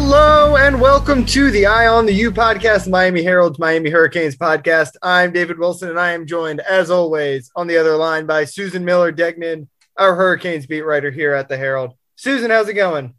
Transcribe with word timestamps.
Hello 0.00 0.56
and 0.56 0.80
welcome 0.80 1.26
to 1.26 1.50
the 1.50 1.66
Eye 1.66 1.88
on 1.88 2.06
the 2.06 2.12
U 2.12 2.30
podcast, 2.30 2.88
Miami 2.88 3.20
Herald's 3.20 3.58
Miami 3.58 3.90
Hurricanes 3.90 4.36
podcast. 4.36 4.92
I'm 5.02 5.32
David 5.32 5.58
Wilson 5.58 5.90
and 5.90 5.98
I 5.98 6.12
am 6.12 6.24
joined, 6.24 6.60
as 6.60 6.88
always, 6.88 7.50
on 7.56 7.66
the 7.66 7.76
other 7.76 7.96
line 7.96 8.24
by 8.24 8.44
Susan 8.44 8.84
Miller 8.84 9.10
Degnan, 9.10 9.68
our 9.96 10.14
Hurricanes 10.14 10.66
beat 10.66 10.82
writer 10.82 11.10
here 11.10 11.34
at 11.34 11.48
the 11.48 11.56
Herald. 11.56 11.94
Susan, 12.14 12.48
how's 12.52 12.68
it 12.68 12.74
going? 12.74 13.12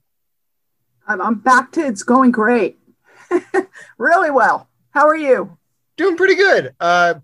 I'm, 1.06 1.22
I'm 1.22 1.36
back 1.36 1.74
to 1.74 1.86
it's 1.86 2.02
going 2.02 2.32
great. 2.32 2.80
really 3.98 4.32
well. 4.32 4.70
How 4.92 5.06
are 5.06 5.18
you? 5.18 5.58
Doing 5.98 6.16
pretty 6.16 6.36
good. 6.36 6.74
Uh, 6.80 7.16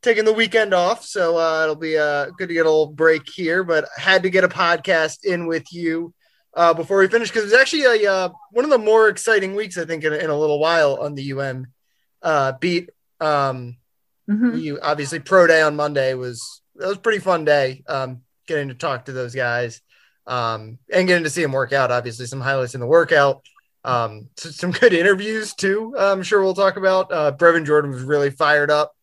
taking 0.00 0.24
the 0.24 0.32
weekend 0.32 0.72
off, 0.72 1.04
so 1.04 1.36
uh, 1.36 1.64
it'll 1.64 1.76
be 1.76 1.98
uh, 1.98 2.30
good 2.38 2.48
to 2.48 2.54
get 2.54 2.64
a 2.64 2.70
little 2.70 2.86
break 2.86 3.28
here. 3.28 3.62
But 3.62 3.88
had 3.94 4.22
to 4.22 4.30
get 4.30 4.42
a 4.42 4.48
podcast 4.48 5.24
in 5.24 5.46
with 5.46 5.70
you 5.70 6.14
uh, 6.54 6.74
before 6.74 6.98
we 6.98 7.08
finish 7.08 7.30
because 7.30 7.44
it's 7.44 7.60
actually 7.60 8.04
a 8.04 8.12
uh, 8.12 8.28
one 8.50 8.64
of 8.64 8.70
the 8.70 8.78
more 8.78 9.08
exciting 9.08 9.54
weeks 9.54 9.78
I 9.78 9.84
think 9.84 10.04
in, 10.04 10.12
in 10.12 10.30
a 10.30 10.38
little 10.38 10.58
while 10.58 10.96
on 10.96 11.14
the 11.14 11.32
UM 11.32 11.66
uh, 12.22 12.52
beat. 12.60 12.90
Um, 13.20 13.76
mm-hmm. 14.28 14.56
You 14.56 14.78
obviously 14.80 15.20
pro 15.20 15.46
day 15.46 15.62
on 15.62 15.76
Monday 15.76 16.14
was 16.14 16.62
that 16.76 16.88
was 16.88 16.98
pretty 16.98 17.20
fun 17.20 17.44
day. 17.44 17.82
Um, 17.86 18.22
getting 18.46 18.68
to 18.68 18.74
talk 18.74 19.06
to 19.06 19.12
those 19.12 19.34
guys 19.34 19.80
um, 20.26 20.78
and 20.92 21.06
getting 21.06 21.24
to 21.24 21.30
see 21.30 21.42
them 21.42 21.52
work 21.52 21.72
out. 21.72 21.90
Obviously, 21.90 22.26
some 22.26 22.40
highlights 22.40 22.74
in 22.74 22.80
the 22.80 22.86
workout. 22.86 23.44
Um, 23.84 24.28
some 24.36 24.70
good 24.80 24.92
interviews 24.92 25.54
too. 25.54 25.94
I'm 25.98 26.22
sure 26.22 26.42
we'll 26.42 26.54
talk 26.54 26.76
about. 26.76 27.12
Uh, 27.12 27.32
Brevin 27.32 27.66
Jordan 27.66 27.90
was 27.90 28.02
really 28.02 28.30
fired 28.30 28.70
up. 28.70 28.94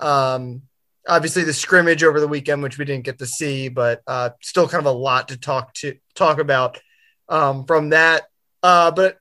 Um, 0.00 0.62
obviously 1.08 1.44
the 1.44 1.52
scrimmage 1.52 2.04
over 2.04 2.20
the 2.20 2.28
weekend, 2.28 2.62
which 2.62 2.78
we 2.78 2.84
didn't 2.84 3.04
get 3.04 3.18
to 3.18 3.26
see, 3.26 3.68
but 3.68 4.02
uh, 4.06 4.30
still 4.40 4.68
kind 4.68 4.86
of 4.86 4.94
a 4.94 4.96
lot 4.96 5.28
to 5.28 5.36
talk 5.36 5.74
to 5.74 5.96
talk 6.14 6.38
about 6.38 6.80
um, 7.28 7.64
from 7.64 7.90
that. 7.90 8.24
Uh, 8.62 8.90
but 8.90 9.18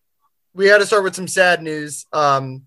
we 0.53 0.67
had 0.67 0.79
to 0.79 0.85
start 0.85 1.03
with 1.03 1.15
some 1.15 1.27
sad 1.27 1.61
news. 1.61 2.05
Um, 2.13 2.63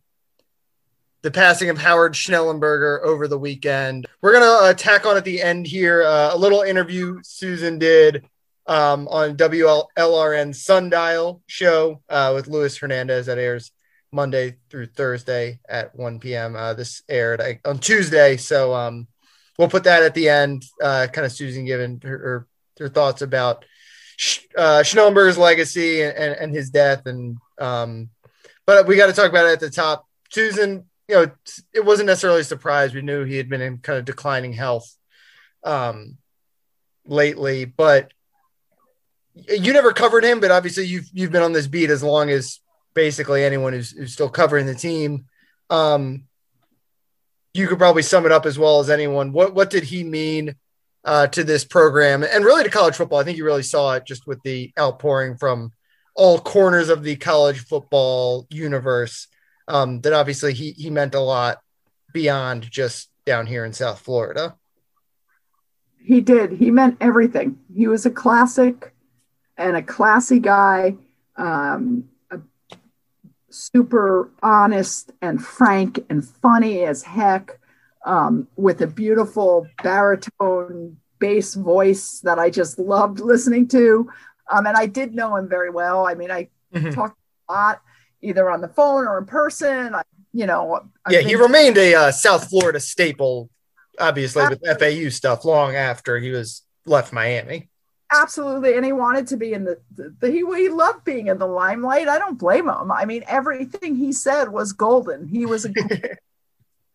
the 1.22 1.30
passing 1.30 1.70
of 1.70 1.78
Howard 1.78 2.12
Schnellenberger 2.12 3.02
over 3.02 3.28
the 3.28 3.38
weekend. 3.38 4.06
We're 4.20 4.34
gonna 4.34 4.68
uh, 4.68 4.74
tack 4.74 5.06
on 5.06 5.16
at 5.16 5.24
the 5.24 5.40
end 5.40 5.66
here 5.66 6.02
uh, 6.02 6.34
a 6.34 6.36
little 6.36 6.60
interview 6.62 7.20
Susan 7.22 7.78
did 7.78 8.26
um, 8.66 9.08
on 9.08 9.36
WLRN 9.36 10.54
Sundial 10.54 11.42
show 11.46 12.02
uh, 12.08 12.32
with 12.34 12.48
Luis 12.48 12.76
Hernandez 12.76 13.26
that 13.26 13.38
airs 13.38 13.70
Monday 14.14 14.56
through 14.70 14.86
Thursday 14.86 15.58
at 15.68 15.94
1 15.94 16.20
p.m. 16.20 16.54
Uh, 16.54 16.72
this 16.72 17.02
aired 17.08 17.42
on 17.64 17.78
Tuesday, 17.78 18.36
so 18.36 18.72
um, 18.72 19.08
we'll 19.58 19.68
put 19.68 19.84
that 19.84 20.04
at 20.04 20.14
the 20.14 20.28
end. 20.28 20.64
Uh, 20.80 21.08
kind 21.12 21.26
of 21.26 21.32
Susan 21.32 21.64
giving 21.64 22.00
her, 22.02 22.18
her, 22.18 22.46
her 22.78 22.88
thoughts 22.88 23.22
about 23.22 23.64
uh, 24.56 24.84
legacy 25.36 26.02
and, 26.02 26.16
and, 26.16 26.36
and, 26.36 26.54
his 26.54 26.70
death, 26.70 27.06
and 27.06 27.38
um, 27.58 28.08
but 28.66 28.86
we 28.86 28.96
got 28.96 29.06
to 29.06 29.12
talk 29.12 29.28
about 29.28 29.46
it 29.46 29.52
at 29.54 29.60
the 29.60 29.70
top. 29.70 30.06
Susan, 30.30 30.84
you 31.08 31.16
know, 31.16 31.30
it 31.74 31.84
wasn't 31.84 32.06
necessarily 32.06 32.40
a 32.40 32.44
surprise. 32.44 32.94
We 32.94 33.02
knew 33.02 33.24
he 33.24 33.36
had 33.36 33.48
been 33.48 33.60
in 33.60 33.78
kind 33.78 33.98
of 33.98 34.04
declining 34.04 34.52
health 34.52 34.96
um, 35.64 36.18
lately, 37.04 37.64
but 37.64 38.12
you 39.34 39.72
never 39.72 39.92
covered 39.92 40.24
him. 40.24 40.38
But 40.38 40.52
obviously, 40.52 40.86
you've 40.86 41.08
you've 41.12 41.32
been 41.32 41.42
on 41.42 41.52
this 41.52 41.66
beat 41.66 41.90
as 41.90 42.02
long 42.02 42.30
as 42.30 42.60
basically 42.94 43.44
anyone 43.44 43.72
who's, 43.72 43.90
who's 43.90 44.12
still 44.12 44.28
covering 44.28 44.66
the 44.66 44.74
team. 44.74 45.26
Um, 45.70 46.24
you 47.52 47.68
could 47.68 47.78
probably 47.78 48.02
sum 48.02 48.26
it 48.26 48.32
up 48.32 48.46
as 48.46 48.58
well 48.58 48.80
as 48.80 48.90
anyone. 48.90 49.32
What 49.32 49.54
what 49.54 49.70
did 49.70 49.84
he 49.84 50.02
mean 50.02 50.56
uh, 51.04 51.28
to 51.28 51.44
this 51.44 51.64
program 51.64 52.24
and 52.24 52.44
really 52.44 52.64
to 52.64 52.70
college 52.70 52.96
football? 52.96 53.20
I 53.20 53.24
think 53.24 53.38
you 53.38 53.44
really 53.44 53.62
saw 53.62 53.94
it 53.94 54.04
just 54.06 54.26
with 54.26 54.42
the 54.42 54.72
outpouring 54.78 55.36
from 55.36 55.72
all 56.16 56.38
corners 56.38 56.88
of 56.88 57.02
the 57.02 57.16
college 57.16 57.60
football 57.60 58.46
universe. 58.50 59.28
Um, 59.66 60.00
that 60.02 60.12
obviously 60.12 60.52
he 60.52 60.72
he 60.72 60.90
meant 60.90 61.14
a 61.14 61.20
lot 61.20 61.58
beyond 62.12 62.70
just 62.70 63.08
down 63.24 63.46
here 63.46 63.64
in 63.64 63.72
South 63.72 64.00
Florida. 64.00 64.56
He 65.98 66.20
did. 66.20 66.52
He 66.52 66.70
meant 66.70 66.98
everything. 67.00 67.58
He 67.74 67.86
was 67.86 68.04
a 68.04 68.10
classic 68.10 68.94
and 69.56 69.76
a 69.76 69.82
classy 69.82 70.38
guy. 70.38 70.96
Um, 71.36 72.10
super 73.54 74.30
honest 74.42 75.12
and 75.22 75.42
frank 75.42 76.04
and 76.10 76.24
funny 76.24 76.82
as 76.84 77.02
heck, 77.02 77.58
um, 78.04 78.48
with 78.56 78.82
a 78.82 78.86
beautiful 78.86 79.66
baritone 79.82 80.96
bass 81.18 81.54
voice 81.54 82.20
that 82.20 82.38
I 82.38 82.50
just 82.50 82.78
loved 82.78 83.20
listening 83.20 83.68
to. 83.68 84.10
Um, 84.50 84.66
and 84.66 84.76
I 84.76 84.86
did 84.86 85.14
know 85.14 85.36
him 85.36 85.48
very 85.48 85.70
well. 85.70 86.06
I 86.06 86.14
mean, 86.14 86.30
I 86.30 86.48
mm-hmm. 86.74 86.90
talked 86.90 87.18
a 87.48 87.52
lot, 87.52 87.80
either 88.20 88.50
on 88.50 88.60
the 88.60 88.68
phone 88.68 89.06
or 89.06 89.18
in 89.18 89.24
person. 89.24 89.94
I, 89.94 90.02
you 90.32 90.46
know, 90.46 90.80
I've 91.06 91.12
yeah, 91.12 91.20
he 91.20 91.34
remained 91.36 91.78
a 91.78 91.94
uh, 91.94 92.12
South 92.12 92.50
Florida 92.50 92.80
staple, 92.80 93.48
obviously, 93.98 94.46
with 94.48 94.60
FAU 94.78 95.08
stuff 95.08 95.44
long 95.44 95.76
after 95.76 96.18
he 96.18 96.30
was 96.30 96.62
left 96.84 97.12
Miami 97.12 97.70
absolutely 98.14 98.74
and 98.74 98.84
he 98.84 98.92
wanted 98.92 99.26
to 99.28 99.36
be 99.36 99.52
in 99.52 99.64
the, 99.64 99.78
the, 99.96 100.14
the, 100.20 100.30
he, 100.30 100.38
he 100.38 100.68
loved 100.68 101.04
being 101.04 101.26
in 101.26 101.38
the 101.38 101.46
limelight. 101.46 102.08
I 102.08 102.18
don't 102.18 102.38
blame 102.38 102.68
him. 102.68 102.90
I 102.90 103.04
mean 103.04 103.24
everything 103.26 103.96
he 103.96 104.12
said 104.12 104.48
was 104.48 104.72
golden. 104.72 105.26
He 105.26 105.46
was 105.46 105.66
a 105.66 105.70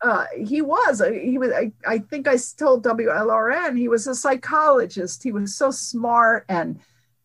uh, 0.02 0.26
he 0.38 0.62
was 0.62 1.02
he 1.12 1.38
was 1.38 1.52
I, 1.52 1.72
I 1.86 2.00
think 2.00 2.28
i 2.28 2.38
told 2.58 2.84
wlrn 2.84 3.78
he 3.78 3.88
was 3.88 4.08
a 4.08 4.16
psychologist. 4.16 5.24
He 5.24 5.32
was 5.32 5.56
so 5.56 5.72
smart 5.72 6.46
and 6.48 6.80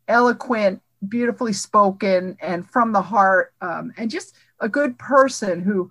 eloquent 0.09 0.83
beautifully 1.09 1.53
spoken 1.53 2.37
and 2.41 2.69
from 2.69 2.93
the 2.93 3.03
heart 3.03 3.53
um, 3.61 3.93
and 3.97 4.11
just 4.11 4.35
a 4.61 4.69
good 4.69 4.99
person 4.99 5.61
who 5.61 5.91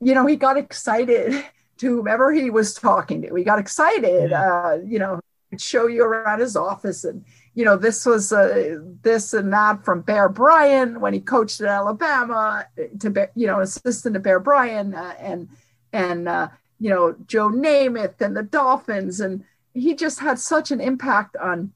you 0.00 0.14
know 0.14 0.26
he 0.26 0.36
got 0.36 0.56
excited 0.56 1.44
to 1.78 1.96
whomever 1.96 2.30
he 2.32 2.50
was 2.50 2.74
talking 2.74 3.22
to. 3.22 3.34
He 3.34 3.42
got 3.42 3.58
excited 3.58 4.32
uh, 4.32 4.78
you 4.84 4.98
know 4.98 5.20
show 5.58 5.86
you 5.86 6.04
around 6.04 6.40
his 6.40 6.56
office. 6.56 7.04
And 7.04 7.24
you 7.54 7.64
know 7.64 7.76
this 7.76 8.06
was 8.06 8.32
uh, 8.32 8.78
this 9.02 9.32
and 9.34 9.52
that 9.52 9.84
from 9.84 10.02
bear 10.02 10.28
bryant 10.28 11.00
when 11.00 11.12
he 11.12 11.20
coached 11.20 11.60
at 11.60 11.68
alabama 11.68 12.66
to 13.00 13.10
bear, 13.10 13.30
you 13.34 13.46
know 13.46 13.60
assistant 13.60 14.14
to 14.14 14.20
bear 14.20 14.38
bryant 14.38 14.94
uh, 14.94 15.14
and 15.18 15.48
and 15.92 16.28
uh, 16.28 16.48
you 16.78 16.90
know 16.90 17.16
joe 17.26 17.48
namath 17.48 18.20
and 18.20 18.36
the 18.36 18.42
dolphins. 18.42 19.20
And 19.20 19.44
he 19.74 19.94
just 19.94 20.20
had 20.20 20.38
such 20.38 20.70
an 20.70 20.80
impact 20.80 21.36
on 21.36 21.72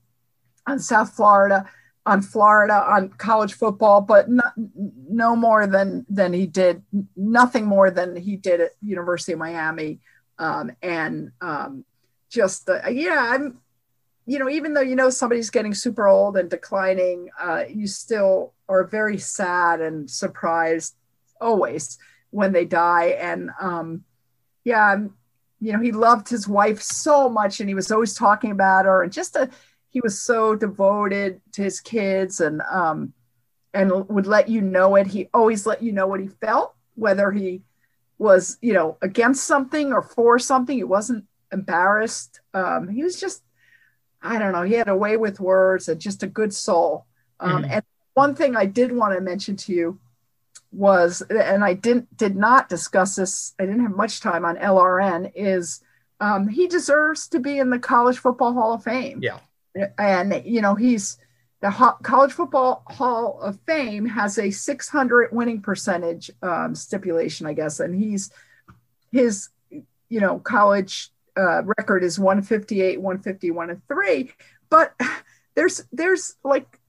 on 0.66 0.78
south 0.78 1.14
florida 1.14 1.68
on 2.06 2.22
florida 2.22 2.74
on 2.74 3.08
college 3.10 3.54
football 3.54 4.00
but 4.00 4.30
not, 4.30 4.52
no 4.56 5.34
more 5.34 5.66
than 5.66 6.06
than 6.08 6.32
he 6.32 6.46
did 6.46 6.82
nothing 7.16 7.66
more 7.66 7.90
than 7.90 8.14
he 8.16 8.36
did 8.36 8.60
at 8.60 8.70
university 8.80 9.32
of 9.32 9.38
miami. 9.38 10.00
Um, 10.36 10.72
and 10.82 11.30
um, 11.40 11.84
just 12.28 12.68
uh, 12.68 12.88
yeah 12.88 13.30
i'm 13.34 13.60
you 14.26 14.38
know, 14.38 14.48
even 14.48 14.74
though 14.74 14.80
you 14.80 14.96
know 14.96 15.10
somebody's 15.10 15.50
getting 15.50 15.74
super 15.74 16.08
old 16.08 16.36
and 16.36 16.48
declining, 16.48 17.28
uh, 17.38 17.64
you 17.68 17.86
still 17.86 18.54
are 18.68 18.84
very 18.84 19.18
sad 19.18 19.80
and 19.80 20.10
surprised 20.10 20.94
always 21.40 21.98
when 22.30 22.52
they 22.52 22.64
die. 22.64 23.16
And 23.20 23.50
um, 23.60 24.04
yeah, 24.64 24.96
you 25.60 25.72
know, 25.72 25.80
he 25.80 25.92
loved 25.92 26.28
his 26.28 26.48
wife 26.48 26.80
so 26.80 27.28
much, 27.28 27.60
and 27.60 27.68
he 27.68 27.74
was 27.74 27.90
always 27.90 28.14
talking 28.14 28.50
about 28.50 28.86
her, 28.86 29.02
and 29.02 29.12
just 29.12 29.36
a, 29.36 29.50
he 29.90 30.00
was 30.00 30.20
so 30.20 30.54
devoted 30.54 31.40
to 31.52 31.62
his 31.62 31.80
kids, 31.80 32.40
and 32.40 32.62
um, 32.70 33.12
and 33.74 34.08
would 34.08 34.26
let 34.26 34.48
you 34.48 34.60
know 34.60 34.96
it. 34.96 35.06
He 35.06 35.28
always 35.34 35.66
let 35.66 35.82
you 35.82 35.92
know 35.92 36.06
what 36.06 36.20
he 36.20 36.28
felt, 36.28 36.74
whether 36.94 37.30
he 37.30 37.62
was, 38.18 38.56
you 38.62 38.72
know, 38.72 38.96
against 39.02 39.44
something 39.44 39.92
or 39.92 40.02
for 40.02 40.38
something. 40.38 40.76
He 40.76 40.84
wasn't 40.84 41.24
embarrassed. 41.52 42.40
Um, 42.54 42.88
he 42.88 43.02
was 43.02 43.20
just 43.20 43.42
I 44.24 44.38
don't 44.38 44.52
know, 44.52 44.62
he 44.62 44.74
had 44.74 44.88
a 44.88 44.96
way 44.96 45.16
with 45.16 45.40
words 45.40 45.88
and 45.88 46.00
just 46.00 46.22
a 46.22 46.26
good 46.26 46.54
soul. 46.54 47.06
Um, 47.40 47.62
mm-hmm. 47.62 47.72
And 47.72 47.84
one 48.14 48.34
thing 48.34 48.56
I 48.56 48.66
did 48.66 48.92
want 48.92 49.14
to 49.14 49.20
mention 49.20 49.56
to 49.56 49.72
you 49.72 49.98
was, 50.72 51.22
and 51.22 51.64
I 51.64 51.74
didn't 51.74 52.16
did 52.16 52.36
not 52.36 52.68
discuss 52.68 53.16
this. 53.16 53.54
I 53.60 53.66
didn't 53.66 53.82
have 53.82 53.96
much 53.96 54.20
time 54.20 54.44
on 54.44 54.56
LRN. 54.56 55.32
Is 55.34 55.80
um, 56.20 56.48
he 56.48 56.66
deserves 56.66 57.28
to 57.28 57.40
be 57.40 57.58
in 57.58 57.70
the 57.70 57.78
College 57.78 58.18
Football 58.18 58.54
Hall 58.54 58.74
of 58.74 58.84
Fame? 58.84 59.20
Yeah, 59.22 59.38
and 59.98 60.42
you 60.44 60.60
know 60.60 60.74
he's 60.74 61.18
the 61.60 61.70
Ho- 61.70 61.96
College 62.02 62.32
Football 62.32 62.84
Hall 62.88 63.40
of 63.40 63.58
Fame 63.66 64.06
has 64.06 64.38
a 64.38 64.50
600 64.50 65.32
winning 65.32 65.62
percentage 65.62 66.30
um, 66.42 66.74
stipulation, 66.74 67.46
I 67.46 67.54
guess, 67.54 67.80
and 67.80 67.94
he's 67.94 68.30
his 69.12 69.48
you 69.70 70.20
know 70.20 70.38
college 70.40 71.10
uh, 71.36 71.62
record 71.64 72.04
is 72.04 72.18
158, 72.18 73.00
151, 73.00 73.70
and 73.70 73.88
three. 73.88 74.32
But 74.70 74.94
there's 75.54 75.84
there's 75.92 76.36
like 76.44 76.80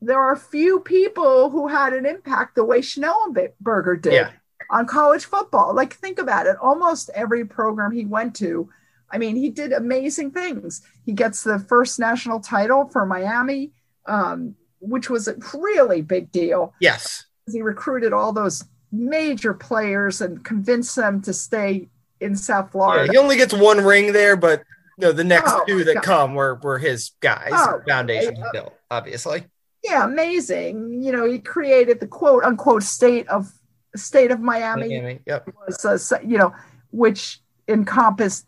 there 0.00 0.20
are 0.20 0.36
few 0.36 0.80
people 0.80 1.50
who 1.50 1.66
had 1.66 1.92
an 1.92 2.06
impact 2.06 2.54
the 2.54 2.64
way 2.64 2.80
Schnellenberger 2.80 4.00
did 4.00 4.12
yeah. 4.12 4.30
on 4.70 4.86
college 4.86 5.24
football. 5.24 5.74
Like 5.74 5.94
think 5.94 6.18
about 6.18 6.46
it. 6.46 6.56
Almost 6.62 7.10
every 7.14 7.44
program 7.44 7.90
he 7.90 8.04
went 8.04 8.36
to, 8.36 8.70
I 9.10 9.18
mean, 9.18 9.36
he 9.36 9.50
did 9.50 9.72
amazing 9.72 10.30
things. 10.30 10.82
He 11.04 11.12
gets 11.12 11.42
the 11.42 11.58
first 11.58 11.98
national 11.98 12.40
title 12.40 12.88
for 12.88 13.06
Miami, 13.06 13.72
um, 14.06 14.54
which 14.80 15.10
was 15.10 15.26
a 15.26 15.36
really 15.52 16.02
big 16.02 16.30
deal. 16.30 16.74
Yes. 16.80 17.24
he 17.50 17.62
recruited 17.62 18.12
all 18.12 18.32
those 18.32 18.64
major 18.92 19.52
players 19.52 20.20
and 20.20 20.44
convinced 20.44 20.94
them 20.96 21.20
to 21.22 21.32
stay 21.32 21.88
in 22.20 22.36
South 22.36 22.72
Florida. 22.72 23.06
Yeah, 23.06 23.12
he 23.12 23.18
only 23.18 23.36
gets 23.36 23.54
one 23.54 23.84
ring 23.84 24.12
there, 24.12 24.36
but 24.36 24.62
you 24.98 25.06
know, 25.06 25.12
the 25.12 25.24
next 25.24 25.52
Oh, 25.52 25.64
two 25.66 25.84
that 25.84 25.94
God. 25.96 26.02
come 26.04 26.34
were 26.34 26.56
were 26.62 26.78
his 26.78 27.12
guys. 27.20 27.50
Oh, 27.52 27.80
foundation 27.86 28.36
he 28.36 28.42
uh, 28.42 28.52
built, 28.52 28.74
obviously. 28.90 29.44
yeah, 29.84 30.04
amazing. 30.04 31.02
You 31.02 31.12
know, 31.12 31.24
he 31.24 31.38
created 31.38 32.00
the 32.00 32.06
quote 32.08 32.42
unquote 32.44 32.82
state 32.82 33.28
of 33.28 33.52
state 33.96 34.30
of 34.30 34.40
Miami. 34.40 34.88
Miami. 34.88 35.20
Yep. 35.26 35.50
was, 35.66 36.12
uh, 36.12 36.18
you 36.24 36.38
know, 36.38 36.52
which 36.90 37.40
encompassed 37.68 38.46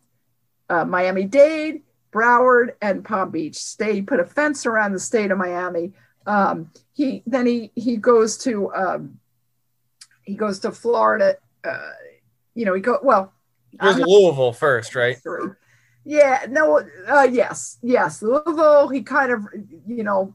uh, 0.68 0.84
Miami 0.84 1.24
Dade, 1.24 1.82
Broward, 2.12 2.70
and 2.82 3.04
Palm 3.04 3.30
Beach. 3.30 3.56
State 3.56 4.06
put 4.06 4.20
a 4.20 4.24
fence 4.24 4.66
around 4.66 4.92
the 4.92 4.98
state 5.00 5.30
of 5.30 5.38
Miami. 5.38 5.92
Um, 6.26 6.70
he 6.92 7.22
then 7.26 7.46
he 7.46 7.70
he 7.74 7.96
goes 7.96 8.36
to 8.38 8.72
um, 8.74 9.18
he 10.24 10.34
goes 10.34 10.58
to 10.60 10.72
Florida. 10.72 11.36
Uh, 11.64 11.90
you 12.54 12.64
know, 12.64 12.74
he 12.74 12.80
go 12.80 12.98
well. 13.02 13.32
It 13.72 13.82
was 13.82 13.98
Louisville 13.98 14.52
first, 14.52 14.94
right? 14.94 15.16
through. 15.16 15.56
Yeah, 16.04 16.46
no, 16.48 16.80
uh, 17.08 17.28
yes, 17.30 17.78
yes. 17.82 18.22
Louisville, 18.22 18.88
he 18.88 19.02
kind 19.02 19.30
of, 19.32 19.46
you 19.86 20.02
know, 20.02 20.34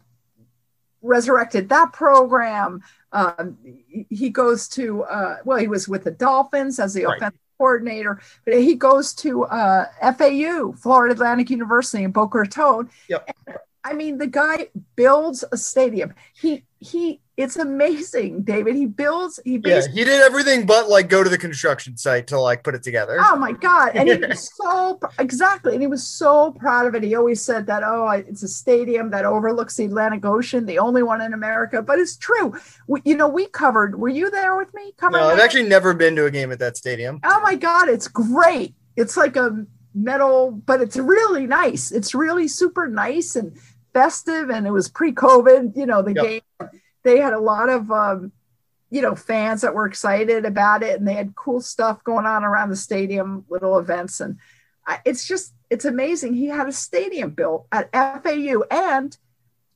resurrected 1.01 1.69
that 1.69 1.93
program. 1.93 2.83
Um, 3.11 3.57
he- 4.09 4.29
goes 4.29 4.67
to, 4.69 5.03
uh, 5.03 5.37
well, 5.45 5.57
he 5.57 5.67
was 5.67 5.87
with 5.87 6.03
the 6.03 6.11
Dolphins 6.11 6.79
as 6.79 6.93
the 6.93 7.05
Right. 7.05 7.17
offensive 7.17 7.39
coordinator, 7.57 8.19
but 8.45 8.55
he 8.55 8.75
goes 8.75 9.13
to 9.15 9.43
uh, 9.45 9.85
FAU, 10.01 10.73
Florida 10.73 11.13
Atlantic 11.13 11.49
University 11.49 12.03
in 12.03 12.11
Boca 12.11 12.39
Raton. 12.39 12.89
Yep. 13.07 13.29
I 13.83 13.93
mean, 13.93 14.17
the 14.17 14.27
guy 14.27 14.69
builds 14.95 15.43
a 15.51 15.57
stadium. 15.57 16.13
He, 16.33 16.65
he, 16.85 17.21
it's 17.35 17.57
amazing, 17.57 18.43
David. 18.43 18.75
He 18.75 18.85
builds, 18.85 19.39
he 19.43 19.59
Yeah, 19.63 19.81
he 19.91 20.03
did 20.03 20.21
everything 20.21 20.65
but 20.65 20.87
like 20.87 21.09
go 21.09 21.23
to 21.23 21.29
the 21.29 21.37
construction 21.37 21.97
site 21.97 22.27
to 22.27 22.39
like 22.39 22.63
put 22.63 22.75
it 22.75 22.83
together. 22.83 23.17
Oh 23.19 23.35
my 23.35 23.51
God. 23.51 23.91
And 23.95 24.07
he 24.07 24.15
was 24.15 24.51
so, 24.61 24.99
exactly. 25.19 25.73
And 25.73 25.81
he 25.81 25.87
was 25.87 26.05
so 26.05 26.51
proud 26.51 26.85
of 26.87 26.95
it. 26.95 27.03
He 27.03 27.15
always 27.15 27.41
said 27.41 27.67
that, 27.67 27.83
oh, 27.83 28.07
it's 28.09 28.43
a 28.43 28.47
stadium 28.47 29.09
that 29.09 29.25
overlooks 29.25 29.75
the 29.75 29.85
Atlantic 29.85 30.25
Ocean, 30.25 30.65
the 30.65 30.79
only 30.79 31.03
one 31.03 31.21
in 31.21 31.33
America. 31.33 31.81
But 31.81 31.99
it's 31.99 32.15
true. 32.15 32.55
We, 32.87 33.01
you 33.03 33.17
know, 33.17 33.27
we 33.27 33.47
covered, 33.47 33.99
were 33.99 34.09
you 34.09 34.29
there 34.29 34.55
with 34.55 34.73
me? 34.73 34.93
Covering 34.97 35.23
no, 35.23 35.29
I've 35.29 35.37
that? 35.37 35.43
actually 35.43 35.67
never 35.67 35.93
been 35.93 36.15
to 36.15 36.25
a 36.25 36.31
game 36.31 36.51
at 36.51 36.59
that 36.59 36.77
stadium. 36.77 37.19
Oh 37.23 37.41
my 37.41 37.55
God. 37.55 37.89
It's 37.89 38.07
great. 38.07 38.75
It's 38.95 39.17
like 39.17 39.35
a 39.35 39.65
metal, 39.95 40.51
but 40.51 40.81
it's 40.81 40.97
really 40.97 41.47
nice. 41.47 41.91
It's 41.91 42.13
really 42.13 42.47
super 42.47 42.87
nice 42.87 43.35
and 43.35 43.57
festive. 43.95 44.49
And 44.49 44.67
it 44.67 44.71
was 44.71 44.89
pre 44.89 45.13
COVID, 45.13 45.75
you 45.77 45.85
know, 45.85 46.01
the 46.01 46.13
Yep. 46.13 46.25
game. 46.25 46.69
They 47.03 47.19
had 47.19 47.33
a 47.33 47.39
lot 47.39 47.69
of, 47.69 47.89
um, 47.91 48.31
you 48.89 49.01
know, 49.01 49.15
fans 49.15 49.61
that 49.61 49.73
were 49.73 49.85
excited 49.85 50.43
about 50.45 50.83
it, 50.83 50.99
and 50.99 51.07
they 51.07 51.13
had 51.13 51.35
cool 51.35 51.61
stuff 51.61 52.03
going 52.03 52.25
on 52.25 52.43
around 52.43 52.69
the 52.69 52.75
stadium, 52.75 53.45
little 53.49 53.79
events, 53.79 54.19
and 54.19 54.37
I, 54.85 54.99
it's 55.05 55.25
just 55.27 55.53
it's 55.69 55.85
amazing. 55.85 56.33
He 56.33 56.47
had 56.47 56.67
a 56.67 56.71
stadium 56.71 57.31
built 57.31 57.67
at 57.71 57.89
FAU, 57.93 58.63
and 58.69 59.17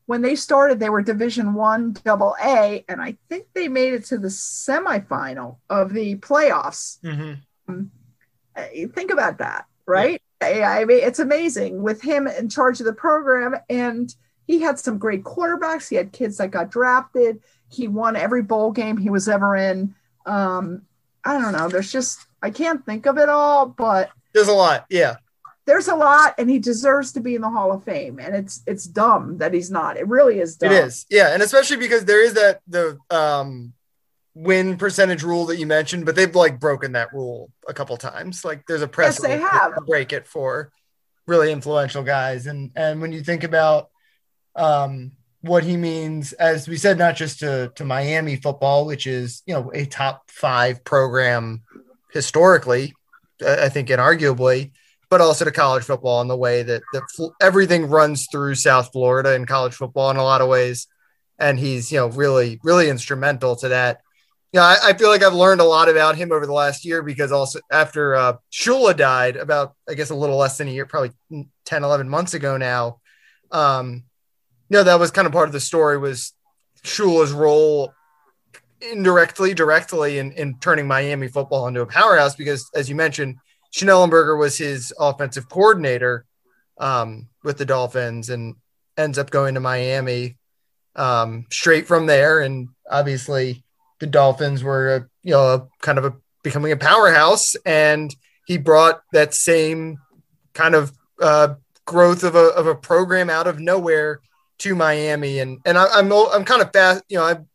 when 0.05 0.21
they 0.21 0.35
started, 0.35 0.79
they 0.79 0.89
were 0.89 1.01
Division 1.01 1.53
One, 1.53 1.93
Double 2.03 2.35
A, 2.43 2.83
and 2.87 3.01
I 3.01 3.17
think 3.29 3.45
they 3.53 3.67
made 3.67 3.93
it 3.93 4.05
to 4.05 4.17
the 4.17 4.27
semifinal 4.29 5.57
of 5.69 5.93
the 5.93 6.15
playoffs. 6.17 6.99
Mm-hmm. 7.01 7.83
Uh, 8.55 8.63
Think 8.95 9.11
about 9.11 9.37
that, 9.39 9.65
right? 9.85 10.21
I 10.41 10.63
I 10.63 10.85
mean, 10.85 10.99
it's 11.03 11.19
amazing 11.19 11.81
with 11.81 12.01
him 12.01 12.27
in 12.27 12.49
charge 12.49 12.79
of 12.79 12.85
the 12.85 12.93
program, 12.93 13.55
and 13.69 14.13
he 14.47 14.61
had 14.61 14.79
some 14.79 14.97
great 14.97 15.23
quarterbacks. 15.23 15.89
He 15.89 15.95
had 15.95 16.11
kids 16.11 16.37
that 16.37 16.51
got 16.51 16.71
drafted. 16.71 17.41
He 17.69 17.87
won 17.87 18.15
every 18.15 18.41
bowl 18.41 18.71
game 18.71 18.97
he 18.97 19.09
was 19.09 19.27
ever 19.29 19.55
in. 19.55 19.93
Um, 20.25 20.83
I 21.23 21.39
don't 21.39 21.53
know. 21.53 21.67
There's 21.69 21.91
just 21.91 22.25
I 22.41 22.49
can't 22.49 22.85
think 22.85 23.05
of 23.05 23.17
it 23.17 23.29
all, 23.29 23.67
but 23.67 24.09
There's 24.33 24.47
a 24.47 24.53
lot. 24.53 24.85
Yeah. 24.89 25.17
there's 25.65 25.87
a 25.87 25.95
lot, 25.95 26.33
and 26.39 26.49
he 26.49 26.57
deserves 26.57 27.11
to 27.13 27.19
be 27.19 27.35
in 27.35 27.41
the 27.41 27.49
Hall 27.49 27.71
of 27.71 27.83
Fame. 27.83 28.17
And 28.19 28.35
it's 28.35 28.63
it's 28.65 28.85
dumb 28.85 29.37
that 29.39 29.53
he's 29.53 29.69
not. 29.69 29.97
It 29.97 30.07
really 30.07 30.39
is 30.39 30.55
dumb. 30.55 30.71
It 30.71 30.85
is, 30.85 31.05
yeah, 31.09 31.33
and 31.33 31.43
especially 31.43 31.77
because 31.77 32.05
there 32.05 32.23
is 32.23 32.33
that 32.33 32.61
the 32.67 32.97
um 33.11 33.73
win 34.35 34.77
percentage 34.77 35.23
rule 35.23 35.45
that 35.47 35.57
you 35.57 35.65
mentioned, 35.65 36.05
but 36.05 36.15
they've 36.15 36.33
like 36.35 36.59
broken 36.59 36.93
that 36.93 37.13
rule 37.13 37.51
a 37.67 37.73
couple 37.73 37.97
times. 37.97 38.45
Like 38.45 38.63
there's 38.67 38.81
a 38.81 38.85
Yes, 38.85 38.89
they 39.19 39.37
precedent 39.37 39.41
have. 39.43 39.75
to 39.75 39.81
break 39.81 40.13
it 40.13 40.27
for 40.27 40.71
really 41.27 41.51
influential 41.51 42.03
guys, 42.03 42.45
and 42.47 42.71
and 42.75 43.01
when 43.01 43.11
you 43.11 43.21
think 43.21 43.43
about 43.43 43.89
um 44.55 45.11
what 45.41 45.63
he 45.63 45.77
means, 45.77 46.33
as 46.33 46.67
we 46.67 46.75
said, 46.75 46.97
not 46.97 47.15
just 47.15 47.39
to 47.39 47.71
to 47.75 47.85
Miami 47.85 48.35
football, 48.35 48.85
which 48.85 49.07
is 49.07 49.41
you 49.45 49.53
know 49.53 49.71
a 49.73 49.85
top 49.85 50.29
five 50.29 50.83
program 50.83 51.61
historically, 52.11 52.93
I 53.45 53.65
I 53.65 53.69
think 53.69 53.89
inarguably, 53.89 54.71
but 55.09 55.21
also 55.21 55.45
to 55.45 55.51
college 55.51 55.83
football 55.83 56.21
in 56.21 56.27
the 56.27 56.37
way 56.37 56.63
that 56.63 56.81
that 56.93 57.03
fl- 57.15 57.29
everything 57.41 57.87
runs 57.87 58.27
through 58.31 58.55
South 58.55 58.91
Florida 58.91 59.33
in 59.33 59.45
college 59.45 59.73
football 59.73 60.11
in 60.11 60.17
a 60.17 60.23
lot 60.23 60.41
of 60.41 60.49
ways, 60.49 60.87
and 61.37 61.59
he's 61.59 61.91
you 61.91 61.99
know 61.99 62.07
really 62.07 62.59
really 62.63 62.89
instrumental 62.89 63.55
to 63.57 63.69
that. 63.69 64.01
Yeah, 64.51 64.63
I, 64.63 64.77
I 64.83 64.93
feel 64.93 65.09
like 65.09 65.21
I've 65.21 65.33
learned 65.33 65.61
a 65.61 65.65
lot 65.65 65.89
about 65.89 66.15
him 66.15 66.31
over 66.31 66.45
the 66.45 66.53
last 66.53 66.83
year 66.83 67.03
because 67.03 67.31
also 67.31 67.59
after 67.71 68.15
uh, 68.15 68.37
Shula 68.51 68.97
died 68.97 69.35
about 69.35 69.75
I 69.87 69.93
guess 69.93 70.09
a 70.09 70.15
little 70.15 70.37
less 70.37 70.57
than 70.57 70.67
a 70.67 70.71
year, 70.71 70.85
probably 70.85 71.11
10, 71.65 71.83
11 71.83 72.09
months 72.09 72.33
ago 72.33 72.57
now. 72.57 72.99
Um, 73.51 74.03
you 74.69 74.77
know 74.77 74.83
that 74.83 74.99
was 74.99 75.11
kind 75.11 75.25
of 75.25 75.33
part 75.33 75.49
of 75.49 75.53
the 75.53 75.59
story 75.59 75.97
was 75.97 76.33
Shula's 76.83 77.31
role 77.31 77.93
indirectly, 78.81 79.53
directly 79.53 80.19
in, 80.19 80.31
in 80.33 80.57
turning 80.59 80.87
Miami 80.87 81.27
football 81.27 81.67
into 81.67 81.81
a 81.81 81.85
powerhouse 81.85 82.35
because, 82.35 82.69
as 82.75 82.89
you 82.89 82.95
mentioned, 82.95 83.37
Schnellenberger 83.73 84.37
was 84.37 84.57
his 84.57 84.93
offensive 84.99 85.49
coordinator 85.49 86.25
um, 86.77 87.27
with 87.43 87.57
the 87.57 87.65
Dolphins 87.65 88.29
and 88.29 88.55
ends 88.97 89.17
up 89.17 89.29
going 89.29 89.53
to 89.55 89.59
Miami 89.59 90.37
um, 90.95 91.45
straight 91.51 91.87
from 91.87 92.05
there. 92.05 92.39
And 92.39 92.69
obviously, 92.89 93.63
the 93.99 94.07
Dolphins 94.07 94.63
were, 94.63 95.09
you 95.23 95.31
know, 95.31 95.69
kind 95.81 95.97
of 95.97 96.05
a, 96.05 96.13
becoming 96.43 96.71
a 96.71 96.77
powerhouse, 96.77 97.55
and 97.65 98.15
he 98.47 98.57
brought 98.57 99.01
that 99.13 99.33
same 99.33 99.97
kind 100.53 100.75
of 100.75 100.91
uh, 101.21 101.55
growth 101.85 102.23
of 102.23 102.35
a, 102.35 102.47
of 102.47 102.67
a 102.67 102.75
program 102.75 103.29
out 103.29 103.47
of 103.47 103.59
nowhere 103.59 104.21
to 104.59 104.75
Miami. 104.75 105.39
And 105.39 105.59
and 105.65 105.77
I, 105.77 105.87
I'm 105.93 106.11
I'm 106.11 106.45
kind 106.45 106.61
of 106.61 106.71
fast, 106.71 107.03
you 107.09 107.17
know, 107.17 107.25
I'm 107.25 107.47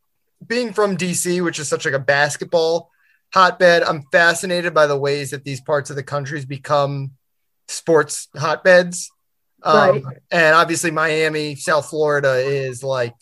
being 0.45 0.73
from 0.73 0.97
DC, 0.97 1.43
which 1.43 1.59
is 1.59 1.67
such 1.67 1.85
like 1.85 1.93
a 1.93 1.99
basketball 1.99 2.89
hotbed. 3.33 3.83
I'm 3.83 4.03
fascinated 4.11 4.73
by 4.73 4.87
the 4.87 4.97
ways 4.97 5.31
that 5.31 5.43
these 5.43 5.61
parts 5.61 5.89
of 5.89 5.95
the 5.95 6.03
countries 6.03 6.45
become 6.45 7.11
sports 7.67 8.27
hotbeds. 8.35 9.09
Um, 9.63 10.03
Right. 10.03 10.17
And 10.31 10.55
obviously, 10.55 10.91
Miami, 10.91 11.55
South 11.55 11.89
Florida 11.89 12.35
is 12.35 12.83
like 12.83 13.15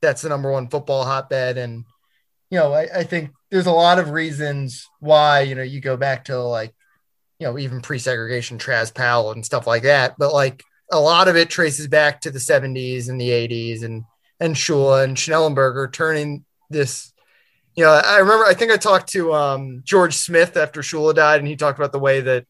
that's 0.00 0.22
the 0.22 0.28
number 0.28 0.50
one 0.50 0.68
football 0.68 1.04
hotbed. 1.04 1.56
And 1.56 1.84
you 2.54 2.60
know, 2.60 2.72
I, 2.72 2.86
I 2.98 3.02
think 3.02 3.32
there's 3.50 3.66
a 3.66 3.72
lot 3.72 3.98
of 3.98 4.10
reasons 4.10 4.88
why 5.00 5.40
you 5.40 5.56
know 5.56 5.62
you 5.62 5.80
go 5.80 5.96
back 5.96 6.26
to 6.26 6.38
like 6.38 6.72
you 7.40 7.48
know 7.48 7.58
even 7.58 7.80
pre-segregation 7.80 8.58
Traz 8.58 8.94
Powell 8.94 9.32
and 9.32 9.44
stuff 9.44 9.66
like 9.66 9.82
that. 9.82 10.14
But 10.16 10.32
like 10.32 10.62
a 10.92 11.00
lot 11.00 11.26
of 11.26 11.34
it 11.34 11.50
traces 11.50 11.88
back 11.88 12.20
to 12.20 12.30
the 12.30 12.38
70s 12.38 13.08
and 13.08 13.20
the 13.20 13.30
80s 13.30 13.82
and 13.82 14.04
and 14.38 14.54
Shula 14.54 15.02
and 15.02 15.16
Schnellenberger 15.16 15.92
turning 15.92 16.44
this. 16.70 17.12
You 17.74 17.82
know, 17.82 17.90
I 17.90 18.18
remember 18.18 18.44
I 18.44 18.54
think 18.54 18.70
I 18.70 18.76
talked 18.76 19.08
to 19.14 19.34
um, 19.34 19.82
George 19.84 20.14
Smith 20.14 20.56
after 20.56 20.80
Shula 20.80 21.12
died, 21.12 21.40
and 21.40 21.48
he 21.48 21.56
talked 21.56 21.80
about 21.80 21.90
the 21.90 21.98
way 21.98 22.20
that 22.20 22.46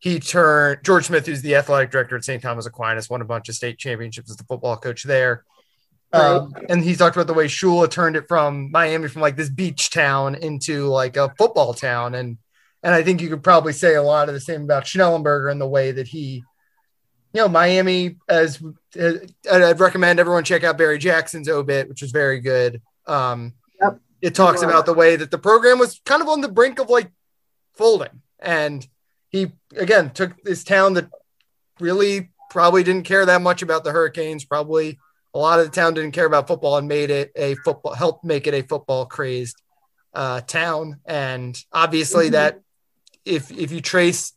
he 0.00 0.18
turned 0.18 0.82
George 0.82 1.04
Smith, 1.04 1.26
who's 1.26 1.42
the 1.42 1.54
athletic 1.54 1.92
director 1.92 2.16
at 2.16 2.24
St. 2.24 2.42
Thomas 2.42 2.66
Aquinas, 2.66 3.08
won 3.08 3.20
a 3.20 3.24
bunch 3.24 3.48
of 3.48 3.54
state 3.54 3.78
championships 3.78 4.32
as 4.32 4.36
the 4.36 4.42
football 4.42 4.76
coach 4.76 5.04
there. 5.04 5.44
Um, 6.14 6.52
and 6.68 6.82
he 6.82 6.94
talked 6.96 7.16
about 7.16 7.26
the 7.26 7.34
way 7.34 7.46
Shula 7.46 7.90
turned 7.90 8.16
it 8.16 8.28
from 8.28 8.70
Miami 8.70 9.08
from 9.08 9.22
like 9.22 9.36
this 9.36 9.48
beach 9.48 9.90
town 9.90 10.34
into 10.36 10.86
like 10.86 11.16
a 11.16 11.34
football 11.36 11.74
town. 11.74 12.14
And 12.14 12.38
and 12.82 12.94
I 12.94 13.02
think 13.02 13.20
you 13.20 13.28
could 13.28 13.42
probably 13.42 13.72
say 13.72 13.94
a 13.94 14.02
lot 14.02 14.28
of 14.28 14.34
the 14.34 14.40
same 14.40 14.62
about 14.62 14.84
Schnellenberger 14.84 15.50
and 15.50 15.60
the 15.60 15.66
way 15.66 15.90
that 15.92 16.06
he, 16.06 16.44
you 17.32 17.40
know, 17.40 17.48
Miami 17.48 18.16
as 18.28 18.62
uh, 18.98 19.12
I'd 19.50 19.80
recommend 19.80 20.20
everyone 20.20 20.44
check 20.44 20.64
out 20.64 20.78
Barry 20.78 20.98
Jackson's 20.98 21.48
obit, 21.48 21.88
which 21.88 22.02
was 22.02 22.12
very 22.12 22.40
good. 22.40 22.80
Um, 23.06 23.54
Yep. 23.80 24.00
It 24.22 24.34
talks 24.34 24.62
about 24.62 24.86
the 24.86 24.94
way 24.94 25.16
that 25.16 25.30
the 25.30 25.38
program 25.38 25.78
was 25.78 26.00
kind 26.04 26.22
of 26.22 26.28
on 26.28 26.40
the 26.40 26.48
brink 26.48 26.78
of 26.78 26.88
like 26.88 27.10
folding, 27.74 28.22
and 28.38 28.86
he 29.28 29.52
again 29.76 30.10
took 30.10 30.42
this 30.42 30.64
town 30.64 30.94
that 30.94 31.08
really 31.80 32.30
probably 32.50 32.82
didn't 32.82 33.04
care 33.04 33.26
that 33.26 33.42
much 33.42 33.62
about 33.62 33.84
the 33.84 33.92
Hurricanes. 33.92 34.44
Probably 34.44 34.98
a 35.34 35.38
lot 35.38 35.58
of 35.58 35.66
the 35.66 35.72
town 35.72 35.94
didn't 35.94 36.12
care 36.12 36.26
about 36.26 36.46
football 36.46 36.76
and 36.78 36.86
made 36.88 37.10
it 37.10 37.32
a 37.34 37.56
football, 37.56 37.92
helped 37.92 38.24
make 38.24 38.46
it 38.46 38.54
a 38.54 38.62
football 38.62 39.04
crazed 39.06 39.60
uh, 40.14 40.40
town. 40.42 41.00
And 41.04 41.60
obviously, 41.72 42.28
Mhm. 42.28 42.32
that 42.32 42.60
if 43.24 43.50
if 43.50 43.72
you 43.72 43.80
trace 43.80 44.32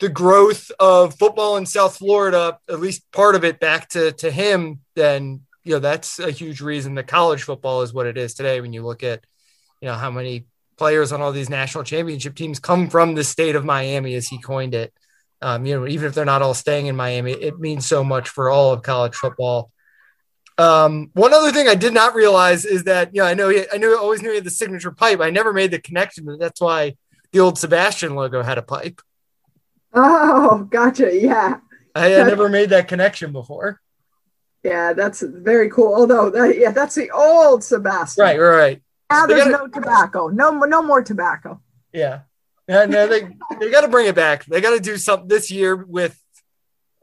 the 0.00 0.08
growth 0.08 0.72
of 0.80 1.16
football 1.16 1.56
in 1.56 1.64
South 1.64 1.96
Florida, 1.98 2.58
at 2.68 2.80
least 2.80 3.08
part 3.12 3.36
of 3.36 3.44
it 3.44 3.60
back 3.60 3.88
to 3.90 4.10
to 4.12 4.30
him, 4.32 4.80
then 4.96 5.42
you 5.62 5.74
know 5.74 5.78
that's 5.78 6.18
a 6.18 6.32
huge 6.32 6.60
reason 6.60 6.96
that 6.96 7.06
college 7.06 7.44
football 7.44 7.82
is 7.82 7.94
what 7.94 8.06
it 8.06 8.18
is 8.18 8.34
today. 8.34 8.60
When 8.60 8.72
you 8.72 8.84
look 8.84 9.04
at 9.04 9.24
you 9.80 9.86
know 9.86 9.94
how 9.94 10.10
many 10.10 10.46
players 10.76 11.12
on 11.12 11.20
all 11.20 11.30
these 11.30 11.50
national 11.50 11.84
championship 11.84 12.34
teams 12.34 12.58
come 12.58 12.90
from 12.90 13.14
the 13.14 13.22
state 13.22 13.54
of 13.54 13.64
Miami, 13.64 14.14
as 14.14 14.26
he 14.26 14.40
coined 14.40 14.74
it. 14.74 14.92
Um, 15.42 15.66
you 15.66 15.78
know, 15.78 15.86
even 15.86 16.06
if 16.06 16.14
they're 16.14 16.24
not 16.24 16.42
all 16.42 16.54
staying 16.54 16.86
in 16.86 16.96
Miami, 16.96 17.32
it 17.32 17.58
means 17.58 17.86
so 17.86 18.04
much 18.04 18.28
for 18.28 18.48
all 18.48 18.72
of 18.72 18.82
college 18.82 19.14
football. 19.14 19.70
Um, 20.58 21.10
one 21.14 21.34
other 21.34 21.50
thing 21.50 21.68
I 21.68 21.74
did 21.74 21.92
not 21.94 22.14
realize 22.14 22.64
is 22.64 22.84
that 22.84 23.14
you 23.14 23.22
know 23.22 23.26
I 23.26 23.34
know 23.34 23.48
he, 23.48 23.64
I 23.72 23.78
knew 23.78 23.98
always 23.98 24.22
knew 24.22 24.30
he 24.30 24.36
had 24.36 24.44
the 24.44 24.50
signature 24.50 24.92
pipe. 24.92 25.20
I 25.20 25.30
never 25.30 25.52
made 25.52 25.70
the 25.70 25.80
connection. 25.80 26.36
That's 26.38 26.60
why 26.60 26.96
the 27.32 27.40
old 27.40 27.58
Sebastian 27.58 28.14
logo 28.14 28.42
had 28.42 28.58
a 28.58 28.62
pipe. 28.62 29.00
Oh, 29.94 30.66
gotcha. 30.70 31.18
Yeah, 31.18 31.58
I 31.94 32.08
had 32.08 32.26
never 32.26 32.48
made 32.48 32.70
that 32.70 32.88
connection 32.88 33.32
before. 33.32 33.80
Yeah, 34.62 34.92
that's 34.92 35.22
very 35.22 35.68
cool. 35.70 35.94
Although, 35.94 36.30
that, 36.30 36.56
yeah, 36.56 36.70
that's 36.70 36.94
the 36.94 37.10
old 37.10 37.64
Sebastian. 37.64 38.22
Right, 38.22 38.38
right. 38.38 38.82
Now 39.10 39.26
there's 39.26 39.44
gotta, 39.44 39.64
no 39.64 39.66
tobacco. 39.66 40.28
No, 40.28 40.52
no 40.52 40.82
more 40.82 41.02
tobacco. 41.02 41.60
Yeah, 41.92 42.20
yeah. 42.68 42.84
No, 42.86 43.06
they 43.06 43.28
they 43.58 43.70
got 43.70 43.82
to 43.82 43.88
bring 43.88 44.06
it 44.06 44.14
back. 44.14 44.44
They 44.44 44.60
got 44.60 44.74
to 44.74 44.80
do 44.80 44.96
something 44.96 45.28
this 45.28 45.50
year 45.50 45.76
with, 45.76 46.18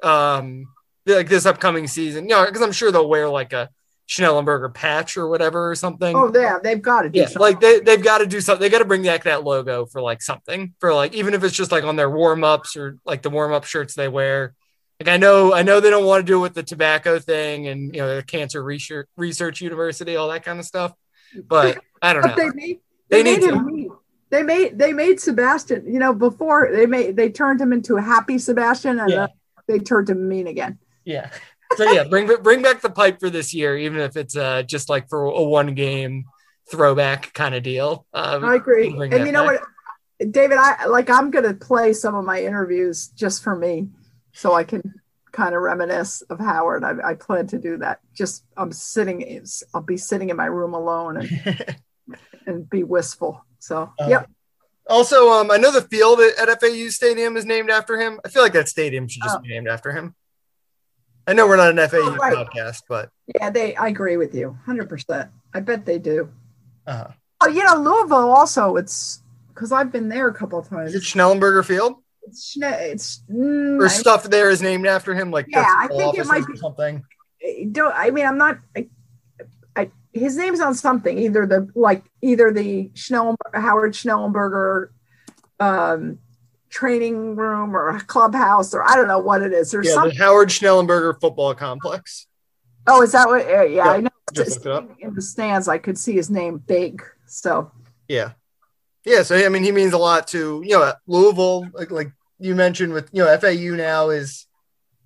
um, 0.04 0.66
like 1.06 1.30
this 1.30 1.46
upcoming 1.46 1.88
season. 1.88 2.26
You 2.26 2.36
know, 2.36 2.46
because 2.46 2.62
I'm 2.62 2.72
sure 2.72 2.92
they'll 2.92 3.10
wear 3.10 3.30
like 3.30 3.54
a 3.54 3.70
Schnellenberger 4.10 4.74
patch 4.74 5.18
or 5.18 5.28
whatever 5.28 5.70
or 5.70 5.76
something. 5.76 6.16
Oh, 6.16 6.32
yeah, 6.34 6.58
they've 6.62 6.82
got 6.82 7.04
to 7.04 7.10
do 7.10 7.20
yeah, 7.20 7.26
something. 7.26 7.42
like 7.42 7.60
they 7.60 7.80
they've 7.80 8.02
got 8.02 8.18
to 8.18 8.26
do 8.26 8.42
something. 8.42 8.60
They 8.60 8.70
got 8.70 8.80
to 8.80 8.86
bring 8.86 9.04
back 9.04 9.26
that 9.26 9.44
logo 9.44 9.86
for 9.86 10.02
like 10.02 10.24
something 10.24 10.74
for 10.80 10.96
like 10.96 11.14
even 11.14 11.36
if 11.36 11.44
it's 11.44 11.56
just 11.56 11.72
like 11.72 11.84
on 11.84 11.96
their 11.96 12.10
warm 12.10 12.44
ups 12.44 12.76
or 12.76 12.98
like 13.06 13.22
the 13.22 13.30
warm 13.30 13.54
up 13.54 13.66
shirts 13.66 13.94
they 13.94 14.08
wear. 14.08 14.56
Like 15.00 15.10
I 15.10 15.18
know 15.18 15.54
I 15.54 15.62
know 15.62 15.80
they 15.80 15.92
don't 15.92 16.06
want 16.06 16.26
to 16.26 16.32
do 16.32 16.40
it 16.40 16.42
with 16.42 16.56
the 16.56 16.64
tobacco 16.64 17.20
thing 17.20 17.68
and 17.68 17.94
you 17.94 18.02
know 18.02 18.16
the 18.16 18.24
cancer 18.24 18.64
research 18.64 19.08
research 19.16 19.62
university 19.62 20.16
all 20.16 20.30
that 20.30 20.44
kind 20.44 20.58
of 20.58 20.66
stuff, 20.66 20.92
but 21.48 21.78
I 22.02 22.14
don't 22.14 22.26
know. 22.26 22.36
They 22.36 22.50
made, 22.50 22.80
they, 23.10 23.22
they 23.22 23.38
need 23.38 23.42
to. 23.42 24.00
They 24.30 24.44
made 24.44 24.78
they 24.78 24.94
made 24.94 25.20
Sebastian. 25.20 25.92
You 25.92 26.00
know 26.00 26.14
before 26.14 26.70
they 26.72 26.86
made 26.86 27.16
they 27.16 27.30
turned 27.30 27.60
him 27.60 27.74
into 27.74 27.98
a 27.98 28.02
happy 28.02 28.38
Sebastian 28.38 29.00
and 29.00 29.10
yeah. 29.10 29.28
they 29.68 29.80
turned 29.80 30.10
him 30.10 30.28
mean 30.28 30.48
again. 30.48 30.80
Yeah 31.04 31.32
so 31.76 31.92
yeah, 31.92 32.04
bring 32.04 32.28
bring 32.42 32.62
back 32.62 32.82
the 32.82 32.90
pipe 32.90 33.20
for 33.20 33.30
this 33.30 33.54
year, 33.54 33.78
even 33.78 34.00
if 34.00 34.18
it's 34.18 34.36
uh, 34.36 34.64
just 34.64 34.90
like 34.90 35.10
for 35.10 35.26
a 35.26 35.44
one 35.44 35.76
game 35.76 36.26
throwback 36.70 37.34
kind 37.34 37.56
of 37.56 37.64
deal. 37.64 38.06
Um, 38.14 38.44
I 38.44 38.56
agree, 38.56 38.88
and 38.88 39.26
you 39.26 39.32
know 39.32 39.46
back. 39.46 39.62
what, 40.20 40.32
David, 40.32 40.58
I 40.58 40.86
like 40.88 41.10
I'm 41.10 41.32
gonna 41.32 41.54
play 41.54 41.94
some 41.94 42.16
of 42.16 42.26
my 42.26 42.42
interviews 42.42 43.08
just 43.10 43.44
for 43.44 43.56
me, 43.56 43.90
so 44.34 44.54
I 44.54 44.64
can 44.64 44.96
kind 45.32 45.54
of 45.54 45.62
reminisce 45.62 46.22
of 46.24 46.40
Howard. 46.40 46.84
I, 46.84 47.12
I 47.12 47.14
plan 47.14 47.48
to 47.48 47.60
do 47.60 47.78
that. 47.78 48.00
Just 48.14 48.46
I'm 48.58 48.72
sitting, 48.72 49.46
I'll 49.74 49.82
be 49.82 49.98
sitting 49.98 50.30
in 50.30 50.38
my 50.38 50.48
room 50.48 50.74
alone 50.74 51.18
and 51.18 51.76
and 52.48 52.70
be 52.70 52.84
wistful. 52.84 53.46
So 53.60 53.92
uh, 54.00 54.08
yep. 54.08 54.30
Also, 54.88 55.30
um, 55.30 55.52
I 55.52 55.58
know 55.58 55.72
the 55.72 55.84
field 55.84 56.20
at 56.20 56.60
FAU 56.60 56.90
Stadium 56.90 57.38
is 57.38 57.46
named 57.46 57.70
after 57.70 58.00
him. 58.00 58.20
I 58.26 58.30
feel 58.30 58.42
like 58.42 58.54
that 58.54 58.68
stadium 58.68 59.08
should 59.08 59.22
just 59.22 59.38
oh. 59.38 59.42
be 59.42 59.50
named 59.50 59.68
after 59.68 59.92
him. 59.92 60.16
I 61.28 61.34
know 61.34 61.46
we're 61.46 61.58
not 61.58 61.78
an 61.78 61.90
FAU 61.90 61.98
oh, 62.00 62.16
right. 62.16 62.36
podcast, 62.36 62.82
but 62.90 63.12
yeah, 63.36 63.52
they. 63.52 63.76
I 63.76 63.90
agree 63.90 64.18
with 64.18 64.34
you, 64.34 64.58
hundred 64.66 64.90
percent. 64.90 65.30
I 65.54 65.60
bet 65.60 65.86
they 65.86 66.00
do. 66.00 66.32
Uh-huh. 66.88 67.12
Oh, 67.42 67.48
you 67.48 67.64
know, 67.64 67.76
Louisville 67.76 68.32
also. 68.32 68.78
It's 68.78 69.22
because 69.54 69.72
I've 69.72 69.92
been 69.92 70.10
there 70.10 70.28
a 70.28 70.34
couple 70.34 70.58
of 70.58 70.68
times. 70.68 70.96
Is 70.96 71.04
it 71.04 71.06
Schnellenberger 71.06 71.64
Field? 71.64 71.98
It's 72.24 72.58
it's 72.60 73.22
mm, 73.32 73.80
or 73.80 73.90
stuff 73.90 74.24
there 74.24 74.50
is 74.50 74.62
named 74.62 74.88
after 74.88 75.14
him, 75.14 75.30
like 75.30 75.46
yeah, 75.50 75.66
I 75.68 75.88
think 75.88 76.18
it 76.18 76.26
might 76.26 76.48
be 76.48 76.58
something. 76.58 77.04
Don't 77.72 77.94
I 77.96 78.10
mean 78.10 78.26
I'm 78.26 78.40
not. 78.40 78.58
I, 78.76 78.88
his 80.14 80.38
name's 80.38 80.60
on 80.60 80.74
something 80.74 81.18
either 81.18 81.46
the 81.46 81.70
like 81.76 82.04
either 82.22 82.52
the 82.52 82.90
Schnellenberger, 82.94 83.36
Howard 83.54 83.94
Schnellenberger 83.94 84.90
um, 85.60 86.20
training 86.70 87.36
room 87.36 87.76
or 87.76 87.90
a 87.90 88.02
clubhouse 88.02 88.74
or 88.74 88.84
I 88.84 88.96
don't 88.96 89.08
know 89.08 89.20
what 89.20 89.42
it 89.42 89.54
is. 89.54 89.72
There's 89.72 89.88
yeah, 89.88 89.94
something. 89.94 90.18
the 90.18 90.24
Howard 90.24 90.50
Schnellenberger 90.50 91.20
Football 91.20 91.54
Complex. 91.56 92.28
Oh, 92.88 93.02
is 93.02 93.12
that 93.12 93.28
what? 93.28 93.48
Yeah, 93.48 93.64
yeah. 93.64 93.90
I 93.90 94.02
know. 94.02 94.10
Just 94.34 94.66
in 94.66 95.14
the 95.14 95.22
stands, 95.22 95.68
I 95.68 95.80
could 95.80 95.98
see 95.98 96.14
his 96.14 96.30
name 96.30 96.60
big. 96.60 97.04
So. 97.26 97.72
Yeah, 98.08 98.34
yeah. 99.06 99.24
So 99.24 99.36
I 99.36 99.50
mean, 99.50 99.64
he 99.64 99.72
means 99.72 99.94
a 99.94 99.98
lot 99.98 100.28
to 100.30 100.62
you 100.64 100.78
know 100.78 100.94
Louisville. 101.08 101.68
Like, 101.74 101.92
like 101.92 102.12
you 102.40 102.56
mentioned 102.56 102.94
with 102.94 103.10
you 103.12 103.24
know 103.24 103.38
FAU 103.38 103.76
now 103.76 104.10
is 104.10 104.48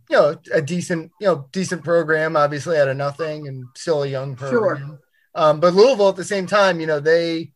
you 0.10 0.18
know 0.18 0.38
a 0.54 0.62
decent 0.62 1.12
you 1.20 1.28
know 1.28 1.48
decent 1.52 1.84
program 1.84 2.36
obviously 2.36 2.78
out 2.78 2.88
of 2.88 2.98
nothing 2.98 3.48
and 3.48 3.66
still 3.76 4.04
a 4.04 4.08
young 4.08 4.36
program. 4.36 4.78
Sure. 4.78 5.00
Um, 5.36 5.60
but 5.60 5.74
Louisville 5.74 6.10
at 6.10 6.16
the 6.16 6.24
same 6.24 6.46
time, 6.46 6.80
you 6.80 6.88
know 6.88 7.00
they 7.00 7.52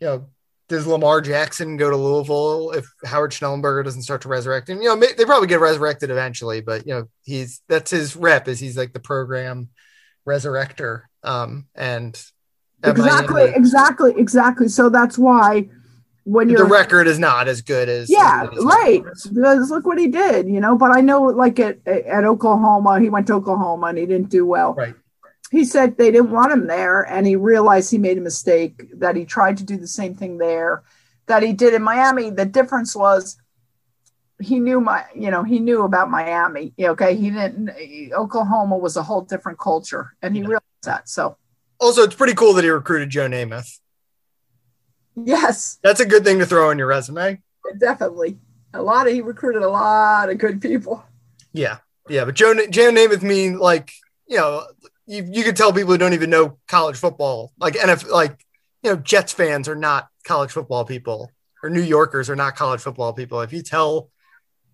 you 0.00 0.06
know 0.06 0.28
does 0.72 0.86
Lamar 0.86 1.20
Jackson 1.20 1.76
go 1.76 1.90
to 1.90 1.96
Louisville 1.96 2.70
if 2.70 2.86
Howard 3.04 3.32
Schnellenberger 3.32 3.84
doesn't 3.84 4.02
start 4.02 4.22
to 4.22 4.28
resurrect 4.28 4.70
him? 4.70 4.80
You 4.80 4.88
know, 4.88 4.96
they 4.96 5.26
probably 5.26 5.46
get 5.46 5.60
resurrected 5.60 6.10
eventually, 6.10 6.62
but 6.62 6.86
you 6.86 6.94
know, 6.94 7.08
he's 7.24 7.60
that's 7.68 7.90
his 7.90 8.16
rep 8.16 8.48
is 8.48 8.58
he's 8.58 8.76
like 8.76 8.94
the 8.94 9.00
program 9.00 9.68
resurrector. 10.26 11.02
Um, 11.22 11.66
and 11.74 12.20
exactly, 12.82 13.52
exactly, 13.54 14.14
exactly. 14.16 14.68
So 14.68 14.88
that's 14.88 15.18
why 15.18 15.68
when 16.24 16.48
the 16.48 16.64
record 16.64 17.06
is 17.06 17.18
not 17.18 17.48
as 17.48 17.62
good 17.62 17.88
as 17.88 18.10
yeah, 18.10 18.48
as 18.50 18.64
right. 18.64 19.02
Because 19.02 19.70
look 19.70 19.86
what 19.86 19.98
he 19.98 20.08
did, 20.08 20.48
you 20.48 20.60
know. 20.60 20.76
But 20.76 20.96
I 20.96 21.00
know, 21.00 21.22
like 21.22 21.58
at 21.58 21.86
at 21.86 22.24
Oklahoma, 22.24 23.00
he 23.00 23.08
went 23.08 23.26
to 23.28 23.34
Oklahoma 23.34 23.86
and 23.86 23.98
he 23.98 24.06
didn't 24.06 24.30
do 24.30 24.46
well. 24.46 24.74
Right 24.74 24.94
he 25.52 25.66
said 25.66 25.98
they 25.98 26.10
didn't 26.10 26.30
want 26.30 26.50
him 26.50 26.66
there 26.66 27.02
and 27.02 27.26
he 27.26 27.36
realized 27.36 27.90
he 27.90 27.98
made 27.98 28.16
a 28.16 28.22
mistake 28.22 28.90
that 28.98 29.14
he 29.14 29.24
tried 29.24 29.58
to 29.58 29.64
do 29.64 29.76
the 29.76 29.86
same 29.86 30.14
thing 30.14 30.38
there 30.38 30.82
that 31.26 31.42
he 31.42 31.52
did 31.52 31.74
in 31.74 31.82
miami 31.82 32.30
the 32.30 32.46
difference 32.46 32.96
was 32.96 33.36
he 34.40 34.58
knew 34.58 34.80
my 34.80 35.04
you 35.14 35.30
know 35.30 35.44
he 35.44 35.60
knew 35.60 35.82
about 35.82 36.10
miami 36.10 36.72
okay 36.80 37.14
he 37.14 37.30
didn't 37.30 37.70
oklahoma 38.12 38.76
was 38.76 38.96
a 38.96 39.02
whole 39.02 39.20
different 39.20 39.58
culture 39.58 40.16
and 40.22 40.34
he 40.34 40.40
yeah. 40.40 40.48
realized 40.48 40.84
that 40.84 41.08
so 41.08 41.36
also 41.78 42.02
it's 42.02 42.16
pretty 42.16 42.34
cool 42.34 42.54
that 42.54 42.64
he 42.64 42.70
recruited 42.70 43.10
joe 43.10 43.28
namath 43.28 43.78
yes. 45.16 45.78
That's 45.82 46.00
a 46.00 46.06
good 46.06 46.24
thing 46.24 46.38
to 46.38 46.46
throw 46.46 46.70
in 46.70 46.78
your 46.78 46.86
resume. 46.86 47.40
Definitely. 47.78 48.38
A 48.74 48.82
lot 48.82 49.06
of 49.06 49.12
he 49.12 49.20
recruited 49.20 49.62
a 49.62 49.68
lot 49.68 50.30
of 50.30 50.38
good 50.38 50.60
people. 50.60 51.04
Yeah. 51.52 51.78
Yeah 52.08 52.24
but 52.24 52.34
joe 52.34 52.54
joe 52.68 52.90
namath 52.90 53.22
mean 53.22 53.58
like 53.58 53.92
you 54.26 54.36
know 54.36 54.64
you, 55.06 55.28
you 55.30 55.44
could 55.44 55.56
tell 55.56 55.72
people 55.72 55.92
who 55.92 55.98
don't 55.98 56.14
even 56.14 56.30
know 56.30 56.58
college 56.68 56.96
football, 56.96 57.52
like 57.58 57.74
NFL, 57.74 58.10
like 58.10 58.44
you 58.82 58.90
know, 58.90 58.96
Jets 58.96 59.32
fans 59.32 59.68
are 59.68 59.76
not 59.76 60.08
college 60.24 60.50
football 60.50 60.84
people, 60.84 61.30
or 61.62 61.70
New 61.70 61.82
Yorkers 61.82 62.30
are 62.30 62.36
not 62.36 62.56
college 62.56 62.80
football 62.80 63.12
people. 63.12 63.40
If 63.40 63.52
you 63.52 63.62
tell 63.62 64.10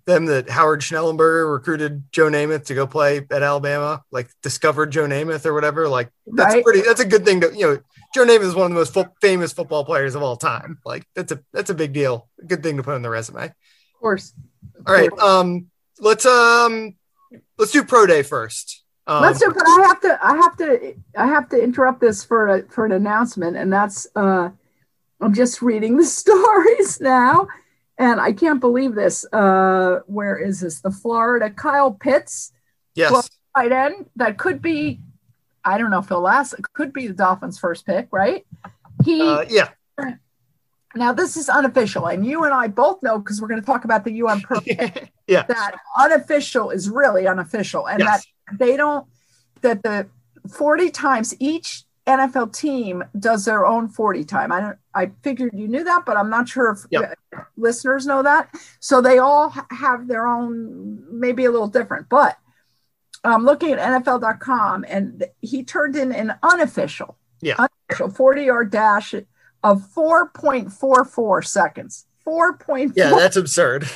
them 0.08 0.26
that 0.26 0.50
Howard 0.50 0.80
Schnellenberger 0.80 1.50
recruited 1.52 2.02
Joe 2.10 2.28
Namath 2.28 2.64
to 2.66 2.74
go 2.74 2.86
play 2.86 3.18
at 3.30 3.42
Alabama, 3.42 4.02
like 4.10 4.28
discovered 4.42 4.90
Joe 4.90 5.06
Namath 5.06 5.46
or 5.46 5.54
whatever, 5.54 5.88
like 5.88 6.10
that's 6.26 6.54
right. 6.54 6.64
pretty. 6.64 6.80
That's 6.80 7.00
a 7.00 7.06
good 7.06 7.24
thing 7.24 7.40
to 7.42 7.52
you 7.54 7.66
know. 7.66 7.78
Joe 8.14 8.24
Namath 8.24 8.40
is 8.40 8.54
one 8.54 8.64
of 8.64 8.70
the 8.70 8.78
most 8.78 8.94
fo- 8.94 9.14
famous 9.20 9.52
football 9.52 9.84
players 9.84 10.14
of 10.14 10.22
all 10.22 10.36
time. 10.36 10.78
Like 10.84 11.06
that's 11.14 11.30
a 11.30 11.40
that's 11.52 11.70
a 11.70 11.74
big 11.74 11.92
deal. 11.92 12.28
A 12.42 12.46
good 12.46 12.62
thing 12.62 12.78
to 12.78 12.82
put 12.82 12.94
on 12.94 13.02
the 13.02 13.10
resume. 13.10 13.44
Of 13.44 13.52
course. 14.00 14.32
Of 14.76 14.88
all 14.88 14.94
right. 14.94 15.10
Course. 15.10 15.22
Um. 15.22 15.66
Let's 16.00 16.26
um. 16.26 16.96
Let's 17.58 17.72
do 17.72 17.84
pro 17.84 18.06
day 18.06 18.22
first. 18.22 18.82
Um, 19.06 19.22
Let's 19.22 19.40
do, 19.40 19.50
but 19.50 19.66
I 19.66 19.86
have 19.86 20.00
to, 20.02 20.18
I 20.22 20.36
have 20.36 20.56
to, 20.58 20.94
I 21.16 21.26
have 21.26 21.48
to 21.48 21.62
interrupt 21.62 21.98
this 21.98 22.22
for 22.22 22.48
a, 22.48 22.62
for 22.68 22.84
an 22.84 22.92
announcement, 22.92 23.56
and 23.56 23.72
that's 23.72 24.06
uh, 24.14 24.50
I'm 25.20 25.34
just 25.34 25.62
reading 25.62 25.96
the 25.96 26.04
stories 26.22 27.00
now, 27.00 27.48
and 27.98 28.20
I 28.20 28.32
can't 28.32 28.60
believe 28.60 28.94
this. 28.94 29.26
Uh, 29.32 30.00
where 30.06 30.36
is 30.36 30.60
this? 30.60 30.80
The 30.80 30.90
Florida 30.90 31.50
Kyle 31.50 31.92
Pitts, 31.92 32.52
yes, 32.94 33.28
right 33.56 33.72
end 33.72 34.06
that 34.16 34.38
could 34.38 34.62
be, 34.62 35.00
I 35.64 35.78
don't 35.78 35.90
know 35.90 35.98
if 35.98 36.08
he'll 36.08 36.20
last. 36.20 36.54
It 36.54 36.64
could 36.72 36.92
be 36.92 37.08
the 37.08 37.14
Dolphins' 37.14 37.58
first 37.58 37.84
pick, 37.84 38.08
right? 38.12 38.46
He, 39.04 39.20
uh, 39.20 39.44
yeah. 39.48 39.70
Now 40.94 41.12
this 41.12 41.36
is 41.36 41.48
unofficial, 41.48 42.06
and 42.06 42.24
you 42.24 42.44
and 42.44 42.54
I 42.54 42.68
both 42.68 43.02
know 43.02 43.18
because 43.18 43.42
we're 43.42 43.48
going 43.48 43.60
to 43.60 43.66
talk 43.66 43.84
about 43.84 44.04
the 44.04 44.22
UM 44.22 44.42
yeah, 45.26 45.44
that 45.46 45.74
unofficial 45.98 46.70
is 46.70 46.88
really 46.88 47.26
unofficial, 47.26 47.86
and 47.86 48.00
yes. 48.00 48.24
that 48.48 48.58
they 48.58 48.76
don't 48.76 49.06
that 49.60 49.82
the 49.82 50.08
40 50.48 50.90
times 50.90 51.34
each 51.38 51.84
NFL 52.08 52.56
team 52.56 53.04
does 53.18 53.44
their 53.44 53.66
own 53.66 53.88
40 53.88 54.24
time. 54.24 54.50
I 54.50 54.60
don't 54.60 54.78
I 54.94 55.10
figured 55.22 55.52
you 55.54 55.68
knew 55.68 55.84
that, 55.84 56.04
but 56.06 56.16
I'm 56.16 56.30
not 56.30 56.48
sure 56.48 56.70
if 56.70 56.78
yep. 56.90 57.16
listeners 57.56 58.06
know 58.06 58.22
that. 58.22 58.52
So 58.80 59.00
they 59.00 59.18
all 59.18 59.50
have 59.70 60.08
their 60.08 60.26
own 60.26 61.04
maybe 61.10 61.44
a 61.44 61.50
little 61.50 61.68
different, 61.68 62.08
but 62.08 62.36
I'm 63.24 63.44
looking 63.44 63.72
at 63.72 64.04
NFL.com 64.04 64.84
and 64.88 65.24
he 65.40 65.64
turned 65.64 65.96
in 65.96 66.12
an 66.12 66.34
unofficial, 66.42 67.16
yeah. 67.40 67.56
unofficial 67.58 68.10
40 68.10 68.44
yard 68.44 68.70
dash 68.70 69.14
of 69.62 69.82
4.44 69.94 71.44
seconds. 71.44 72.06
4.4. 72.26 72.92
Yeah, 72.94 73.10
that's 73.10 73.36
absurd 73.36 73.88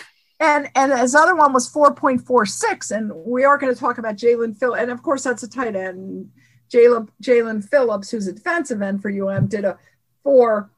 and 0.42 0.69
and 0.75 0.92
his 0.92 1.14
other 1.14 1.37
one 1.37 1.52
was 1.52 1.73
4.46 1.73 2.90
and 2.90 3.12
we 3.14 3.45
are 3.45 3.57
going 3.57 3.73
to 3.73 3.78
talk 3.78 3.99
about 3.99 4.16
jaelan 4.16 4.59
phil 4.59 4.75
and 4.75 4.90
of 4.90 5.02
course 5.02 5.23
that's 5.23 5.42
a 5.42 5.49
tight 5.49 5.76
end 5.76 6.31
jaelan 6.73 7.09
jaelan 7.23 7.62
phillips 7.62 8.11
who's 8.11 8.26
a 8.26 8.33
defensive 8.33 8.83
end 8.83 9.02
for 9.02 9.11
um 9.31 9.47
did 9.47 9.64
a 9.64 9.79
four 10.23 10.71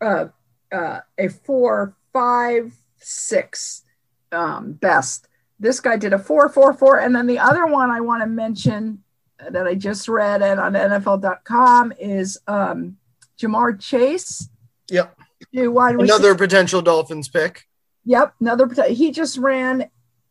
uh, 0.00 0.26
uh, 0.72 1.00
a 1.18 1.28
four 1.28 1.96
five 2.12 2.74
six 2.98 3.82
um, 4.32 4.72
best 4.72 5.28
this 5.58 5.80
guy 5.80 5.96
did 5.96 6.12
a 6.12 6.18
four 6.18 6.48
four 6.48 6.72
four 6.72 6.98
and 6.98 7.14
then 7.14 7.26
the 7.26 7.38
other 7.38 7.66
one 7.66 7.90
i 7.90 8.00
want 8.00 8.22
to 8.22 8.26
mention 8.26 9.02
that 9.50 9.66
i 9.66 9.74
just 9.74 10.08
read 10.08 10.42
it 10.42 10.58
on 10.58 10.72
nfl.com 10.74 11.92
is 11.98 12.38
um, 12.46 12.96
ja'marr 13.38 13.80
chase 13.80 14.48
Yep. 14.90 15.18
Another 16.04 16.34
potential 16.34 16.82
Dolphins 16.82 17.28
pick. 17.28 17.66
Yep, 18.04 18.34
another. 18.40 18.68
He 18.88 19.12
just 19.12 19.38
ran, 19.38 19.82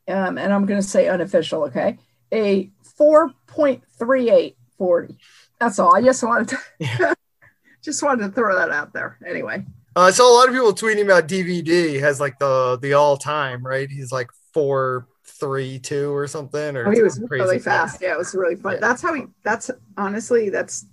um, 0.07 0.37
and 0.37 0.53
I'm 0.53 0.65
going 0.65 0.81
to 0.81 0.87
say 0.87 1.07
unofficial. 1.07 1.63
Okay, 1.63 1.97
a 2.31 2.69
4.38 2.99 4.55
40. 4.77 5.17
That's 5.59 5.79
all. 5.79 5.95
I 5.95 6.01
just 6.01 6.23
wanted 6.23 6.49
to, 6.49 6.57
Yeah. 6.79 7.13
just 7.83 8.03
wanted 8.03 8.25
to 8.27 8.31
throw 8.31 8.55
that 8.55 8.71
out 8.71 8.93
there. 8.93 9.17
Anyway, 9.25 9.65
Uh, 9.95 10.01
I 10.01 10.11
saw 10.11 10.31
a 10.31 10.33
lot 10.37 10.47
of 10.47 10.53
people 10.53 10.73
tweeting 10.73 11.03
about 11.03 11.27
DVD 11.27 11.99
has 11.99 12.19
like 12.19 12.39
the 12.39 12.77
the 12.81 12.93
all 12.93 13.17
time 13.17 13.65
right. 13.65 13.89
He's 13.89 14.11
like 14.11 14.29
four 14.53 15.07
three 15.25 15.79
two 15.79 16.13
or 16.15 16.27
something. 16.27 16.75
Or 16.77 16.87
oh, 16.87 16.91
he 16.91 17.01
was 17.01 17.19
really 17.29 17.59
fast. 17.59 18.01
Yeah, 18.01 18.13
it 18.13 18.17
was 18.17 18.33
really 18.33 18.55
fun. 18.55 18.73
Yeah. 18.73 18.79
That's 18.79 19.01
how 19.01 19.13
he. 19.13 19.23
That's 19.43 19.69
honestly, 19.97 20.49
that's 20.49 20.85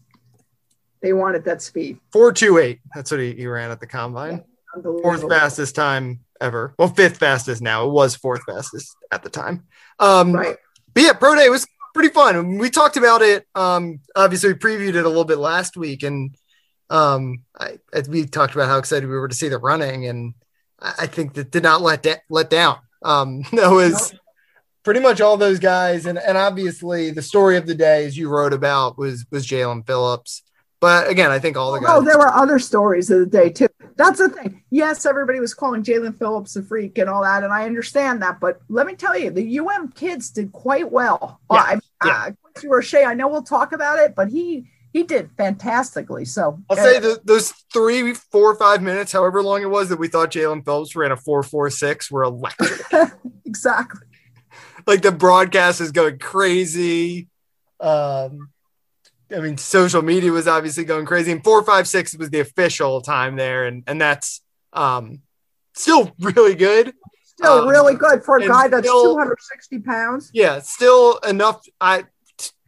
they 1.03 1.13
wanted 1.13 1.45
that 1.45 1.63
speed. 1.63 1.99
Four 2.13 2.33
two 2.33 2.59
eight. 2.59 2.81
That's 2.95 3.11
what 3.11 3.21
he, 3.21 3.33
he 3.35 3.47
ran 3.47 3.71
at 3.71 3.81
the 3.81 3.87
combine. 3.87 4.45
Fourth 4.83 5.29
fastest 5.29 5.75
time 5.75 6.21
ever. 6.41 6.75
Well, 6.79 6.89
fifth 6.89 7.17
fastest 7.17 7.61
now. 7.63 7.87
It 7.87 7.91
was 7.93 8.15
fourth 8.15 8.43
fastest 8.47 8.95
at 9.11 9.23
the 9.23 9.31
time. 9.31 9.65
Um, 9.99 10.33
Right. 10.33 10.57
But 10.95 11.03
yeah, 11.03 11.13
pro 11.15 11.35
day 11.37 11.49
was 11.49 11.67
pretty 11.95 12.11
fun. 12.11 12.59
We 12.59 12.71
talked 12.71 12.97
about 12.97 13.23
it. 13.23 13.47
Um, 13.55 14.01
obviously, 14.15 14.53
we 14.53 14.59
previewed 14.59 14.95
it 14.95 15.05
a 15.05 15.09
little 15.09 15.25
bit 15.25 15.39
last 15.39 15.77
week, 15.77 16.03
and 16.03 16.35
um, 16.89 17.45
I, 17.59 17.79
we 18.09 18.27
talked 18.27 18.55
about 18.55 18.69
how 18.69 18.79
excited 18.79 19.09
we 19.09 19.17
were 19.17 19.29
to 19.29 19.35
see 19.35 19.49
the 19.49 19.59
running, 19.59 20.07
and 20.07 20.35
I, 20.81 20.95
I 21.01 21.07
think 21.07 21.35
that 21.35 21.51
did 21.51 21.63
not 21.63 21.83
let 21.83 22.03
da- 22.03 22.23
let 22.29 22.51
down. 22.51 22.79
Um, 23.03 23.43
that 23.53 23.71
was 23.71 24.15
pretty 24.83 25.01
much 25.01 25.21
all 25.21 25.37
those 25.37 25.59
guys, 25.59 26.07
and 26.07 26.19
and 26.19 26.37
obviously 26.37 27.11
the 27.11 27.23
story 27.23 27.57
of 27.57 27.67
the 27.67 27.75
day, 27.75 28.05
as 28.05 28.17
you 28.17 28.29
wrote 28.29 28.53
about, 28.53 28.99
was 28.99 29.27
was 29.31 29.47
Jaelan 29.47 29.87
Phillips. 29.87 30.43
But 30.81 31.11
again, 31.11 31.31
I 31.31 31.39
think 31.39 31.59
all 31.59 31.73
the 31.73 31.81
guys. 31.81 31.91
Oh, 31.93 32.03
there 32.03 32.19
were 32.19 32.33
other 32.33 32.59
stories 32.59 33.11
of 33.11 33.21
the 33.21 33.27
day 33.27 33.51
too. 33.51 33.69
That's 33.97 34.19
the 34.19 34.31
thing. 34.31 34.63
Yes, 34.71 35.05
everybody 35.05 35.39
was 35.39 35.53
calling 35.53 35.83
Jaelan 35.83 36.19
Phillips 36.19 36.57
a 36.57 36.63
freak 36.63 36.97
and 36.97 37.11
all 37.11 37.23
that, 37.23 37.45
and 37.45 37.53
I 37.53 37.67
understand 37.67 38.23
that. 38.23 38.41
But 38.41 38.63
let 38.71 38.87
me 38.87 38.95
tell 38.95 39.17
you, 39.17 39.31
the 39.31 39.59
UM 39.59 39.93
kids 39.93 40.31
did 40.31 40.53
quite 40.53 40.91
well. 40.91 41.39
Yeah, 41.53 41.59
I, 41.59 41.81
yeah. 42.05 42.29
uh, 42.29 42.31
Roche, 42.65 42.95
I 42.95 43.13
know 43.13 43.29
we'll 43.29 43.43
talk 43.43 43.73
about 43.73 43.99
it, 43.99 44.15
but 44.15 44.31
he 44.31 44.71
he 44.95 45.03
did 45.03 45.31
fantastically. 45.37 46.25
So 46.25 46.59
I'll 46.71 46.79
uh, 46.79 46.83
say 46.83 46.99
that 46.99 47.27
those 47.27 47.53
three, 47.73 48.15
four, 48.15 48.55
five 48.55 48.81
minutes, 48.81 49.13
however 49.13 49.43
long 49.43 49.61
it 49.61 49.71
was 49.71 49.91
that 49.91 49.99
we 49.99 50.09
thought 50.09 50.31
Jaelan 50.31 50.65
Phillips 50.65 50.97
ran 50.97 51.13
a 51.13 51.17
four, 51.17 51.43
four, 51.43 51.69
six, 51.69 52.11
were 52.11 52.23
electric. 52.23 52.81
exactly. 53.45 54.01
like 54.87 55.03
the 55.03 55.13
broadcast 55.13 55.83
is 55.83 55.93
going 55.93 56.19
crazy. 56.19 57.29
Um, 57.81 58.51
I 59.35 59.41
mean, 59.41 59.57
social 59.57 60.03
media 60.03 60.33
was 60.33 60.49
obviously 60.49 60.85
going 60.85 61.07
crazy, 61.07 61.33
and 61.33 61.43
four, 61.45 61.63
five, 61.65 61.87
six 61.89 62.17
was 62.17 62.31
the 62.31 62.41
official 62.41 63.01
time 63.01 63.37
there, 63.37 63.65
and 63.67 63.85
and 63.87 64.01
that's 64.01 64.41
um 64.73 65.21
still 65.75 66.13
really 66.21 66.55
good. 66.55 66.93
Still 67.25 67.63
Um, 67.63 67.69
really 67.69 67.95
good 67.95 68.23
for 68.25 68.37
a 68.39 68.47
guy 68.47 68.69
that's 68.69 68.87
still- 68.87 69.15
260 69.15 69.79
pounds. 69.81 70.31
Yeah, 70.35 70.59
still 70.61 71.17
enough. 71.19 71.65
I, 71.81 72.05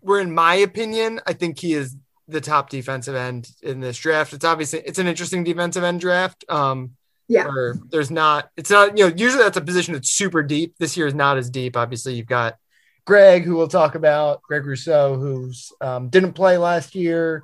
we're 0.01 0.21
in 0.21 0.33
my 0.35 0.55
opinion, 0.55 1.21
I 1.27 1.33
think 1.35 1.59
he 1.59 1.75
is 1.75 1.97
the 2.29 2.41
top 2.41 2.71
defensive 2.71 3.15
end 3.15 3.51
in 3.63 3.81
this 3.81 3.99
draft. 3.99 4.33
It's 4.33 4.45
obviously 4.45 4.81
it's 4.87 4.99
an 4.99 5.07
interesting 5.07 5.45
defensive 5.45 5.85
end 5.85 6.01
draft. 6.01 6.45
Um, 6.49 6.93
Yeah. 7.29 7.49
there's 7.91 8.11
not, 8.11 8.49
it's 8.57 8.71
not, 8.71 8.97
you 8.97 9.09
know, 9.09 9.15
usually 9.15 9.43
that's 9.43 9.57
a 9.59 9.61
position 9.61 9.93
that's 9.95 10.09
super 10.11 10.43
deep. 10.43 10.75
This 10.79 10.97
year 10.97 11.07
is 11.07 11.15
not 11.15 11.37
as 11.37 11.51
deep. 11.51 11.77
Obviously, 11.77 12.15
you've 12.15 12.27
got 12.27 12.57
Greg, 13.05 13.45
who 13.45 13.57
we'll 13.57 13.69
talk 13.69 13.95
about, 13.95 14.43
Greg 14.43 14.65
Rousseau, 14.65 15.17
who's 15.17 15.73
um, 15.81 16.09
didn't 16.09 16.35
play 16.35 16.57
last 16.57 16.95
year, 16.95 17.43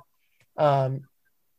um, 0.57 1.01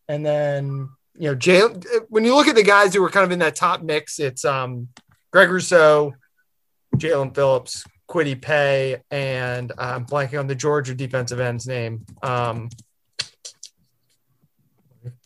and 0.08 0.24
then 0.24 0.88
you 1.14 1.28
know, 1.30 1.36
Jaelan. 1.36 1.84
When 2.08 2.24
you 2.24 2.34
look 2.34 2.48
at 2.48 2.54
the 2.54 2.62
guys 2.62 2.94
who 2.94 3.02
were 3.02 3.10
kind 3.10 3.24
of 3.24 3.30
in 3.30 3.40
that 3.40 3.56
top 3.56 3.82
mix, 3.82 4.18
it's 4.18 4.44
um, 4.44 4.88
Greg 5.30 5.50
Rousseau, 5.50 6.14
Jaelan 6.96 7.34
Phillips, 7.34 7.84
Kwity 8.08 8.40
Paye, 8.40 9.02
and 9.10 9.72
I'm 9.78 10.06
blanking 10.06 10.40
on 10.40 10.46
the 10.46 10.54
Georgia 10.54 10.94
defensive 10.94 11.38
end's 11.38 11.66
name. 11.66 12.06
Um, 12.22 12.70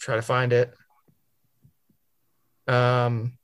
try 0.00 0.16
to 0.16 0.22
find 0.22 0.52
it. 0.52 0.74
Um, 2.66 3.38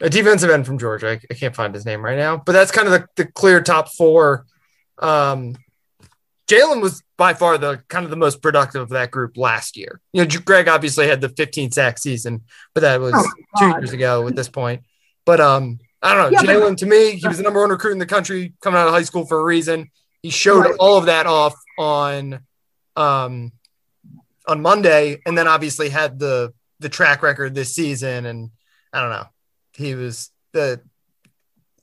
a 0.00 0.08
defensive 0.08 0.50
end 0.50 0.66
from 0.66 0.78
Georgia. 0.78 1.10
I, 1.10 1.20
I 1.30 1.34
can't 1.34 1.54
find 1.54 1.74
his 1.74 1.84
name 1.84 2.04
right 2.04 2.16
now, 2.16 2.38
but 2.38 2.52
that's 2.52 2.70
kind 2.70 2.88
of 2.88 2.92
the, 2.92 3.06
the 3.16 3.26
clear 3.26 3.60
top 3.60 3.88
four. 3.88 4.46
Um, 5.00 5.56
Jaelan 6.48 6.80
was 6.82 7.02
by 7.16 7.34
far 7.34 7.58
the 7.58 7.82
kind 7.88 8.04
of 8.04 8.10
the 8.10 8.16
most 8.16 8.42
productive 8.42 8.82
of 8.82 8.88
that 8.90 9.10
group 9.10 9.36
last 9.36 9.76
year. 9.76 10.00
You 10.12 10.24
know, 10.24 10.40
Greg 10.44 10.66
obviously 10.68 11.06
had 11.08 11.20
the 11.20 11.28
15 11.28 11.70
sack 11.70 11.98
season, 11.98 12.42
but 12.74 12.80
that 12.80 13.00
was 13.00 13.14
Oh, 13.16 13.30
two 13.58 13.68
years 13.80 13.92
ago 13.92 14.26
at 14.26 14.34
this 14.34 14.48
point. 14.48 14.82
But 15.24 15.40
um, 15.40 15.78
I 16.02 16.12
don't 16.14 16.32
know. 16.32 16.40
Yeah, 16.42 16.54
Jaelan 16.54 16.76
to 16.78 16.86
me, 16.86 17.12
he 17.16 17.28
was 17.28 17.36
the 17.36 17.42
number 17.44 17.60
one 17.60 17.70
recruit 17.70 17.92
in 17.92 17.98
the 17.98 18.06
country 18.06 18.54
coming 18.62 18.78
out 18.80 18.88
of 18.88 18.94
high 18.94 19.02
school 19.02 19.26
for 19.26 19.38
a 19.38 19.44
reason. 19.44 19.90
He 20.22 20.30
showed 20.30 20.60
Right. 20.64 20.74
all 20.80 20.98
of 20.98 21.06
that 21.06 21.26
off 21.26 21.54
on 21.78 22.40
um 22.96 23.52
on 24.48 24.60
Monday, 24.62 25.20
and 25.24 25.38
then 25.38 25.46
obviously 25.46 25.88
had 25.88 26.18
the 26.18 26.52
the 26.80 26.88
track 26.88 27.22
record 27.22 27.54
this 27.54 27.74
season. 27.74 28.26
And 28.26 28.50
I 28.92 29.00
don't 29.02 29.10
know, 29.10 29.26
he 29.74 29.94
was 29.94 30.30
the 30.52 30.80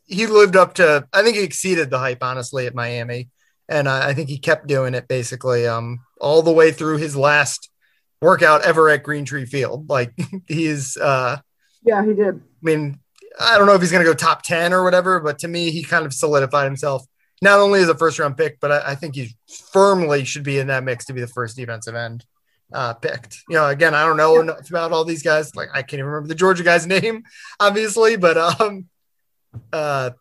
he 0.08 0.26
lived 0.28 0.56
up 0.56 0.76
to. 0.76 1.08
I 1.13 1.24
think 1.24 1.38
he 1.38 1.43
exceeded 1.43 1.89
the 1.89 2.00
hype 2.00 2.24
honestly 2.24 2.65
at 2.67 2.76
Miami, 2.76 3.30
and 3.70 3.88
I, 3.88 4.10
I 4.10 4.13
think 4.13 4.30
he 4.30 4.39
kept 4.39 4.67
doing 4.67 4.93
it 4.93 5.08
basically 5.08 5.67
um 5.67 6.00
all 6.20 6.41
the 6.41 6.52
way 6.52 6.72
through 6.72 6.98
his 6.98 7.15
last 7.15 7.70
workout 8.22 8.63
ever 8.65 8.89
at 8.89 9.04
Greentree 9.04 9.48
Field. 9.48 9.89
Like 9.89 10.13
he's 10.48 10.98
uh 10.98 11.38
Yeah, 11.84 12.04
he 12.06 12.13
did. 12.13 12.36
I 12.36 12.41
mean, 12.62 13.00
I 13.39 13.58
don't 13.58 13.67
know 13.67 13.76
if 13.76 13.82
he's 13.82 13.91
going 13.91 14.04
to 14.04 14.10
go 14.10 14.15
top 14.15 14.41
10 14.41 14.74
or 14.74 14.84
whatever, 14.84 15.20
but 15.20 15.39
to 15.39 15.48
me, 15.48 15.70
he 15.72 15.84
kind 15.84 16.06
of 16.06 16.13
solidified 16.13 16.65
himself 16.65 17.06
not 17.41 17.60
only 17.60 17.82
as 17.82 17.89
a 17.89 17.96
first 17.96 18.17
round 18.17 18.36
pick, 18.36 18.60
but 18.60 18.72
I, 18.72 18.91
I 18.91 18.96
think 18.96 19.13
he 19.15 19.36
firmly 19.72 20.26
should 20.26 20.43
be 20.43 20.58
in 20.58 20.67
that 20.67 20.84
mix 20.84 21.06
to 21.06 21.13
be 21.13 21.22
the 21.22 21.28
first 21.28 21.56
defensive 21.56 21.93
end 21.93 22.26
uh, 22.74 22.96
picked. 22.96 23.43
You 23.48 23.58
know, 23.58 23.67
again, 23.67 23.93
I 23.93 24.06
don't 24.06 24.17
know 24.17 24.36
Yeah. 24.36 24.41
enough 24.41 24.70
about 24.70 24.91
all 24.91 25.06
these 25.06 25.22
guys. 25.22 25.56
Like, 25.56 25.70
I 25.72 25.84
can't 25.84 26.00
even 26.00 26.06
remember 26.06 26.30
the 26.30 26.36
Georgia 26.36 26.63
guy's 26.63 26.88
name, 26.98 27.24
obviously, 27.60 28.15
but 28.17 28.38
um, 28.38 28.86
uh, 29.74 30.12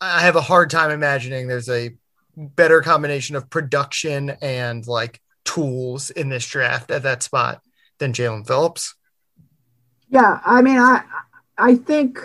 I 0.00 0.20
have 0.20 0.36
a 0.36 0.40
hard 0.40 0.70
time 0.70 0.90
imagining 0.90 1.46
there's 1.48 1.68
a 1.68 1.94
better 2.36 2.82
combination 2.82 3.36
of 3.36 3.48
production 3.48 4.30
and 4.42 4.86
like 4.86 5.20
tools 5.44 6.10
in 6.10 6.28
this 6.28 6.46
draft 6.46 6.90
at 6.90 7.02
that 7.04 7.22
spot 7.22 7.62
than 7.98 8.12
Jaelan 8.12 8.46
Phillips. 8.46 8.94
Yeah, 10.08 10.40
I 10.44 10.62
mean, 10.62 10.78
I 10.78 11.02
I 11.58 11.74
think 11.76 12.18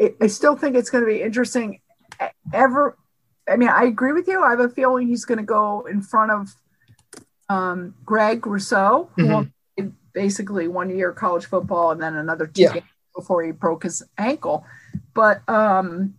I, 0.00 0.14
I 0.20 0.26
still 0.28 0.56
think 0.56 0.76
it's 0.76 0.90
going 0.90 1.04
to 1.04 1.10
be 1.10 1.22
interesting. 1.22 1.80
Ever, 2.52 2.96
I 3.48 3.56
mean, 3.56 3.68
I 3.68 3.84
agree 3.84 4.12
with 4.12 4.28
you. 4.28 4.42
I 4.42 4.50
have 4.50 4.60
a 4.60 4.68
feeling 4.68 5.08
he's 5.08 5.24
going 5.24 5.38
to 5.38 5.44
go 5.44 5.86
in 5.90 6.00
front 6.02 6.30
of 6.30 6.54
um, 7.48 7.94
Greg 8.04 8.46
Rousseau, 8.46 9.10
who 9.16 9.24
Mhm. 9.26 9.50
played 9.76 9.92
basically 10.12 10.68
one 10.68 10.90
year 10.90 11.12
college 11.12 11.46
football 11.46 11.90
and 11.90 12.00
then 12.00 12.16
another 12.16 12.46
two 12.46 12.62
Yeah. 12.62 12.72
games 12.74 12.86
before 13.14 13.42
he 13.42 13.52
broke 13.52 13.82
his 13.82 14.02
ankle. 14.16 14.64
But 15.18 15.42
um, 15.48 16.14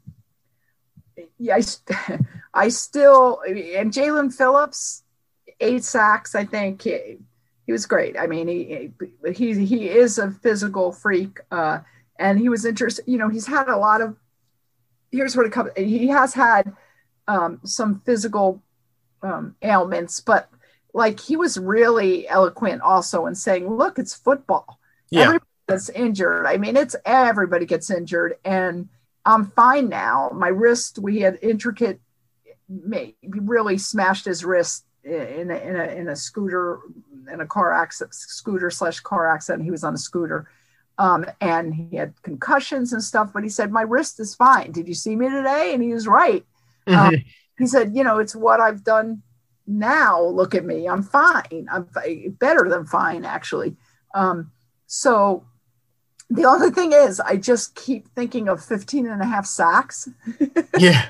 yeah, 1.38 1.56
I, 1.56 2.18
I 2.66 2.68
still 2.68 3.40
and 3.48 3.94
Jaelan 3.94 4.34
Phillips, 4.34 5.04
eight 5.62 5.86
sacks. 5.86 6.36
I 6.36 6.44
think 6.44 6.82
he, 6.82 7.16
he 7.66 7.72
was 7.72 7.86
great. 7.86 8.20
I 8.20 8.28
mean, 8.28 8.50
he 8.50 8.92
he 9.34 9.66
he 9.66 9.90
is 9.90 10.18
a 10.18 10.32
physical 10.32 10.92
freak, 10.92 11.40
uh, 11.50 11.80
and 12.18 12.38
he 12.38 12.50
was 12.50 12.66
interested. 12.66 13.06
You 13.08 13.18
know, 13.18 13.30
he's 13.30 13.48
had 13.48 13.70
a 13.70 13.78
lot 13.78 14.02
of. 14.02 14.18
Here's 15.14 15.34
what 15.34 15.46
it 15.46 15.54
comes. 15.54 15.72
He 15.78 16.10
has 16.10 16.34
had 16.34 16.76
um, 17.26 17.62
some 17.64 18.02
physical 18.02 18.62
um, 19.24 19.56
ailments, 19.62 20.20
but 20.20 20.50
like 20.94 21.22
he 21.22 21.38
was 21.38 21.58
really 21.58 22.28
eloquent 22.28 22.82
also 22.82 23.28
in 23.28 23.36
saying, 23.36 23.74
"Look, 23.74 23.98
it's 23.98 24.14
football. 24.14 24.78
Yeah. 25.10 25.22
Everybody 25.22 25.49
gets 25.70 25.90
injured. 25.90 26.46
I 26.46 26.58
mean, 26.58 26.76
it's 26.76 26.96
everybody 27.06 27.66
gets 27.66 27.90
injured, 27.90 28.36
and 28.44 28.90
I'm 29.26 29.52
fine 29.52 29.90
now. 29.90 30.32
My 30.34 30.48
wrist, 30.48 31.00
we 31.00 31.20
had 31.22 31.40
intricate, 31.42 32.00
really 32.68 33.78
smashed 33.78 34.26
his 34.26 34.44
wrist 34.44 34.86
in 35.04 35.52
a, 35.52 35.56
in 35.56 35.76
a, 35.76 35.86
in 35.86 36.08
a 36.10 36.16
scooter, 36.16 36.80
in 37.32 37.42
a 37.42 37.46
car 37.46 37.72
accident, 37.72 38.14
scooter 38.16 38.70
slash 38.70 39.00
car 39.00 39.34
accident. 39.34 39.64
He 39.64 39.72
was 39.72 39.84
on 39.84 39.94
a 39.94 39.98
scooter. 39.98 40.50
Um, 40.98 41.26
and 41.40 41.74
he 41.74 41.96
had 41.96 42.22
concussions 42.24 42.92
and 42.92 43.02
stuff, 43.02 43.32
but 43.34 43.44
he 43.44 43.50
said, 43.50 43.72
My 43.72 43.84
wrist 43.84 44.20
is 44.20 44.36
fine. 44.36 44.74
Did 44.74 44.88
you 44.88 44.94
see 44.94 45.16
me 45.16 45.30
today? 45.30 45.74
And 45.74 45.82
he 45.82 45.94
was 45.94 46.08
right. 46.08 46.46
Um, 46.88 47.14
he 47.60 47.68
said, 47.68 47.96
You 47.96 48.04
know, 48.04 48.18
it's 48.18 48.36
what 48.36 48.60
I've 48.60 48.84
done 48.84 49.22
now. 49.68 50.24
Look 50.24 50.56
at 50.56 50.66
me. 50.66 50.88
I'm 50.88 51.04
fine. 51.04 51.68
I'm 51.72 51.88
better 52.40 52.68
than 52.68 52.88
fine, 52.88 53.26
actually. 53.26 53.76
Um, 54.16 54.52
so 54.88 55.46
the 56.30 56.46
only 56.46 56.70
thing 56.72 56.92
is, 56.94 57.20
I 57.20 57.38
just 57.38 57.76
keep 57.76 58.08
thinking 58.16 58.48
of 58.48 58.64
15 58.64 59.08
and 59.08 59.22
a 59.22 59.26
half 59.26 59.46
sacks. 59.46 60.08
yeah. 60.78 61.10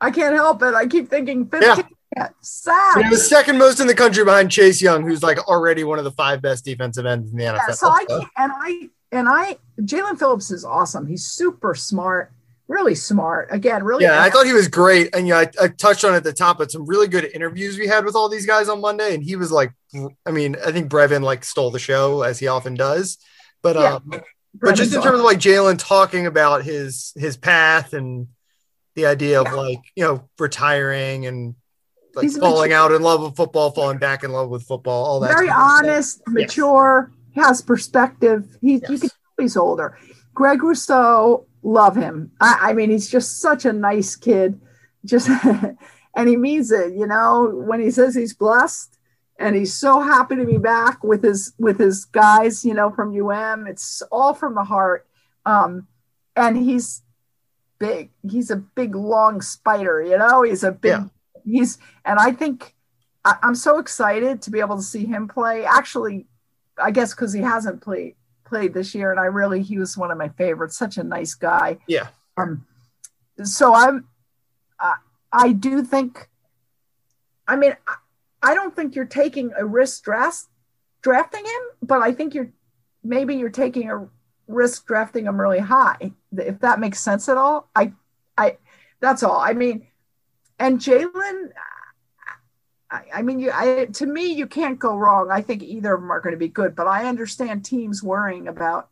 I 0.00 0.10
can't 0.10 0.34
help 0.34 0.62
it. 0.62 0.74
I 0.74 0.86
keep 0.86 1.08
thinking 1.08 1.46
15 1.46 1.84
Yeah. 2.16 2.28
sacks. 2.40 3.02
He 3.02 3.08
was 3.08 3.28
second 3.28 3.58
most 3.58 3.80
in 3.80 3.86
the 3.86 3.94
country 3.94 4.24
behind 4.24 4.50
Chase 4.50 4.80
Young, 4.80 5.02
who's 5.06 5.22
like 5.22 5.38
already 5.48 5.84
one 5.84 5.98
of 5.98 6.04
the 6.04 6.12
five 6.12 6.40
best 6.42 6.64
defensive 6.64 7.06
ends 7.06 7.30
in 7.30 7.36
the 7.36 7.44
NFL. 7.44 7.58
Yeah, 7.68 7.74
so 7.74 7.88
I 7.88 8.06
and 8.36 8.52
I 8.54 8.90
and 9.12 9.28
I 9.28 9.56
Jaelan 9.80 10.18
Phillips 10.18 10.50
is 10.50 10.64
awesome. 10.64 11.06
He's 11.06 11.24
super 11.24 11.74
smart, 11.74 12.32
really 12.68 12.94
smart. 12.94 13.48
Again, 13.50 13.82
really. 13.84 14.04
Yeah, 14.04 14.22
I 14.22 14.30
thought 14.30 14.46
he 14.46 14.52
was 14.52 14.68
great, 14.68 15.14
and 15.14 15.26
yeah, 15.26 15.38
I, 15.38 15.50
I 15.62 15.68
touched 15.68 16.04
on 16.04 16.14
it 16.14 16.18
at 16.18 16.24
the 16.24 16.32
top, 16.32 16.58
but 16.58 16.70
some 16.70 16.86
really 16.86 17.08
good 17.08 17.30
interviews 17.34 17.78
we 17.78 17.86
had 17.86 18.04
with 18.04 18.14
all 18.14 18.28
these 18.28 18.46
guys 18.46 18.68
on 18.68 18.80
Monday, 18.80 19.14
and 19.14 19.22
he 19.22 19.36
was 19.36 19.50
like, 19.52 19.72
I 20.26 20.30
mean, 20.30 20.56
I 20.64 20.72
think 20.72 20.90
Brevin 20.90 21.22
like 21.22 21.44
stole 21.44 21.70
the 21.70 21.78
show 21.78 22.22
as 22.22 22.38
he 22.38 22.46
often 22.48 22.74
does, 22.74 23.18
but 23.64 23.74
Yeah. 23.74 23.94
um, 23.94 24.12
but 24.62 24.76
just 24.76 24.94
in 24.94 25.02
terms 25.02 25.18
of 25.18 25.24
like 25.24 25.38
Jaelan 25.38 25.76
talking 25.78 26.26
about 26.26 26.62
his 26.62 27.12
his 27.16 27.36
path 27.36 27.92
and 27.92 28.28
the 28.94 29.06
idea 29.06 29.40
of 29.40 29.52
like 29.52 29.80
you 29.96 30.04
know 30.04 30.28
retiring 30.38 31.26
and 31.26 31.56
like 32.14 32.22
He's 32.22 32.38
falling 32.38 32.70
mature. 32.70 32.78
out 32.84 32.92
in 32.92 33.02
love 33.02 33.22
with 33.22 33.34
football, 33.34 33.72
falling 33.72 33.98
back 33.98 34.22
in 34.22 34.30
love 34.30 34.48
with 34.50 34.62
football, 34.62 35.04
all 35.04 35.18
that. 35.20 35.32
very 35.36 35.48
honest, 35.50 36.22
mature, 36.28 37.10
has 37.34 37.60
perspective. 37.60 38.56
He 38.60 38.74
you 38.74 38.80
can 38.80 38.98
tell 39.00 39.10
he's 39.40 39.56
older. 39.56 39.98
Greg 40.34 40.62
Rousseau, 40.62 41.46
love 41.64 41.96
him. 41.96 42.30
I, 42.40 42.70
I 42.70 42.72
mean, 42.74 42.90
he's 42.90 43.08
just 43.10 43.40
such 43.40 43.64
a 43.64 43.72
nice 43.72 44.14
kid. 44.14 44.60
Just 45.04 45.28
and 46.16 46.28
he 46.28 46.36
means 46.36 46.70
it, 46.70 46.92
you 46.94 47.06
know, 47.08 47.50
when 47.66 47.80
he 47.80 47.90
says 47.90 48.14
he's 48.14 48.34
blessed 48.34 48.93
and 49.38 49.56
he's 49.56 49.74
so 49.74 50.00
happy 50.00 50.36
to 50.36 50.44
be 50.44 50.58
back 50.58 51.02
with 51.02 51.22
his 51.24 51.52
with 51.58 51.78
his 51.78 52.04
guys, 52.04 52.64
you 52.64 52.74
know, 52.74 52.90
from 52.90 53.14
UM. 53.18 53.66
It's 53.66 54.02
all 54.12 54.34
from 54.34 54.54
the 54.54 54.64
heart. 54.64 55.06
Um, 55.46 55.88
and 56.36 56.56
he's 56.56 57.02
big. 57.78 58.10
He's 58.28 58.50
a 58.50 58.56
big 58.56 58.94
long 58.94 59.40
spider, 59.40 60.02
you 60.02 60.16
know, 60.18 60.42
he's 60.42 60.64
a 60.64 60.72
big 60.72 60.90
Yeah. 60.92 61.04
he's 61.44 61.78
and 62.04 62.18
I 62.18 62.32
think 62.32 62.74
I, 63.24 63.36
I'm 63.42 63.54
so 63.54 63.78
excited 63.78 64.42
to 64.42 64.50
be 64.50 64.60
able 64.60 64.76
to 64.76 64.82
see 64.82 65.04
him 65.04 65.28
play. 65.28 65.64
Actually, 65.64 66.26
I 66.82 66.90
guess 66.90 67.14
because 67.14 67.32
he 67.32 67.40
hasn't 67.40 67.82
played 67.82 68.14
played 68.44 68.74
this 68.74 68.94
year, 68.94 69.10
and 69.10 69.18
I 69.18 69.24
really 69.24 69.62
he 69.62 69.78
was 69.78 69.96
one 69.96 70.10
of 70.10 70.18
my 70.18 70.28
favorites. 70.28 70.76
Such 70.78 70.96
a 70.98 71.02
nice 71.04 71.34
guy. 71.34 71.78
Yeah. 71.88 72.08
Um. 72.36 72.66
So 73.42 73.74
I'm. 73.74 74.06
I 74.78 74.94
I 75.32 75.52
do 75.52 75.82
think. 75.82 76.28
I 77.48 77.56
mean, 77.56 77.76
I, 77.86 77.94
I 78.44 78.54
don't 78.54 78.76
think 78.76 78.94
you're 78.94 79.06
taking 79.06 79.52
a 79.56 79.64
risk 79.64 80.04
draft 80.04 80.44
drafting 81.00 81.44
him, 81.44 81.62
but 81.82 82.02
I 82.02 82.12
think 82.12 82.34
you're 82.34 82.52
maybe 83.02 83.36
you're 83.36 83.48
taking 83.48 83.90
a 83.90 84.06
risk 84.46 84.86
drafting 84.86 85.24
him 85.26 85.40
really 85.40 85.60
high. 85.60 86.12
If 86.36 86.60
that 86.60 86.78
makes 86.78 87.00
sense 87.00 87.28
at 87.28 87.38
all. 87.38 87.70
I 87.74 87.92
I 88.36 88.58
that's 89.00 89.22
all. 89.22 89.40
I 89.40 89.54
mean, 89.54 89.86
and 90.58 90.78
Jaelan. 90.78 91.50
I, 92.90 93.02
I 93.14 93.22
mean, 93.22 93.40
you. 93.40 93.50
I 93.52 93.86
to 93.86 94.06
me, 94.06 94.32
you 94.32 94.46
can't 94.46 94.78
go 94.78 94.96
wrong. 94.96 95.30
I 95.30 95.40
think 95.40 95.62
either 95.62 95.94
of 95.94 96.00
them 96.00 96.12
are 96.12 96.20
going 96.20 96.34
to 96.34 96.38
be 96.38 96.48
good, 96.48 96.76
but 96.76 96.86
I 96.86 97.06
understand 97.06 97.64
teams 97.64 98.02
worrying 98.02 98.46
about 98.46 98.88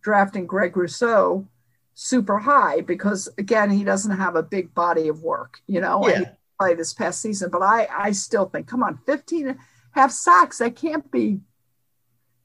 drafting 0.00 0.46
Greg 0.46 0.76
Rousseau 0.76 1.46
super 1.94 2.38
high 2.38 2.80
because 2.80 3.28
again, 3.36 3.70
he 3.70 3.84
doesn't 3.84 4.16
have 4.16 4.34
a 4.34 4.42
big 4.42 4.74
body 4.74 5.08
of 5.08 5.22
work. 5.22 5.60
You 5.66 5.82
know, 5.82 6.04
and 6.04 6.22
Yeah. 6.22 6.32
Play 6.58 6.74
this 6.74 6.92
past 6.92 7.20
season. 7.20 7.50
But 7.50 7.62
I, 7.62 7.88
I 7.96 8.12
still 8.12 8.46
think, 8.46 8.66
come 8.66 8.82
on, 8.82 8.98
15 9.06 9.48
and 9.48 9.58
a 9.58 9.62
half 9.92 10.10
sacks. 10.10 10.58
That 10.58 10.76
can't 10.76 11.10
be, 11.10 11.40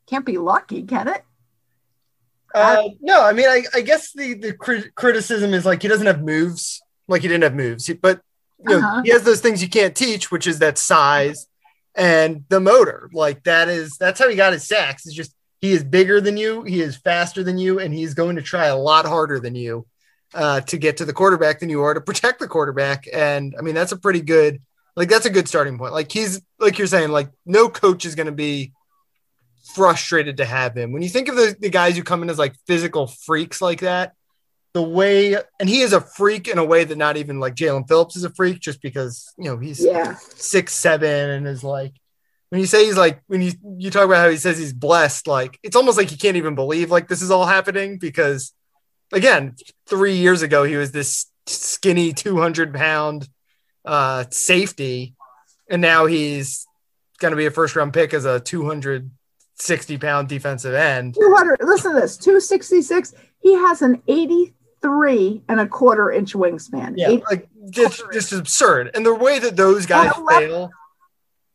can't 0.08 0.26
be 0.26 0.38
lucky, 0.38 0.84
can 0.84 1.08
it? 1.08 1.24
Uh, 2.54 2.84
no, 3.02 3.24
I 3.24 3.34
mean, 3.34 3.48
I, 3.48 3.64
I 3.74 3.82
guess 3.82 4.12
the 4.14 4.36
the 4.36 4.54
cri- 4.54 4.92
criticism 4.94 5.56
is 5.56 5.66
like 5.66 5.82
he 5.82 5.88
doesn't 5.88 6.06
have 6.06 6.22
moves, 6.22 6.84
like 7.08 7.24
he 7.24 7.28
didn't 7.28 7.44
have 7.44 7.56
moves, 7.56 7.90
but 8.00 8.22
you 8.60 8.70
know, 8.70 8.78
Uh-huh. 8.78 9.02
he 9.04 9.10
has 9.10 9.24
those 9.24 9.42
things 9.42 9.64
you 9.64 9.70
can't 9.70 9.96
teach, 9.96 10.32
which 10.32 10.46
is 10.46 10.60
that 10.60 10.78
size 10.78 11.48
and 11.96 12.44
the 12.50 12.60
motor. 12.60 13.10
Like 13.12 13.44
that 13.46 13.70
is 13.70 13.98
that's 14.00 14.20
how 14.20 14.30
he 14.30 14.36
got 14.36 14.54
his 14.54 14.68
sacks. 14.68 15.08
It's 15.08 15.16
just 15.16 15.34
he 15.62 15.72
is 15.72 15.84
bigger 15.84 16.22
than 16.22 16.38
you, 16.38 16.62
he 16.62 16.80
is 16.82 16.96
faster 16.96 17.44
than 17.44 17.58
you, 17.58 17.80
and 17.80 17.92
he's 17.92 18.14
going 18.14 18.36
to 18.36 18.44
try 18.44 18.68
a 18.68 18.78
lot 18.78 19.06
harder 19.08 19.40
than 19.40 19.56
you 19.56 19.88
uh, 20.34 20.62
to 20.62 20.78
get 20.78 20.98
to 20.98 21.06
the 21.06 21.14
quarterback 21.14 21.60
than 21.60 21.70
you 21.70 21.82
are 21.82 21.94
to 21.94 22.02
protect 22.02 22.40
the 22.40 22.48
quarterback. 22.48 23.08
And 23.12 23.56
I 23.58 23.62
mean, 23.62 23.76
that's 23.76 23.92
a 23.92 23.98
pretty 23.98 24.22
good, 24.22 24.62
like 24.96 25.10
that's 25.10 25.26
a 25.26 25.30
good 25.30 25.48
starting 25.48 25.78
point. 25.78 25.94
Like 25.94 26.12
he's 26.12 26.42
like 26.60 26.78
you're 26.78 26.88
saying, 26.88 27.10
like 27.10 27.30
no 27.46 27.70
coach 27.70 28.06
is 28.06 28.16
going 28.16 28.26
to 28.28 28.32
be 28.32 28.72
frustrated 29.76 30.38
to 30.38 30.46
have 30.46 30.76
him. 30.78 30.92
When 30.92 31.02
you 31.02 31.10
think 31.10 31.30
of 31.30 31.36
the, 31.36 31.56
the 31.60 31.70
guys 31.70 31.96
who 31.96 32.04
come 32.04 32.24
in 32.24 32.30
as 32.30 32.38
like 32.40 32.56
physical 32.68 33.08
freaks 33.08 33.62
like 33.62 33.82
that, 33.82 34.14
the 34.74 34.82
way 34.82 35.36
and 35.60 35.70
he 35.70 35.82
is 35.82 35.94
a 35.94 36.02
freak 36.02 36.48
in 36.48 36.58
a 36.58 36.66
way 36.66 36.84
that 36.84 36.98
not 36.98 37.18
even 37.18 37.40
like 37.40 37.56
Jaelan 37.56 37.88
Phillips 37.88 38.16
is 38.16 38.24
a 38.24 38.30
freak, 38.30 38.60
just 38.60 38.82
because 38.82 39.32
you 39.38 39.46
know 39.46 39.58
he's 39.58 39.84
Yeah. 39.84 40.16
six 40.36 40.74
seven 40.74 41.30
and 41.30 41.48
is 41.48 41.64
like 41.64 41.94
when 42.50 42.60
you 42.60 42.68
say 42.68 42.86
he's 42.86 42.98
like 42.98 43.22
when 43.28 43.42
you 43.42 43.52
you 43.78 43.92
talk 43.92 44.06
about 44.06 44.18
how 44.24 44.30
he 44.30 44.38
says 44.38 44.58
he's 44.58 44.74
blessed, 44.74 45.28
like 45.28 45.60
it's 45.64 45.76
almost 45.76 45.98
like 45.98 46.12
you 46.12 46.18
can't 46.18 46.38
even 46.38 46.56
believe 46.56 46.90
like 46.92 47.08
this 47.08 47.22
is 47.22 47.30
all 47.32 47.46
happening 47.46 48.00
because 48.00 48.52
again, 49.14 49.56
three 49.88 50.16
years 50.16 50.42
ago 50.42 50.64
he 50.64 50.76
was 50.76 50.92
this 50.92 51.28
skinny 51.48 52.12
200 52.14 52.74
pound 52.74 53.28
uh 53.86 54.24
safety 54.32 55.14
and 55.70 55.82
now 55.82 56.06
he's 56.06 56.66
gonna 57.20 57.36
be 57.36 57.46
a 57.46 57.52
first 57.52 57.76
round 57.76 57.94
pick 57.94 58.14
as 58.14 58.26
a 58.26 58.40
260 58.40 59.98
pound 59.98 60.28
defensive 60.30 60.74
end 60.74 61.16
200, 61.16 61.58
listen 61.62 61.94
to 61.94 62.00
this 62.02 62.18
266. 62.18 63.14
He 63.40 63.54
has 63.56 63.82
an 63.82 64.02
83 64.08 65.44
and 65.50 65.60
a 65.60 65.68
quarter 65.68 66.12
inch 66.12 66.34
wingspan. 66.34 66.94
yeah 66.98 67.18
like 67.30 67.48
just 67.70 68.02
just 68.14 68.32
absurd 68.34 68.92
and 68.96 69.06
the 69.06 69.14
way 69.16 69.40
that 69.40 69.56
those 69.56 69.86
guys 69.86 70.12
And 70.16 70.24
a 70.24 70.26
left- 70.26 70.40
fail 70.42 70.70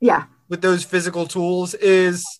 yeah. 0.01 0.25
with 0.49 0.61
those 0.62 0.85
physical 0.85 1.27
tools 1.27 1.75
is 1.75 2.38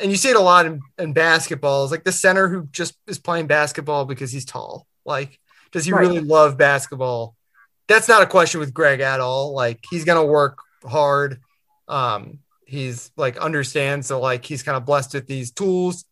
and 0.00 0.10
you 0.10 0.16
see 0.16 0.30
it 0.30 0.36
a 0.36 0.40
lot 0.40 0.66
in, 0.66 0.80
in 0.98 1.12
basketball. 1.12 1.84
Is 1.84 1.90
like 1.90 2.04
the 2.04 2.12
center 2.12 2.48
who 2.48 2.66
just 2.70 2.94
is 3.06 3.18
playing 3.18 3.46
basketball 3.46 4.04
because 4.04 4.30
he's 4.32 4.44
tall. 4.44 4.86
Like 5.04 5.38
does 5.72 5.84
he 5.84 5.92
Right. 5.92 6.00
really 6.00 6.20
love 6.20 6.56
basketball? 6.56 7.34
That's 7.88 8.08
not 8.08 8.22
a 8.22 8.26
question 8.26 8.60
with 8.60 8.74
greg 8.74 9.00
at 9.00 9.20
all. 9.20 9.54
Like 9.54 9.84
he's 9.90 10.04
gonna 10.04 10.24
work 10.24 10.58
hard. 10.84 11.40
Um 11.88 12.40
he's 12.66 13.10
like 13.16 13.36
understands 13.38 14.06
so 14.06 14.20
like 14.20 14.44
he's 14.44 14.62
kind 14.62 14.76
of 14.76 14.84
blessed 14.84 15.14
with 15.14 15.26
these 15.26 15.50
tools 15.50 16.04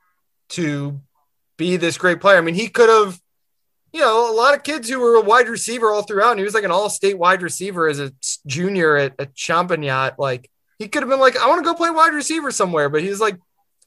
to 0.50 1.00
be 1.56 1.76
this 1.76 1.98
great 1.98 2.20
player. 2.20 2.38
I 2.38 2.40
mean 2.42 2.54
he 2.54 2.68
could 2.68 2.88
have 2.88 3.20
you 3.92 4.02
know, 4.02 4.30
a 4.30 4.34
lot 4.36 4.54
of 4.54 4.62
kids 4.62 4.90
who 4.90 5.00
were 5.00 5.14
a 5.14 5.22
wide 5.22 5.48
receiver 5.48 5.90
all 5.90 6.02
throughout, 6.02 6.32
and 6.32 6.38
he 6.38 6.44
was 6.44 6.52
like 6.52 6.64
an 6.64 6.70
all-state 6.70 7.16
wide 7.16 7.40
receiver 7.40 7.88
as 7.88 7.98
a 7.98 8.12
junior 8.46 8.94
at, 8.94 9.14
at 9.18 9.34
Champagnat. 9.34 10.18
Like 10.18 10.50
he 10.78 10.86
could 10.88 11.02
have 11.02 11.08
been 11.08 11.20
like, 11.20 11.38
I 11.38 11.48
want 11.48 11.64
to 11.64 11.70
go 11.70 11.74
play 11.74 11.88
wide 11.88 12.12
receiver 12.12 12.50
somewhere, 12.50 12.90
but 12.90 13.02
he 13.02 13.08
was 13.08 13.20
like, 13.20 13.38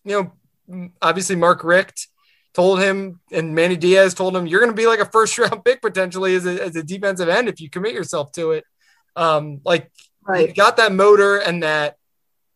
you 0.04 0.32
know, 0.68 0.92
obviously 1.02 1.36
Mark 1.36 1.64
Richt 1.64 2.08
told 2.54 2.80
him, 2.80 3.20
and 3.32 3.54
Manny 3.56 3.78
Diaz 3.78 4.14
told 4.14 4.36
him, 4.36 4.48
you're 4.48 4.60
going 4.60 4.72
to 4.72 4.76
be 4.76 4.88
like 4.88 5.00
a 5.00 5.06
first-round 5.06 5.64
pick 5.64 5.82
potentially 5.82 6.36
as 6.36 6.46
a, 6.46 6.64
as 6.64 6.76
a 6.76 6.84
defensive 6.84 7.30
end 7.30 7.48
if 7.48 7.62
you 7.62 7.70
commit 7.70 7.94
yourself 7.94 8.32
to 8.34 8.52
it. 8.52 8.64
Um, 9.16 9.62
like 9.66 9.92
Right. 10.28 10.56
got 10.56 10.78
that 10.78 10.92
motor 10.94 11.38
and 11.38 11.64
that 11.64 11.96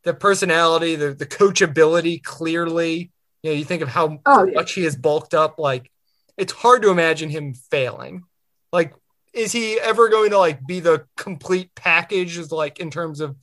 the 0.03 0.13
personality, 0.13 0.95
the 0.95 1.13
the 1.13 1.25
coachability. 1.25 2.21
Clearly, 2.21 3.11
you 3.41 3.49
know, 3.51 3.55
you 3.57 3.65
think 3.65 3.81
of 3.81 3.87
how 3.87 4.19
Oh, 4.27 4.43
yeah. 4.45 4.53
much 4.55 4.73
he 4.73 4.83
has 4.83 4.95
bulked 4.95 5.33
up. 5.33 5.57
Like 5.57 5.89
it's 6.37 6.53
hard 6.53 6.83
to 6.83 6.91
imagine 6.91 7.29
him 7.29 7.55
failing. 7.55 8.23
Like, 8.71 8.93
is 9.33 9.51
he 9.51 9.79
ever 9.79 10.09
going 10.09 10.31
to 10.31 10.37
like 10.37 10.65
be 10.67 10.81
the 10.81 11.05
complete 11.17 11.73
package? 11.73 12.37
Is 12.37 12.51
like 12.51 12.79
in 12.79 12.91
terms 12.91 13.21
of 13.21 13.35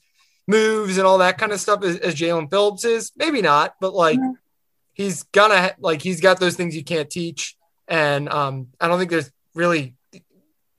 moves 0.46 0.98
and 0.98 1.06
all 1.06 1.18
that 1.18 1.38
kind 1.38 1.52
of 1.52 1.60
stuff 1.60 1.82
as, 1.84 1.96
as 1.98 2.14
Jaelan 2.14 2.50
Phillips 2.50 2.84
is? 2.84 3.12
Maybe 3.16 3.42
not, 3.42 3.74
but 3.80 3.94
like 3.94 4.18
Mhm. 4.18 4.34
he's 4.94 5.22
gonna 5.24 5.74
like 5.78 6.02
he's 6.02 6.20
got 6.20 6.40
those 6.40 6.56
things 6.56 6.74
you 6.76 6.84
can't 6.84 7.10
teach. 7.10 7.56
And 7.88 8.28
um, 8.28 8.68
I 8.80 8.88
don't 8.88 8.98
think 8.98 9.10
there's 9.10 9.30
really 9.54 9.94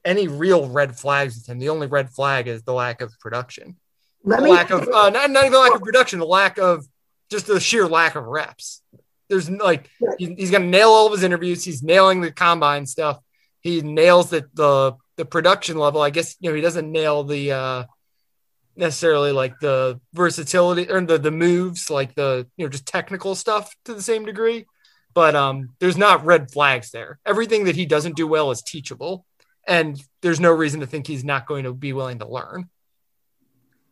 any 0.04 0.28
real 0.28 0.68
red 0.70 0.98
flags 0.98 1.36
with 1.36 1.48
him. 1.48 1.60
The 1.60 1.70
only 1.70 1.88
red 1.88 2.10
flag 2.10 2.48
is 2.48 2.64
the 2.64 2.74
lack 2.74 3.02
of 3.02 3.14
production 3.20 3.76
Let 4.24 4.40
the 4.40 4.46
me 4.46 4.52
lack 4.52 4.70
of 4.72 4.88
uh, 4.88 5.10
not, 5.10 5.30
not 5.30 5.42
even 5.44 5.52
the 5.52 5.60
lack 5.60 5.76
of 5.76 5.82
production, 5.82 6.20
the 6.20 6.26
lack 6.26 6.58
of 6.58 6.86
just 7.30 7.48
the 7.48 7.60
sheer 7.60 7.88
lack 7.88 8.16
of 8.16 8.24
reps. 8.26 8.82
There's 9.30 9.50
like 9.50 9.90
he's 10.18 10.52
gonna 10.52 10.66
nail 10.66 10.90
all 10.90 11.06
of 11.08 11.14
his 11.14 11.24
interviews. 11.24 11.64
He's 11.64 11.84
nailing 11.84 12.22
the 12.22 12.32
combine 12.32 12.86
stuff. 12.86 13.20
He 13.62 13.82
nails 13.82 14.30
the 14.30 14.46
the 14.54 14.96
the 15.18 15.26
production 15.26 15.78
level. 15.78 16.02
I 16.02 16.10
guess 16.10 16.36
you 16.40 16.50
know 16.50 16.56
he 16.56 16.62
doesn't 16.62 16.92
nail 16.92 17.24
the 17.24 17.52
uh 17.52 17.84
necessarily 18.76 19.32
like 19.32 19.60
the 19.60 20.00
versatility 20.14 20.90
or 20.90 21.02
the 21.02 21.18
the 21.18 21.32
moves, 21.32 21.90
like 21.90 22.16
the 22.16 22.48
you 22.58 22.66
know 22.66 22.70
just 22.70 22.86
technical 22.86 23.36
stuff 23.36 23.76
to 23.86 23.94
the 23.94 24.02
same 24.02 24.26
degree. 24.26 24.66
but 25.14 25.36
um, 25.36 25.70
there's 25.80 25.98
not 25.98 26.26
red 26.26 26.52
flags 26.52 26.92
there. 26.92 27.20
Everything 27.26 27.66
that 27.66 27.76
he 27.76 27.86
doesn't 27.86 28.16
do 28.16 28.28
well 28.28 28.52
is 28.52 28.62
teachable, 28.62 29.26
and 29.68 30.02
there's 30.22 30.40
no 30.40 30.52
reason 30.52 30.80
to 30.80 30.88
think 30.88 31.08
he's 31.08 31.24
not 31.24 31.46
going 31.48 31.66
to 31.66 31.74
be 31.74 31.94
willing 31.94 32.20
to 32.20 32.28
learn. 32.28 32.70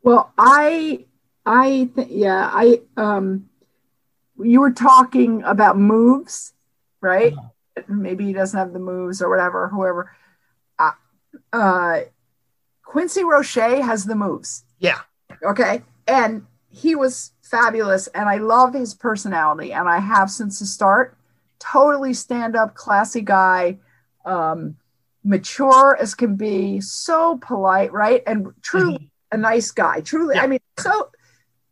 Well, 0.01 0.31
I, 0.37 1.05
I, 1.45 1.89
th- 1.93 2.07
yeah, 2.07 2.49
I, 2.51 2.81
um, 2.95 3.49
you 4.41 4.61
were 4.61 4.71
talking 4.71 5.43
about 5.43 5.77
moves, 5.77 6.53
right? 7.01 7.33
Uh-huh. 7.33 7.83
Maybe 7.87 8.25
he 8.25 8.33
doesn't 8.33 8.57
have 8.57 8.71
the 8.73 8.79
moves 8.79 9.21
or 9.21 9.29
whatever, 9.29 9.67
whoever. 9.67 10.15
Uh, 10.77 10.91
uh, 11.51 11.99
Quincy 12.83 13.23
Roche 13.23 13.55
has 13.55 14.05
the 14.05 14.15
moves. 14.15 14.63
Yeah. 14.79 14.99
Okay. 15.43 15.83
And 16.07 16.45
he 16.69 16.95
was 16.95 17.31
fabulous. 17.41 18.07
And 18.07 18.27
I 18.27 18.37
love 18.37 18.73
his 18.73 18.93
personality. 18.93 19.73
And 19.73 19.87
I 19.87 19.99
have 19.99 20.29
since 20.29 20.59
the 20.59 20.65
start. 20.65 21.15
Totally 21.59 22.13
stand 22.13 22.55
up, 22.55 22.73
classy 22.73 23.21
guy, 23.21 23.77
um, 24.25 24.77
mature 25.23 25.97
as 25.99 26.15
can 26.15 26.35
be, 26.35 26.79
so 26.79 27.37
polite, 27.37 27.91
right? 27.91 28.23
And 28.25 28.53
truly 28.61 28.93
mm-hmm. 28.93 29.05
a 29.33 29.37
nice 29.37 29.71
guy. 29.71 29.99
Truly, 30.01 30.35
yeah. 30.35 30.43
I 30.43 30.47
mean, 30.47 30.59
so 30.79 31.09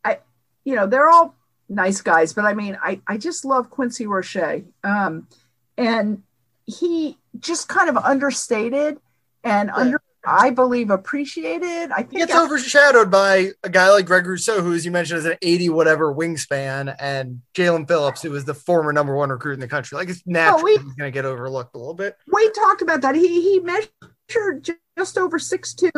I, 0.04 0.18
you 0.64 0.76
know, 0.76 0.86
they're 0.86 1.08
all 1.08 1.34
nice 1.70 2.02
guys, 2.02 2.34
but 2.34 2.44
I 2.44 2.52
mean, 2.52 2.76
I, 2.82 3.00
I 3.06 3.16
just 3.16 3.46
love 3.46 3.70
Quincy 3.70 4.06
Roche. 4.06 4.62
Um, 4.84 5.26
and 5.78 6.22
he 6.66 7.16
just 7.38 7.68
kind 7.68 7.88
of 7.88 7.96
understated 7.96 9.00
and 9.42 9.68
yeah. 9.68 9.74
under 9.74 10.02
I 10.28 10.50
believe 10.50 10.90
appreciated. 10.90 11.90
I 11.90 12.02
think 12.02 12.22
it's 12.22 12.34
I, 12.34 12.44
overshadowed 12.44 13.10
by 13.10 13.52
a 13.62 13.70
guy 13.70 13.90
like 13.90 14.06
Greg 14.06 14.26
Rousseau, 14.26 14.60
who, 14.60 14.74
as 14.74 14.84
you 14.84 14.90
mentioned, 14.90 15.18
is 15.18 15.24
an 15.24 15.38
80 15.40 15.70
whatever 15.70 16.14
wingspan, 16.14 16.94
and 17.00 17.40
Jaelan 17.54 17.88
Phillips, 17.88 18.22
who 18.22 18.30
was 18.30 18.44
the 18.44 18.54
former 18.54 18.92
number 18.92 19.16
one 19.16 19.30
recruit 19.30 19.54
in 19.54 19.60
the 19.60 19.68
country. 19.68 19.96
Like 19.96 20.10
it's 20.10 20.26
natural 20.26 20.62
we, 20.62 20.76
going 20.76 20.96
to 20.98 21.10
get 21.10 21.24
overlooked 21.24 21.74
a 21.74 21.78
little 21.78 21.94
bit. 21.94 22.16
We 22.32 22.50
talked 22.50 22.82
about 22.82 23.00
that. 23.00 23.14
He 23.14 23.42
he 23.42 23.60
measured 23.60 24.76
just 24.98 25.16
over 25.16 25.38
6'2", 25.38 25.90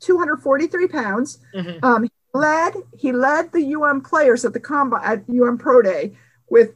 243 0.00 0.88
pounds. 0.88 1.38
Mm-hmm. 1.54 1.84
Um, 1.84 2.02
he 2.04 2.10
led 2.34 2.74
he 2.98 3.12
led 3.12 3.52
the 3.52 3.74
UM 3.74 4.00
players 4.02 4.44
at 4.44 4.52
the 4.52 4.60
combo 4.60 4.98
at 5.02 5.24
UM 5.28 5.58
Pro 5.58 5.82
Day 5.82 6.16
with 6.48 6.74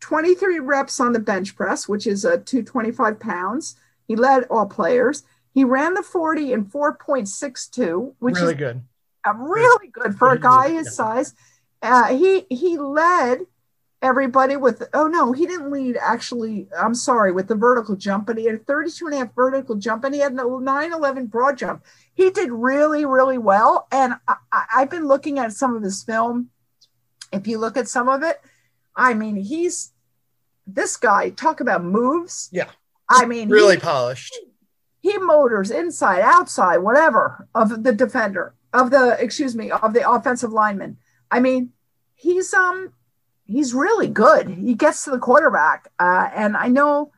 23 0.00 0.58
reps 0.58 1.00
on 1.00 1.12
the 1.12 1.18
bench 1.18 1.56
press, 1.56 1.88
which 1.88 2.06
is 2.06 2.24
a 2.24 2.38
225 2.38 3.20
pounds. 3.20 3.76
He 4.06 4.16
led 4.16 4.44
all 4.44 4.66
players. 4.66 5.22
He 5.52 5.64
ran 5.64 5.94
the 5.94 6.02
40 6.02 6.52
in 6.52 6.64
4.62, 6.66 8.14
which 8.18 8.36
really 8.36 8.52
is 8.52 8.58
good. 8.58 8.82
really 9.34 9.88
good 9.88 10.16
for 10.16 10.30
a 10.30 10.38
guy 10.38 10.70
his 10.70 10.94
size. 10.94 11.34
Uh, 11.82 12.14
he 12.14 12.46
he 12.50 12.78
led 12.78 13.40
everybody 14.02 14.56
with 14.56 14.82
oh 14.94 15.06
no 15.06 15.32
he 15.32 15.46
didn't 15.46 15.70
lead 15.70 15.96
actually 16.00 16.66
i'm 16.78 16.94
sorry 16.94 17.32
with 17.32 17.48
the 17.48 17.54
vertical 17.54 17.94
jump 17.94 18.26
but 18.26 18.38
he 18.38 18.46
had 18.46 18.54
a 18.54 18.58
32 18.58 19.06
and 19.06 19.14
a 19.14 19.18
half 19.18 19.34
vertical 19.34 19.74
jump 19.74 20.04
and 20.04 20.14
he 20.14 20.20
had 20.22 20.32
a 20.32 20.36
911 20.36 21.26
broad 21.26 21.58
jump. 21.58 21.84
He 22.14 22.30
did 22.30 22.50
really 22.50 23.04
really 23.04 23.36
well. 23.36 23.86
And 23.92 24.14
I, 24.26 24.36
i've 24.74 24.90
been 24.90 25.06
looking 25.06 25.38
at 25.38 25.52
some 25.52 25.76
of 25.76 25.82
his 25.82 26.02
film. 26.02 26.48
If 27.32 27.46
you 27.46 27.58
look 27.58 27.76
at 27.76 27.88
some 27.88 28.08
of 28.08 28.22
it 28.22 28.40
i 28.96 29.12
mean 29.12 29.36
he's 29.36 29.92
this 30.66 30.96
guy 30.96 31.30
talk 31.30 31.60
about 31.60 31.84
moves. 31.84 32.48
Yeah. 32.52 32.70
I 33.08 33.26
mean 33.26 33.50
really 33.50 33.74
he, 33.74 33.80
polished 33.80 34.34
he 35.00 35.16
motors 35.18 35.70
inside, 35.70 36.20
outside, 36.20 36.78
whatever 36.78 37.48
of 37.54 37.82
the 37.82 37.92
defender, 37.92 38.54
of 38.72 38.90
the 38.90 39.16
excuse 39.18 39.56
me, 39.56 39.70
of 39.70 39.94
the 39.94 40.08
offensive 40.08 40.52
lineman. 40.52 40.98
I 41.30 41.40
mean, 41.40 41.72
he's 42.14 42.52
um 42.52 42.92
he's 43.44 43.74
really 43.74 44.08
good. 44.08 44.48
He 44.48 44.74
gets 44.74 45.04
to 45.04 45.10
the 45.10 45.18
quarterback, 45.18 45.88
uh, 45.98 46.28
and 46.34 46.56
I 46.56 46.68
know 46.68 47.12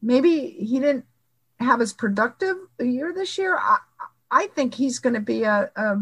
maybe 0.00 0.50
he 0.50 0.78
didn't 0.78 1.04
have 1.58 1.80
as 1.80 1.92
productive 1.92 2.56
a 2.78 2.84
year 2.84 3.12
this 3.12 3.36
year. 3.36 3.58
I, 3.58 3.78
I 4.30 4.46
think 4.48 4.74
he's 4.74 4.98
going 4.98 5.14
to 5.14 5.20
be 5.20 5.42
a, 5.42 5.70
a, 5.74 5.96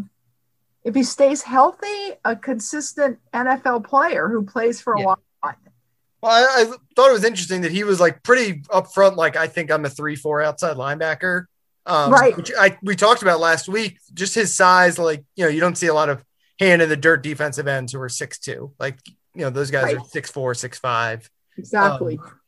if 0.85 0.95
he 0.95 1.03
stays 1.03 1.43
healthy, 1.43 2.13
a 2.25 2.37
consistent 2.37 3.19
NFL 3.33 3.85
player 3.85 4.29
who 4.29 4.45
plays 4.45 4.81
for 4.81 4.95
a 4.95 5.01
yeah. 5.01 5.07
long 5.07 5.17
well, 6.27 6.35
I, 6.35 6.63
I, 6.63 6.65
thought 6.95 7.11
it 7.11 7.13
was 7.13 7.25
interesting 7.25 7.63
that 7.63 7.73
he 7.73 7.85
was 7.85 8.01
like 8.01 8.23
pretty 8.23 8.61
upfront. 8.63 9.17
Like, 9.17 9.37
I 9.37 9.47
think 9.47 9.71
I'm 9.71 9.85
a 9.85 9.91
three, 9.91 10.17
four 10.17 10.43
outside 10.43 10.77
linebacker. 10.77 11.45
Um, 11.87 12.13
right. 12.13 12.37
Which 12.37 12.51
I, 12.59 12.77
we 12.83 12.97
talked 12.97 13.23
about 13.23 13.39
last 13.39 13.69
week, 13.69 13.99
just 14.13 14.35
his 14.35 14.55
size. 14.55 14.99
Like, 14.99 15.25
you 15.37 15.45
know, 15.45 15.51
you 15.51 15.61
don't 15.61 15.77
see 15.77 15.87
a 15.87 15.95
lot 15.95 16.09
of 16.09 16.25
hand 16.59 16.83
in 16.83 16.89
the 16.89 16.97
dirt 16.97 17.23
defensive 17.23 17.69
ends 17.69 17.93
who 17.93 18.01
are 18.01 18.09
six, 18.09 18.39
two, 18.39 18.73
like, 18.81 18.99
you 19.35 19.43
know, 19.43 19.51
those 19.51 19.71
guys 19.71 19.85
right. 19.85 19.99
are 19.99 20.05
six, 20.09 20.31
four, 20.31 20.55
six, 20.55 20.79
five. 20.79 21.31
Exactly. 21.57 22.19
Um, 22.19 22.41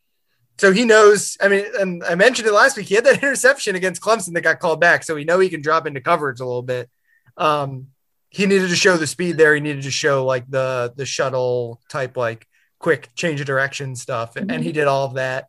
so 0.59 0.73
he 0.73 0.85
knows. 0.85 1.37
I 1.41 1.49
mean, 1.49 1.64
and 1.79 2.03
I 2.03 2.17
mentioned 2.17 2.49
it 2.49 2.53
last 2.53 2.77
week. 2.77 2.88
He 2.88 2.97
had 2.97 3.05
that 3.05 3.19
interception 3.23 3.77
against 3.77 4.03
Clemson 4.03 4.35
that 4.35 4.41
got 4.41 4.59
called 4.59 4.81
back. 4.81 5.05
So 5.05 5.14
we 5.14 5.25
know 5.25 5.38
he 5.38 5.49
can 5.49 5.62
drop 5.62 5.87
into 5.87 6.01
coverage 6.01 6.41
a 6.41 6.45
little 6.45 6.62
bit. 6.62 6.91
Um, 7.37 7.88
he 8.31 8.47
needed 8.47 8.69
to 8.69 8.77
show 8.77 8.97
the 8.97 9.07
speed 9.07 9.37
there. 9.37 9.55
He 9.55 9.61
needed 9.61 9.85
to 9.85 9.91
show 9.91 10.25
like 10.25 10.51
the 10.51 10.93
the 10.97 11.07
shuttle 11.07 11.81
type 11.88 12.17
like 12.17 12.47
quick 12.79 13.09
change 13.14 13.41
of 13.41 13.47
direction 13.47 13.97
stuff. 13.97 14.37
And, 14.37 14.51
and 14.51 14.62
he 14.62 14.73
did 14.73 14.87
all 14.87 15.07
of 15.07 15.14
that 15.14 15.47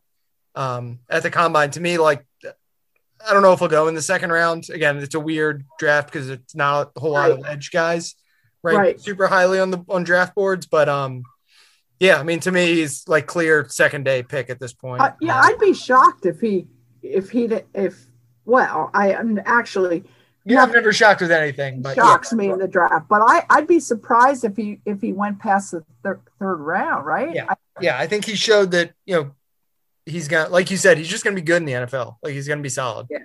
um, 0.54 0.98
at 1.08 1.22
the 1.22 1.30
combine. 1.30 1.70
To 1.72 1.80
me, 1.80 1.98
like, 1.98 2.24
I 2.44 3.32
don't 3.32 3.42
know 3.42 3.52
if 3.52 3.58
he'll 3.58 3.68
go 3.68 3.88
in 3.88 3.94
the 3.94 4.02
second 4.02 4.32
round. 4.32 4.68
Again, 4.70 4.98
it's 4.98 5.14
a 5.14 5.20
weird 5.20 5.64
draft 5.78 6.10
because 6.10 6.30
it's 6.30 6.54
not 6.54 6.92
a 6.96 7.00
whole 7.00 7.12
lot 7.12 7.30
of 7.30 7.44
edge 7.46 7.70
guys, 7.70 8.14
right? 8.62 8.76
right? 8.76 9.00
Super 9.00 9.26
highly 9.26 9.60
on 9.60 9.70
the 9.70 9.84
on 9.88 10.04
draft 10.04 10.34
boards, 10.34 10.66
but 10.66 10.88
um, 10.88 11.22
yeah, 11.98 12.18
I 12.18 12.22
mean, 12.22 12.40
to 12.40 12.50
me, 12.50 12.74
he's 12.76 13.06
like 13.06 13.26
clear 13.26 13.66
second 13.68 14.04
day 14.04 14.22
pick 14.22 14.48
at 14.48 14.58
this 14.58 14.72
point. 14.72 15.02
Uh, 15.02 15.12
yeah, 15.20 15.38
I'd 15.38 15.58
be 15.58 15.74
shocked 15.74 16.24
if 16.24 16.40
he 16.40 16.66
if 17.02 17.30
he 17.30 17.48
if 17.74 18.06
well, 18.46 18.90
I 18.94 19.12
am 19.12 19.38
actually 19.44 20.04
yeah, 20.50 20.62
I'm 20.62 20.72
never 20.72 20.92
shocked 20.92 21.20
with 21.20 21.32
anything. 21.32 21.82
But 21.82 21.96
shocks 21.96 22.32
yeah. 22.32 22.36
me 22.36 22.50
in 22.50 22.58
the 22.58 22.68
draft, 22.68 23.08
but 23.08 23.22
I 23.22 23.44
I'd 23.50 23.66
be 23.66 23.80
surprised 23.80 24.44
if 24.44 24.56
he 24.56 24.80
if 24.84 25.00
he 25.00 25.12
went 25.12 25.38
past 25.38 25.72
the 25.72 25.84
thir- 26.02 26.20
third 26.38 26.56
round, 26.56 27.06
right? 27.06 27.34
Yeah, 27.34 27.46
I, 27.48 27.54
yeah. 27.80 27.98
I 27.98 28.06
think 28.06 28.24
he 28.24 28.34
showed 28.34 28.70
that 28.72 28.92
you 29.06 29.14
know 29.14 29.34
he's 30.06 30.28
got 30.28 30.52
like 30.52 30.70
you 30.70 30.76
said 30.76 30.98
he's 30.98 31.08
just 31.08 31.24
going 31.24 31.34
to 31.34 31.40
be 31.40 31.46
good 31.46 31.58
in 31.58 31.64
the 31.64 31.72
NFL. 31.72 32.16
Like 32.22 32.32
he's 32.32 32.46
going 32.46 32.58
to 32.58 32.62
be 32.62 32.68
solid. 32.68 33.06
Yeah. 33.10 33.18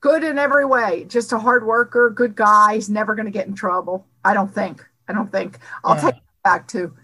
Good 0.00 0.22
in 0.22 0.38
every 0.38 0.64
way. 0.64 1.04
Just 1.08 1.32
a 1.32 1.38
hard 1.38 1.66
worker, 1.66 2.10
good 2.10 2.36
guy. 2.36 2.74
He's 2.74 2.88
never 2.88 3.16
going 3.16 3.26
to 3.26 3.32
get 3.32 3.48
in 3.48 3.54
trouble. 3.54 4.06
I 4.24 4.32
don't 4.32 4.52
think. 4.52 4.86
I 5.08 5.12
don't 5.12 5.30
think. 5.32 5.58
I'll 5.82 6.00
take 6.00 6.16
it 6.16 6.22
back 6.44 6.68
to. 6.68 6.94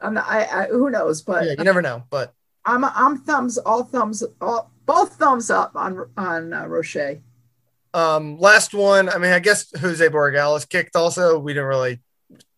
Um, 0.00 0.18
I, 0.18 0.46
I, 0.46 0.66
who 0.66 0.90
knows, 0.90 1.22
but 1.22 1.44
yeah, 1.44 1.54
you 1.58 1.64
never 1.64 1.82
know. 1.82 2.04
But 2.10 2.32
I'm 2.64 2.84
I'm 2.84 3.18
thumbs 3.18 3.58
all 3.58 3.84
thumbs 3.84 4.22
all 4.40 4.70
both 4.86 5.14
thumbs 5.14 5.50
up 5.50 5.74
on 5.74 6.08
on 6.16 6.52
uh, 6.52 6.66
Roche. 6.66 6.96
Um, 7.94 8.38
last 8.38 8.74
one. 8.74 9.08
I 9.08 9.18
mean, 9.18 9.32
I 9.32 9.38
guess 9.38 9.70
Jose 9.78 10.06
Borregales 10.08 10.68
kicked. 10.68 10.96
Also, 10.96 11.38
we 11.38 11.54
didn't 11.54 11.68
really. 11.68 12.00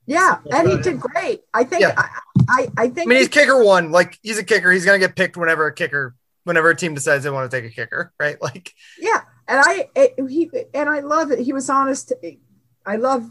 Yeah, 0.07 0.39
and 0.51 0.69
he 0.69 0.79
did 0.79 0.99
great. 0.99 1.43
I 1.53 1.65
think. 1.65 1.83
Yeah. 1.83 1.95
I, 1.97 2.09
I, 2.49 2.69
I 2.77 2.89
think. 2.89 3.07
I 3.07 3.11
mean, 3.11 3.19
he's 3.19 3.29
kicker 3.29 3.63
one. 3.63 3.93
Like 3.93 4.19
he's 4.23 4.39
a 4.39 4.45
kicker. 4.45 4.73
He's 4.73 4.87
gonna 4.87 4.99
get 4.99 5.15
picked 5.15 5.37
whenever 5.37 5.67
a 5.67 5.75
kicker, 5.75 6.15
whenever 6.45 6.71
a 6.71 6.77
team 6.77 6.95
decides 6.95 7.23
they 7.23 7.31
want 7.31 7.51
to 7.51 7.55
take 7.55 7.71
a 7.71 7.75
kicker, 7.75 8.13
right? 8.19 8.39
Like. 8.43 8.73
Yeah, 8.99 9.21
and 9.47 9.61
I 9.63 9.91
it, 9.95 10.15
he 10.29 10.51
and 10.73 10.89
I 10.89 11.01
love 11.01 11.31
it. 11.31 11.41
He 11.41 11.53
was 11.53 11.69
honest. 11.69 12.15
I 12.87 12.97
love 12.97 13.31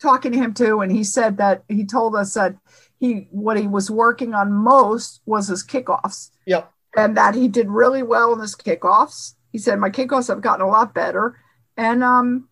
talking 0.00 0.32
to 0.32 0.38
him 0.38 0.52
too, 0.52 0.82
and 0.82 0.92
he 0.92 1.02
said 1.02 1.38
that 1.38 1.64
he 1.68 1.86
told 1.86 2.14
us 2.14 2.34
that 2.34 2.56
he 3.00 3.28
what 3.30 3.58
he 3.58 3.66
was 3.66 3.90
working 3.90 4.34
on 4.34 4.52
most 4.52 5.22
was 5.24 5.48
his 5.48 5.64
kickoffs. 5.64 6.30
Yep. 6.46 6.70
And 6.96 7.16
that 7.16 7.34
he 7.34 7.48
did 7.48 7.68
really 7.68 8.02
well 8.02 8.32
in 8.34 8.40
his 8.40 8.56
kickoffs 8.56 9.34
he 9.52 9.58
said 9.58 9.78
my 9.78 9.90
kickoffs 9.90 10.28
have 10.28 10.40
gotten 10.40 10.64
a 10.64 10.68
lot 10.68 10.94
better, 10.94 11.38
and 11.76 12.02
um, 12.02 12.48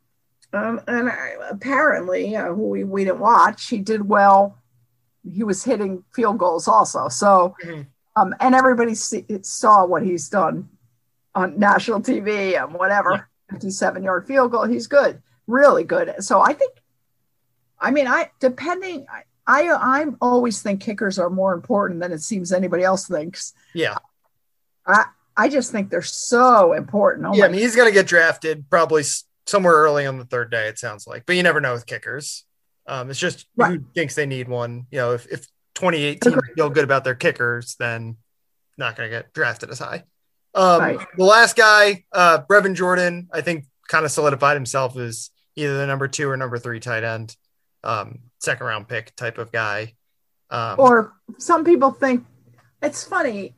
um 0.52 0.80
and 0.86 1.10
apparently 1.50 2.36
uh, 2.36 2.52
we 2.52 2.84
we 2.84 3.04
didn't 3.04 3.20
watch. 3.20 3.68
He 3.68 3.78
did 3.78 4.08
well. 4.08 4.58
He 5.28 5.42
was 5.42 5.64
hitting 5.64 6.04
field 6.14 6.38
goals 6.38 6.68
also. 6.68 7.08
So, 7.08 7.56
mm-hmm. 7.64 7.82
um, 8.14 8.34
and 8.40 8.54
everybody 8.54 8.94
see, 8.94 9.24
saw 9.42 9.84
what 9.84 10.04
he's 10.04 10.28
done 10.28 10.68
on 11.34 11.58
national 11.58 12.00
TV 12.00 12.60
and 12.62 12.74
whatever. 12.74 13.12
Yeah. 13.12 13.22
57 13.50 14.02
yard 14.02 14.26
field 14.26 14.50
goal. 14.50 14.64
He's 14.64 14.86
good, 14.86 15.22
really 15.46 15.84
good. 15.84 16.14
So 16.20 16.40
I 16.40 16.52
think, 16.52 16.72
I 17.78 17.90
mean, 17.90 18.06
I 18.06 18.30
depending. 18.40 19.06
I, 19.08 19.22
I 19.46 19.70
I'm 19.70 20.16
always 20.20 20.60
think 20.60 20.80
kickers 20.80 21.18
are 21.20 21.30
more 21.30 21.54
important 21.54 22.00
than 22.00 22.10
it 22.10 22.20
seems 22.20 22.52
anybody 22.52 22.82
else 22.82 23.06
thinks. 23.06 23.52
Yeah. 23.74 23.98
I 24.86 25.04
I 25.36 25.48
just 25.48 25.72
think 25.72 25.90
they're 25.90 26.02
so 26.02 26.72
important. 26.72 27.26
Oh 27.26 27.34
yeah, 27.34 27.44
I 27.44 27.48
mean, 27.48 27.60
he's 27.60 27.76
going 27.76 27.88
to 27.88 27.94
get 27.94 28.06
drafted 28.06 28.68
probably 28.70 29.02
somewhere 29.46 29.74
early 29.74 30.06
on 30.06 30.18
the 30.18 30.24
third 30.24 30.50
day. 30.50 30.68
It 30.68 30.78
sounds 30.78 31.06
like, 31.06 31.24
but 31.26 31.36
you 31.36 31.42
never 31.42 31.60
know 31.60 31.74
with 31.74 31.86
kickers. 31.86 32.44
Um, 32.86 33.10
it's 33.10 33.18
just 33.18 33.46
right. 33.56 33.72
who 33.72 33.84
thinks 33.94 34.14
they 34.14 34.26
need 34.26 34.48
one. 34.48 34.86
You 34.90 34.98
know, 34.98 35.12
if 35.12 35.26
if 35.26 35.46
2018 35.74 36.38
feel 36.54 36.70
good 36.70 36.84
about 36.84 37.04
their 37.04 37.14
kickers, 37.14 37.76
then 37.78 38.16
not 38.78 38.96
going 38.96 39.10
to 39.10 39.16
get 39.16 39.32
drafted 39.32 39.70
as 39.70 39.78
high. 39.78 40.04
Um, 40.54 40.80
right. 40.80 40.98
The 41.16 41.24
last 41.24 41.56
guy, 41.56 42.04
uh, 42.12 42.40
Brevin 42.48 42.74
Jordan, 42.74 43.28
I 43.32 43.42
think 43.42 43.66
kind 43.88 44.04
of 44.04 44.10
solidified 44.10 44.56
himself 44.56 44.96
as 44.96 45.30
either 45.54 45.76
the 45.78 45.86
number 45.86 46.08
two 46.08 46.28
or 46.28 46.36
number 46.36 46.58
three 46.58 46.80
tight 46.80 47.04
end, 47.04 47.36
um, 47.84 48.20
second 48.40 48.66
round 48.66 48.88
pick 48.88 49.14
type 49.16 49.38
of 49.38 49.52
guy. 49.52 49.94
Um, 50.50 50.76
or 50.78 51.12
some 51.38 51.64
people 51.64 51.90
think 51.90 52.24
it's 52.82 53.04
funny. 53.04 53.54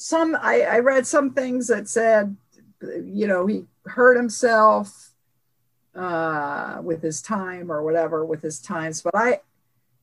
Some 0.00 0.34
I, 0.34 0.62
I 0.62 0.78
read 0.78 1.06
some 1.06 1.34
things 1.34 1.68
that 1.68 1.86
said, 1.86 2.34
you 2.80 3.26
know, 3.26 3.46
he 3.46 3.66
hurt 3.84 4.16
himself 4.16 5.10
uh, 5.94 6.78
with 6.82 7.02
his 7.02 7.20
time 7.20 7.70
or 7.70 7.82
whatever 7.82 8.24
with 8.24 8.40
his 8.40 8.60
times. 8.60 9.02
But 9.02 9.14
I, 9.14 9.40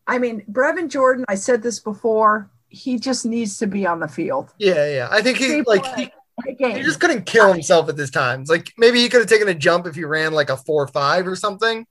I 0.05 0.19
mean, 0.19 0.43
Brevin 0.51 0.88
Jordan. 0.88 1.25
I 1.27 1.33
said 1.33 1.63
this 1.63 1.79
before. 1.79 2.51
He 2.69 2.99
just 2.99 3.25
needs 3.25 3.57
to 3.57 3.65
be 3.65 3.88
on 3.88 3.99
the 3.99 4.07
field. 4.07 4.53
Yeah, 4.60 4.88
yeah. 4.88 5.07
I 5.10 5.23
think 5.23 5.39
he 5.39 5.45
Stay 5.45 5.63
like 5.63 5.86
he, 5.95 6.12
he 6.45 6.83
just 6.83 6.99
couldn't 6.99 7.25
kill 7.25 7.51
himself 7.51 7.89
at 7.89 7.97
this 7.97 8.12
times. 8.12 8.51
Like 8.51 8.73
maybe 8.77 8.99
he 8.99 9.10
could 9.10 9.21
have 9.21 9.29
taken 9.29 9.47
a 9.47 9.55
jump 9.55 9.88
if 9.88 9.95
he 9.95 10.03
ran 10.03 10.31
like 10.31 10.51
a 10.51 10.57
four 10.57 10.83
or 10.83 10.88
five 10.88 11.25
or 11.27 11.36
something. 11.36 11.88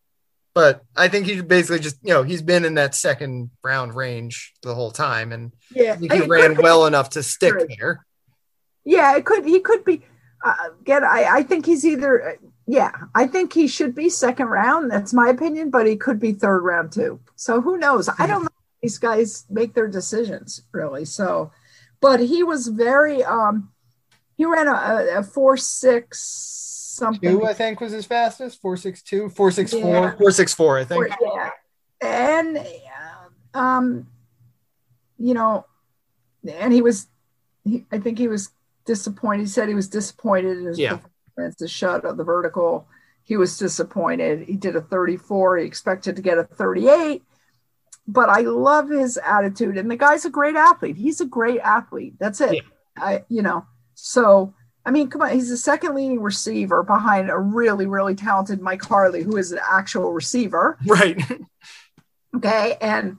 But 0.56 0.80
I 0.96 1.08
think 1.08 1.26
he 1.26 1.38
basically 1.42 1.80
just 1.80 1.98
you 2.02 2.14
know 2.14 2.22
he's 2.22 2.40
been 2.40 2.64
in 2.64 2.74
that 2.76 2.94
second 2.94 3.50
round 3.62 3.94
range 3.94 4.54
the 4.62 4.74
whole 4.74 4.90
time, 4.90 5.30
and 5.30 5.52
yeah, 5.70 5.96
he 5.98 6.06
it 6.06 6.28
ran 6.28 6.54
be- 6.54 6.62
well 6.62 6.86
enough 6.86 7.10
to 7.10 7.22
stick 7.22 7.52
Sure. 7.52 7.68
there. 7.78 8.06
Yeah, 8.82 9.14
it 9.18 9.26
could. 9.26 9.44
He 9.44 9.60
could 9.60 9.84
be. 9.84 10.02
Uh, 10.42 10.54
again, 10.80 11.04
I, 11.04 11.26
I 11.30 11.42
think 11.42 11.66
he's 11.66 11.84
either. 11.84 12.30
uh, 12.30 12.32
Yeah, 12.66 12.90
I 13.14 13.26
think 13.26 13.52
he 13.52 13.68
should 13.68 13.94
be 13.94 14.08
second 14.08 14.46
round. 14.46 14.90
That's 14.90 15.12
my 15.12 15.28
opinion, 15.28 15.68
but 15.68 15.86
he 15.86 15.96
could 15.96 16.18
be 16.18 16.32
third 16.32 16.60
round 16.62 16.90
too. 16.90 17.20
So 17.36 17.60
who 17.60 17.76
knows? 17.76 18.08
I 18.18 18.26
don't 18.26 18.44
know. 18.44 18.48
These 18.82 18.96
guys 18.98 19.44
make 19.50 19.74
their 19.74 19.88
decisions 19.88 20.62
really. 20.72 21.04
So, 21.04 21.52
but 22.00 22.18
he 22.20 22.42
was 22.42 22.68
very. 22.68 23.22
um 23.22 23.72
He 24.38 24.46
ran 24.46 24.68
a, 24.68 25.18
a 25.18 25.22
four 25.22 25.58
six 25.58 26.65
something. 26.96 27.30
Two, 27.38 27.44
I 27.46 27.52
think, 27.54 27.80
was 27.80 27.92
his 27.92 28.06
fastest. 28.06 28.60
Four 28.60 28.76
six 28.76 29.02
two, 29.02 29.28
four 29.28 29.50
six 29.50 29.72
four, 29.72 29.80
Yeah. 29.80 30.16
four 30.16 30.30
six 30.30 30.54
four. 30.54 30.78
I 30.78 30.84
think. 30.84 31.06
yeah, 31.20 31.50
and 32.02 32.58
uh, 32.58 33.58
um, 33.58 34.06
you 35.18 35.34
know, 35.34 35.66
and 36.48 36.72
he 36.72 36.82
was. 36.82 37.06
He, 37.64 37.84
I 37.90 37.98
think 37.98 38.18
he 38.18 38.28
was 38.28 38.50
disappointed. 38.84 39.42
He 39.42 39.48
said 39.48 39.68
he 39.68 39.74
was 39.74 39.88
disappointed 39.88 40.58
in 40.58 40.66
his 40.66 40.78
Yeah. 40.78 40.98
performance, 40.98 41.56
the 41.56 41.66
shot 41.68 42.04
of 42.04 42.16
the 42.16 42.24
vertical. 42.24 42.86
He 43.24 43.36
was 43.36 43.58
disappointed. 43.58 44.42
He 44.46 44.54
did 44.56 44.76
a 44.76 44.80
34. 44.80 45.56
He 45.58 45.66
expected 45.66 46.14
to 46.14 46.22
get 46.22 46.38
a 46.38 46.44
38. 46.44 47.24
But 48.06 48.28
I 48.28 48.42
love 48.42 48.88
his 48.88 49.18
attitude. 49.18 49.76
And 49.78 49.90
the 49.90 49.96
guy's 49.96 50.24
a 50.24 50.30
great 50.30 50.54
athlete. 50.54 50.96
He's 50.96 51.20
a 51.20 51.26
great 51.26 51.58
athlete. 51.58 52.14
That's 52.20 52.40
it. 52.40 52.54
Yeah. 52.54 52.60
I, 52.96 53.24
you 53.28 53.42
know, 53.42 53.66
so 53.94 54.54
I 54.86 54.92
mean, 54.92 55.10
come 55.10 55.20
on, 55.20 55.32
he's 55.32 55.50
the 55.50 55.56
second 55.56 55.96
leading 55.96 56.22
receiver 56.22 56.84
behind 56.84 57.28
a 57.28 57.36
really, 57.36 57.86
really 57.86 58.14
talented 58.14 58.62
Mike 58.62 58.84
Harley, 58.84 59.24
who 59.24 59.36
is 59.36 59.50
an 59.50 59.58
actual 59.68 60.12
receiver. 60.12 60.78
Right. 60.86 61.20
Okay. 62.36 62.76
And, 62.82 63.16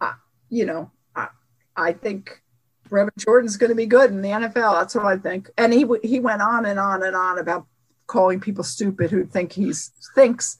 uh, 0.00 0.12
you 0.48 0.64
know, 0.64 0.92
I, 1.16 1.28
I 1.76 1.92
think 1.92 2.40
Brevin 2.88 3.10
Jordan's 3.18 3.56
going 3.56 3.70
to 3.70 3.76
be 3.76 3.86
good 3.86 4.10
in 4.10 4.22
the 4.22 4.28
NFL. 4.28 4.74
That's 4.74 4.94
what 4.94 5.06
I 5.06 5.16
think. 5.16 5.50
And 5.58 5.72
he 5.72 5.84
he 6.02 6.20
went 6.20 6.40
on 6.40 6.64
and 6.64 6.78
on 6.78 7.02
and 7.02 7.16
on 7.16 7.38
about 7.38 7.66
calling 8.06 8.40
people 8.40 8.62
stupid 8.64 9.10
who 9.10 9.24
think 9.24 9.52
he's 9.52 9.92
thinks 10.14 10.58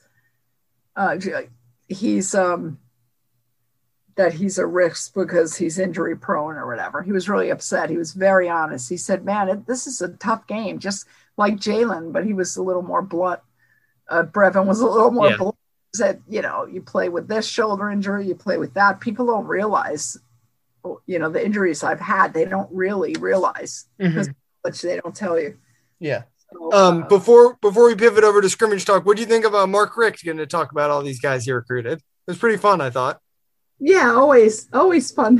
uh, 0.96 1.16
he's 1.88 2.34
um 2.34 2.78
that 4.18 4.35
he's 4.35 4.59
a 4.59 4.66
risk 4.66 5.14
because 5.14 5.57
he's 5.57 5.78
injury 5.78 6.16
prone 6.16 6.57
or 6.57 6.66
whatever. 6.66 7.02
He 7.02 7.12
was 7.12 7.28
really 7.28 7.50
upset. 7.50 7.88
He 7.88 7.96
was 7.96 8.12
very 8.12 8.48
honest. 8.48 8.88
He 8.90 8.96
said, 8.96 9.24
"Man, 9.24 9.48
it, 9.48 9.66
this 9.66 9.87
is 9.87 10.02
a 10.02 10.09
tough 10.09 10.46
game, 10.46 10.78
just 10.81 11.07
like 11.37 11.54
Jaelan, 11.57 12.12
but 12.12 12.26
he 12.26 12.35
was 12.35 12.57
a 12.57 12.62
little 12.62 12.83
more 12.83 13.00
blunt. 13.00 13.40
Uh, 14.11 14.24
Brevin 14.24 14.66
was 14.66 14.81
a 14.81 14.87
little 14.87 15.12
more 15.12 15.31
Yeah. 15.31 15.37
blunt. 15.37 15.57
Said, 15.94 16.20
you 16.28 16.42
know, 16.42 16.66
you 16.66 16.83
play 16.83 17.09
with 17.09 17.28
this 17.28 17.46
shoulder 17.46 17.88
injury, 17.90 18.26
you 18.26 18.35
play 18.35 18.59
with 18.59 18.74
that. 18.74 19.00
People 19.00 19.24
don't 19.26 19.46
realize, 19.46 20.18
you 21.07 21.18
know, 21.18 21.31
the 21.31 21.44
injuries 21.44 21.83
I've 21.83 22.00
had. 22.00 22.35
They 22.35 22.44
don't 22.44 22.68
really 22.70 23.14
realize, 23.18 23.87
Mhm. 23.98 24.35
which 24.62 24.83
they 24.83 25.00
don't 25.00 25.14
tell 25.14 25.38
you. 25.40 25.57
Yeah. 26.00 26.24
So, 26.52 26.72
Um, 26.72 27.04
uh, 27.04 27.07
before 27.07 27.57
before 27.62 27.87
we 27.87 27.94
pivot 27.94 28.24
over 28.24 28.40
to 28.42 28.48
scrimmage 28.50 28.85
talk, 28.85 29.07
what 29.07 29.16
do 29.16 29.22
you 29.22 29.28
think 29.28 29.44
of 29.46 29.54
uh, 29.54 29.66
Mark 29.66 29.96
Richt 29.96 30.22
getting 30.24 30.38
to 30.38 30.46
talk 30.46 30.72
about 30.72 30.90
all 30.90 31.02
these 31.02 31.20
guys 31.20 31.44
he 31.44 31.52
recruited? 31.52 31.98
It 31.98 32.31
was 32.33 32.38
pretty 32.38 32.59
fun, 32.59 32.81
I 32.81 32.90
thought. 32.90 33.20
Yeah, 33.80 34.12
always, 34.12 34.68
always 34.72 35.10
fun. 35.10 35.38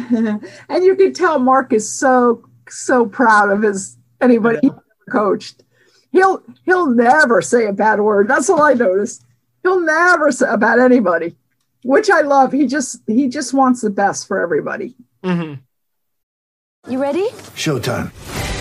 and 0.69 0.85
you 0.85 0.95
can 0.95 1.13
tell 1.13 1.39
Mark 1.39 1.73
is 1.73 1.91
so, 1.91 2.49
so 2.69 3.07
proud 3.07 3.51
of 3.51 3.63
his 3.63 3.97
anybody 4.21 4.61
he 4.63 4.71
coached. 5.11 5.65
He'll 6.13 6.43
he'll 6.65 6.87
never 6.87 7.43
say 7.43 7.67
a 7.67 7.73
bad 7.73 8.01
word. 8.01 8.29
That's 8.29 8.49
all 8.49 8.63
I 8.63 8.75
noticed. 8.75 9.25
He'll 9.63 9.81
never 9.81 10.33
say 10.33 10.47
about 10.49 10.79
anybody, 10.79 11.37
which 11.85 12.09
I 12.11 12.23
love. 12.23 12.53
He 12.53 12.67
just 12.67 13.03
he 13.07 13.29
just 13.29 13.53
wants 13.53 13.83
the 13.83 13.91
best 13.91 14.27
for 14.27 14.41
everybody. 14.41 14.95
Mm-hmm. 15.23 16.91
You 16.91 17.03
ready? 17.03 17.29
Showtime. 17.55 18.13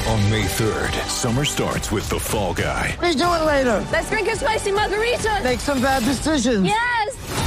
On 0.07 0.31
May 0.31 0.43
3rd, 0.43 1.07
summer 1.07 1.43
starts 1.43 1.91
with 1.91 2.07
The 2.09 2.19
Fall 2.19 2.53
Guy. 2.53 2.95
Let's 3.01 3.15
do 3.15 3.23
it 3.23 3.43
later. 3.43 3.85
Let's 3.91 4.09
drink 4.09 4.29
a 4.29 4.35
spicy 4.37 4.71
margarita. 4.71 5.41
Make 5.43 5.59
some 5.59 5.81
bad 5.81 6.03
decisions. 6.03 6.65
Yes. 6.65 7.46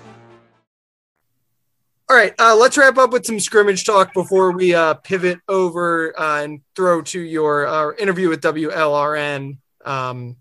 All 2.11 2.17
right, 2.17 2.33
uh, 2.39 2.57
let's 2.57 2.77
wrap 2.77 2.97
up 2.97 3.13
with 3.13 3.25
some 3.25 3.39
scrimmage 3.39 3.85
talk 3.85 4.13
before 4.13 4.51
we 4.51 4.75
uh, 4.75 4.95
pivot 4.95 5.39
over 5.47 6.13
uh, 6.19 6.43
and 6.43 6.59
throw 6.75 7.01
to 7.03 7.21
your 7.21 7.65
uh, 7.65 7.95
interview 7.97 8.27
with 8.27 8.41
WLRN. 8.41 9.57
Um, 9.85 10.35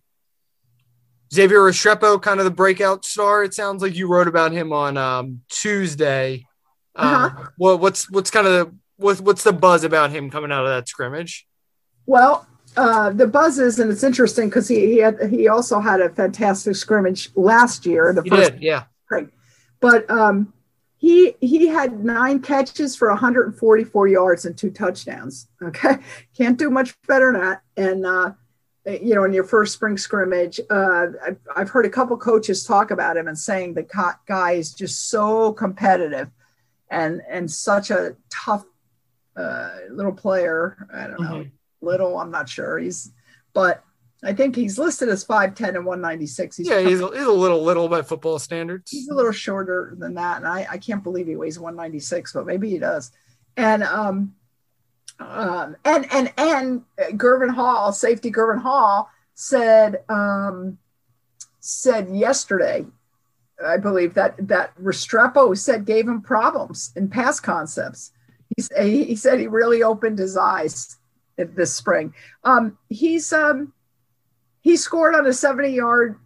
Xavier 1.33 1.61
Restrepo, 1.61 2.20
kind 2.20 2.40
of 2.40 2.44
the 2.44 2.50
breakout 2.50 3.04
star. 3.04 3.44
It 3.44 3.54
sounds 3.54 3.83
like 3.83 3.94
you 3.94 4.09
wrote 4.09 4.26
about 4.26 4.50
him 4.50 4.72
on 4.72 4.96
um, 4.96 5.42
Tuesday. 5.48 6.44
Uh, 6.96 7.30
Uh-huh. 7.30 7.46
well, 7.56 7.78
what's 7.78 8.11
what's 8.11 8.33
kind 8.33 8.48
of 8.48 8.52
the, 8.52 8.74
what's 8.96 9.20
what's 9.20 9.44
the 9.44 9.52
buzz 9.52 9.85
about 9.85 10.11
him 10.11 10.28
coming 10.28 10.50
out 10.50 10.64
of 10.64 10.70
that 10.70 10.88
scrimmage? 10.88 11.46
Well, 12.04 12.48
uh, 12.76 13.11
the 13.11 13.28
buzz 13.28 13.61
is, 13.61 13.78
and 13.78 13.92
it's 13.92 14.02
interesting 14.02 14.48
because 14.48 14.66
he 14.66 14.87
he 14.87 14.96
had 14.96 15.30
he 15.30 15.46
also 15.46 15.78
had 15.78 16.00
a 16.00 16.09
fantastic 16.09 16.74
scrimmage 16.74 17.30
last 17.37 17.87
year. 17.87 18.12
The 18.12 18.22
He 18.22 18.30
first 18.30 18.54
did, 18.54 18.61
yeah. 18.61 18.87
spring. 19.04 19.30
But 19.78 20.11
um, 20.11 20.52
he 21.00 21.34
he 21.40 21.66
had 21.66 22.04
nine 22.04 22.40
catches 22.40 22.94
for 22.94 23.08
144 23.08 24.08
yards 24.08 24.44
and 24.44 24.56
two 24.56 24.70
touchdowns. 24.70 25.48
Okay, 25.62 25.98
can't 26.36 26.58
do 26.58 26.70
much 26.70 26.94
better 27.06 27.32
than 27.32 27.40
that. 27.42 27.62
And 27.76 28.06
uh, 28.06 28.32
you 28.86 29.14
know, 29.14 29.24
in 29.24 29.32
your 29.32 29.44
first 29.44 29.74
spring 29.74 29.98
scrimmage, 29.98 30.58
uh, 30.70 31.06
I've, 31.26 31.38
I've 31.54 31.68
heard 31.68 31.84
a 31.84 31.90
couple 31.90 32.16
coaches 32.16 32.64
talk 32.64 32.90
about 32.90 33.16
him 33.16 33.28
and 33.28 33.38
saying 33.38 33.74
the 33.74 33.86
guy 34.26 34.53
is 34.53 34.72
just 34.72 35.11
so 35.11 35.53
competitive 35.53 36.30
and 36.90 37.22
and 37.28 37.51
such 37.51 37.90
a 37.90 38.16
tough 38.30 38.64
uh, 39.36 39.70
little 39.90 40.12
player. 40.12 40.86
I 40.92 41.07
don't 41.07 41.20
know, 41.20 41.46
little. 41.80 42.18
I'm 42.18 42.30
not 42.30 42.48
sure. 42.48 42.78
He's, 42.78 43.12
but 43.53 43.84
I 44.23 44.35
think 44.35 44.55
he's 44.55 44.79
listed 44.79 45.09
as 45.09 45.25
5'10 45.25 45.77
and 45.77 45.87
196. 45.87 46.57
He's 46.57 46.68
Yeah, 46.68 46.81
he's 46.81 47.01
a, 47.01 47.09
he's 47.09 47.27
a 47.27 47.31
little 47.31 47.62
little 47.62 47.89
by 47.89 48.03
football 48.03 48.39
standards. 48.39 48.91
he's 48.91 49.09
a 49.09 49.14
little 49.14 49.33
shorter 49.33 49.95
than 49.99 50.14
that, 50.14 50.39
and 50.39 50.47
I, 50.47 50.66
I 50.71 50.79
can't 50.79 51.03
believe 51.03 51.27
he 51.27 51.37
weighs 51.37 51.59
196, 51.59 52.33
but 52.35 52.47
maybe 52.47 52.68
he 52.68 52.79
does. 52.79 53.12
And 53.57 53.83
um, 53.83 54.35
um, 55.18 55.77
and 55.85 56.07
and 56.12 56.33
and 56.37 56.85
Gurvan 57.18 57.51
Hall, 57.51 57.93
safety 57.93 58.31
Gurvan 58.31 58.61
Hall 58.61 59.09
said 59.35 60.03
um, 60.09 60.79
said 61.61 62.09
yesterday, 62.11 62.85
I 63.64 63.79
believe 63.79 64.14
that 64.14 64.49
that 64.49 64.77
Restrepo 64.77 65.57
said 65.57 65.87
gave 65.87 66.07
him 66.07 66.21
problems 66.21 66.93
in 66.95 67.09
pass 67.09 67.41
concepts. 67.41 68.12
He, 68.57 68.64
he 68.83 69.05
he 69.05 69.16
said 69.16 69.41
he 69.41 69.47
really 69.47 69.83
opened 69.83 70.18
his 70.18 70.37
eyes 70.37 70.97
this 71.37 71.75
spring. 71.75 72.12
Um, 72.45 72.77
he's 72.89 73.33
um, 73.33 73.73
he 74.61 74.76
scored 74.76 75.14
on 75.14 75.26
a 75.26 75.32
70 75.32 75.70
yard 75.70 76.18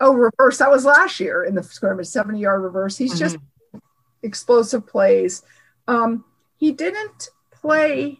Oh, 0.00 0.14
reverse. 0.14 0.58
That 0.58 0.70
was 0.70 0.86
last 0.86 1.20
year 1.20 1.44
in 1.44 1.54
the 1.54 1.62
scrimmage, 1.62 2.06
70 2.06 2.40
yard 2.40 2.62
reverse. 2.62 2.96
He's 2.96 3.18
just 3.18 3.36
explosive 4.22 4.86
plays. 4.86 5.42
Um, 5.86 6.24
he 6.56 6.72
didn't 6.72 7.28
play, 7.50 8.18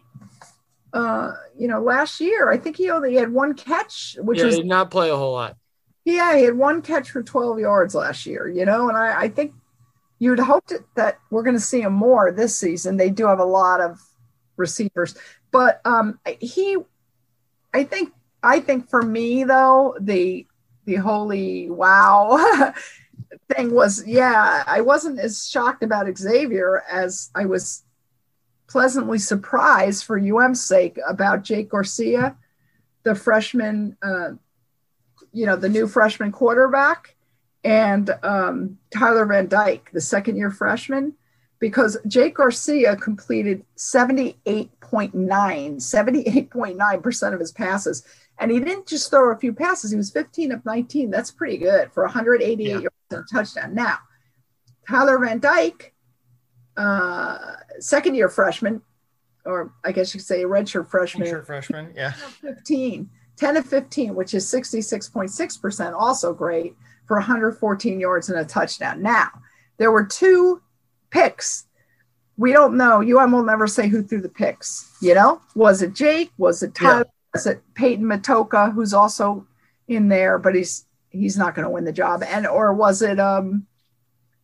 uh, 0.92 1.32
you 1.58 1.68
know, 1.68 1.80
last 1.80 2.20
year. 2.20 2.50
I 2.50 2.58
think 2.58 2.76
he 2.76 2.90
only 2.90 3.14
had 3.14 3.32
one 3.32 3.54
catch, 3.54 4.18
which 4.20 4.38
yeah, 4.38 4.44
was, 4.44 4.56
he 4.56 4.60
did 4.60 4.68
not 4.68 4.90
play 4.90 5.08
a 5.08 5.16
whole 5.16 5.32
lot. 5.32 5.56
yeah, 6.04 6.36
he 6.36 6.44
had 6.44 6.56
one 6.56 6.82
catch 6.82 7.10
for 7.10 7.22
12 7.22 7.60
yards 7.60 7.94
last 7.94 8.26
year, 8.26 8.46
you 8.46 8.66
know, 8.66 8.88
and 8.88 8.98
I, 8.98 9.22
I 9.22 9.28
think 9.28 9.54
you'd 10.18 10.38
hoped 10.38 10.74
that 10.96 11.18
we're 11.30 11.42
going 11.42 11.56
to 11.56 11.60
see 11.60 11.80
him 11.80 11.94
more 11.94 12.30
this 12.30 12.54
season. 12.54 12.98
They 12.98 13.08
do 13.08 13.26
have 13.26 13.40
a 13.40 13.44
lot 13.44 13.80
of 13.80 13.98
receivers, 14.58 15.16
but 15.50 15.80
um, 15.86 16.20
he, 16.40 16.76
I 17.72 17.84
think, 17.84 18.12
I 18.42 18.60
think 18.60 18.88
for 18.88 19.02
me 19.02 19.44
though, 19.44 19.96
the 20.00 20.46
the 20.84 20.96
holy 20.96 21.70
wow 21.70 22.72
thing 23.54 23.72
was, 23.72 24.06
yeah, 24.06 24.64
I 24.66 24.80
wasn't 24.80 25.18
as 25.18 25.48
shocked 25.48 25.82
about 25.82 26.16
Xavier 26.16 26.82
as 26.90 27.30
I 27.34 27.46
was 27.46 27.84
pleasantly 28.68 29.18
surprised 29.18 30.04
for 30.04 30.18
UM's 30.18 30.64
sake 30.64 30.98
about 31.06 31.42
Jake 31.42 31.68
Garcia, 31.68 32.36
the 33.02 33.14
freshman, 33.14 33.96
uh, 34.02 34.30
you 35.32 35.46
know, 35.46 35.56
the 35.56 35.68
new 35.68 35.86
freshman 35.86 36.32
quarterback, 36.32 37.16
and 37.64 38.10
um, 38.22 38.78
Tyler 38.90 39.26
Van 39.26 39.48
Dyke, 39.48 39.90
the 39.92 40.00
second 40.00 40.36
year 40.36 40.50
freshman, 40.50 41.14
because 41.58 41.98
Jake 42.06 42.36
Garcia 42.36 42.96
completed 42.96 43.64
78.9, 43.76 44.70
78.9% 45.12 47.34
of 47.34 47.40
his 47.40 47.52
passes. 47.52 48.02
And 48.40 48.50
he 48.50 48.58
didn't 48.58 48.86
just 48.86 49.10
throw 49.10 49.30
a 49.32 49.36
few 49.38 49.52
passes, 49.52 49.90
he 49.90 49.96
was 49.96 50.10
15 50.10 50.50
of 50.52 50.64
19. 50.64 51.10
That's 51.10 51.30
pretty 51.30 51.58
good 51.58 51.92
for 51.92 52.04
188 52.04 52.58
Yeah. 52.66 52.72
yards 52.78 52.88
and 53.10 53.20
a 53.20 53.24
touchdown. 53.32 53.74
Now, 53.74 53.98
Tyler 54.88 55.18
Van 55.18 55.38
Dyke, 55.38 55.94
uh, 56.76 57.38
second 57.78 58.14
year 58.14 58.28
freshman, 58.28 58.80
or 59.44 59.72
I 59.84 59.92
guess 59.92 60.14
you 60.14 60.18
could 60.20 60.26
say 60.26 60.42
a 60.42 60.46
redshirt 60.48 60.88
freshman, 60.88 61.28
Sure, 61.28 61.42
freshman. 61.42 61.92
Yeah. 61.94 62.12
15, 62.12 63.10
10 63.36 63.56
of 63.58 63.66
15, 63.66 64.14
which 64.14 64.32
is 64.34 64.46
66.6%, 64.46 65.94
also 65.94 66.32
great 66.32 66.74
for 67.06 67.16
114 67.18 68.00
yards 68.00 68.30
and 68.30 68.38
a 68.38 68.44
touchdown. 68.44 69.02
Now, 69.02 69.28
there 69.76 69.92
were 69.92 70.04
two 70.04 70.62
picks. 71.10 71.66
We 72.36 72.52
don't 72.52 72.76
know. 72.76 73.02
UM 73.02 73.32
will 73.32 73.42
never 73.44 73.66
say 73.66 73.88
who 73.88 74.02
threw 74.02 74.20
the 74.22 74.28
picks. 74.30 74.96
You 75.02 75.14
know, 75.14 75.42
was 75.54 75.82
it 75.82 75.92
Jake? 75.94 76.30
Was 76.38 76.62
it 76.62 76.74
Tyler? 76.74 77.04
Was 77.34 77.46
it 77.46 77.62
Peyton 77.74 78.04
Matocha, 78.04 78.72
who's 78.72 78.92
also 78.92 79.46
in 79.86 80.08
there, 80.08 80.38
but 80.38 80.54
he's 80.54 80.86
he's 81.10 81.36
not 81.36 81.54
going 81.54 81.64
to 81.64 81.70
win 81.70 81.84
the 81.84 81.92
job? 81.92 82.22
And 82.22 82.46
or 82.46 82.72
was 82.72 83.02
it 83.02 83.18
um 83.20 83.66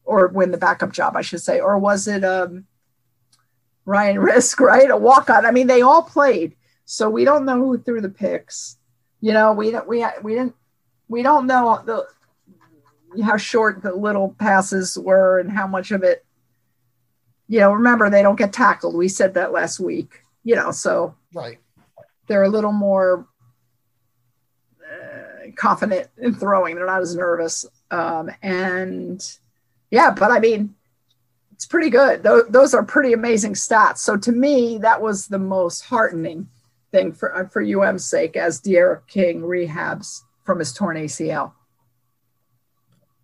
or 0.04 0.28
win 0.28 0.52
the 0.52 0.58
backup 0.58 0.92
job, 0.92 1.16
I 1.16 1.22
should 1.22 1.42
say, 1.42 1.60
or 1.60 1.78
was 1.78 2.06
it 2.06 2.24
um 2.24 2.66
Ryan 3.84 4.16
Rizk, 4.18 4.60
right? 4.60 4.90
A 4.90 4.96
walk 4.96 5.30
on. 5.30 5.46
I 5.46 5.50
mean, 5.50 5.66
they 5.66 5.82
all 5.82 6.02
played. 6.02 6.56
So 6.84 7.10
we 7.10 7.24
don't 7.24 7.44
know 7.44 7.58
who 7.58 7.78
threw 7.78 8.00
the 8.00 8.08
picks. 8.08 8.78
You 9.20 9.32
know, 9.32 9.52
we 9.52 9.70
don't 9.70 9.88
we 9.88 10.04
we 10.22 10.34
didn't 10.34 10.54
we 11.08 11.22
don't 11.22 11.46
know 11.46 11.82
the 11.84 12.06
how 13.22 13.36
short 13.36 13.82
the 13.82 13.94
little 13.94 14.34
passes 14.38 14.96
were 14.98 15.38
and 15.38 15.50
how 15.50 15.66
much 15.66 15.90
of 15.90 16.02
it. 16.02 16.24
You 17.48 17.60
know, 17.60 17.72
remember 17.72 18.10
they 18.10 18.22
don't 18.22 18.38
get 18.38 18.52
tackled. 18.52 18.94
We 18.94 19.08
said 19.08 19.34
that 19.34 19.52
last 19.52 19.80
week. 19.80 20.22
You 20.44 20.54
know, 20.54 20.70
so 20.70 21.16
Right. 21.34 21.58
They're 22.26 22.44
a 22.44 22.48
little 22.48 22.72
more 22.72 23.26
uh, 24.82 25.50
confident 25.56 26.08
in 26.18 26.34
throwing. 26.34 26.76
They're 26.76 26.86
not 26.86 27.02
as 27.02 27.16
nervous. 27.16 27.64
Um, 27.90 28.30
and 28.42 29.22
yeah, 29.90 30.10
but 30.10 30.30
I 30.30 30.40
mean, 30.40 30.74
it's 31.52 31.66
pretty 31.66 31.90
good. 31.90 32.22
Those, 32.22 32.48
those 32.48 32.74
are 32.74 32.82
pretty 32.82 33.12
amazing 33.12 33.54
stats. 33.54 33.98
So 33.98 34.16
to 34.16 34.32
me, 34.32 34.78
that 34.78 35.00
was 35.00 35.28
the 35.28 35.38
most 35.38 35.82
heartening 35.82 36.48
thing 36.92 37.12
for 37.12 37.34
uh, 37.34 37.48
for 37.48 37.62
UM's 37.62 38.04
sake 38.04 38.36
as 38.36 38.60
D'Eriq 38.60 39.06
King 39.06 39.40
rehabs 39.40 40.20
from 40.44 40.58
his 40.58 40.72
torn 40.72 40.96
ACL. 40.96 41.52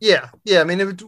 Yeah, 0.01 0.31
yeah. 0.45 0.61
I 0.61 0.65
mean, 0.65 0.81
it, 0.81 1.03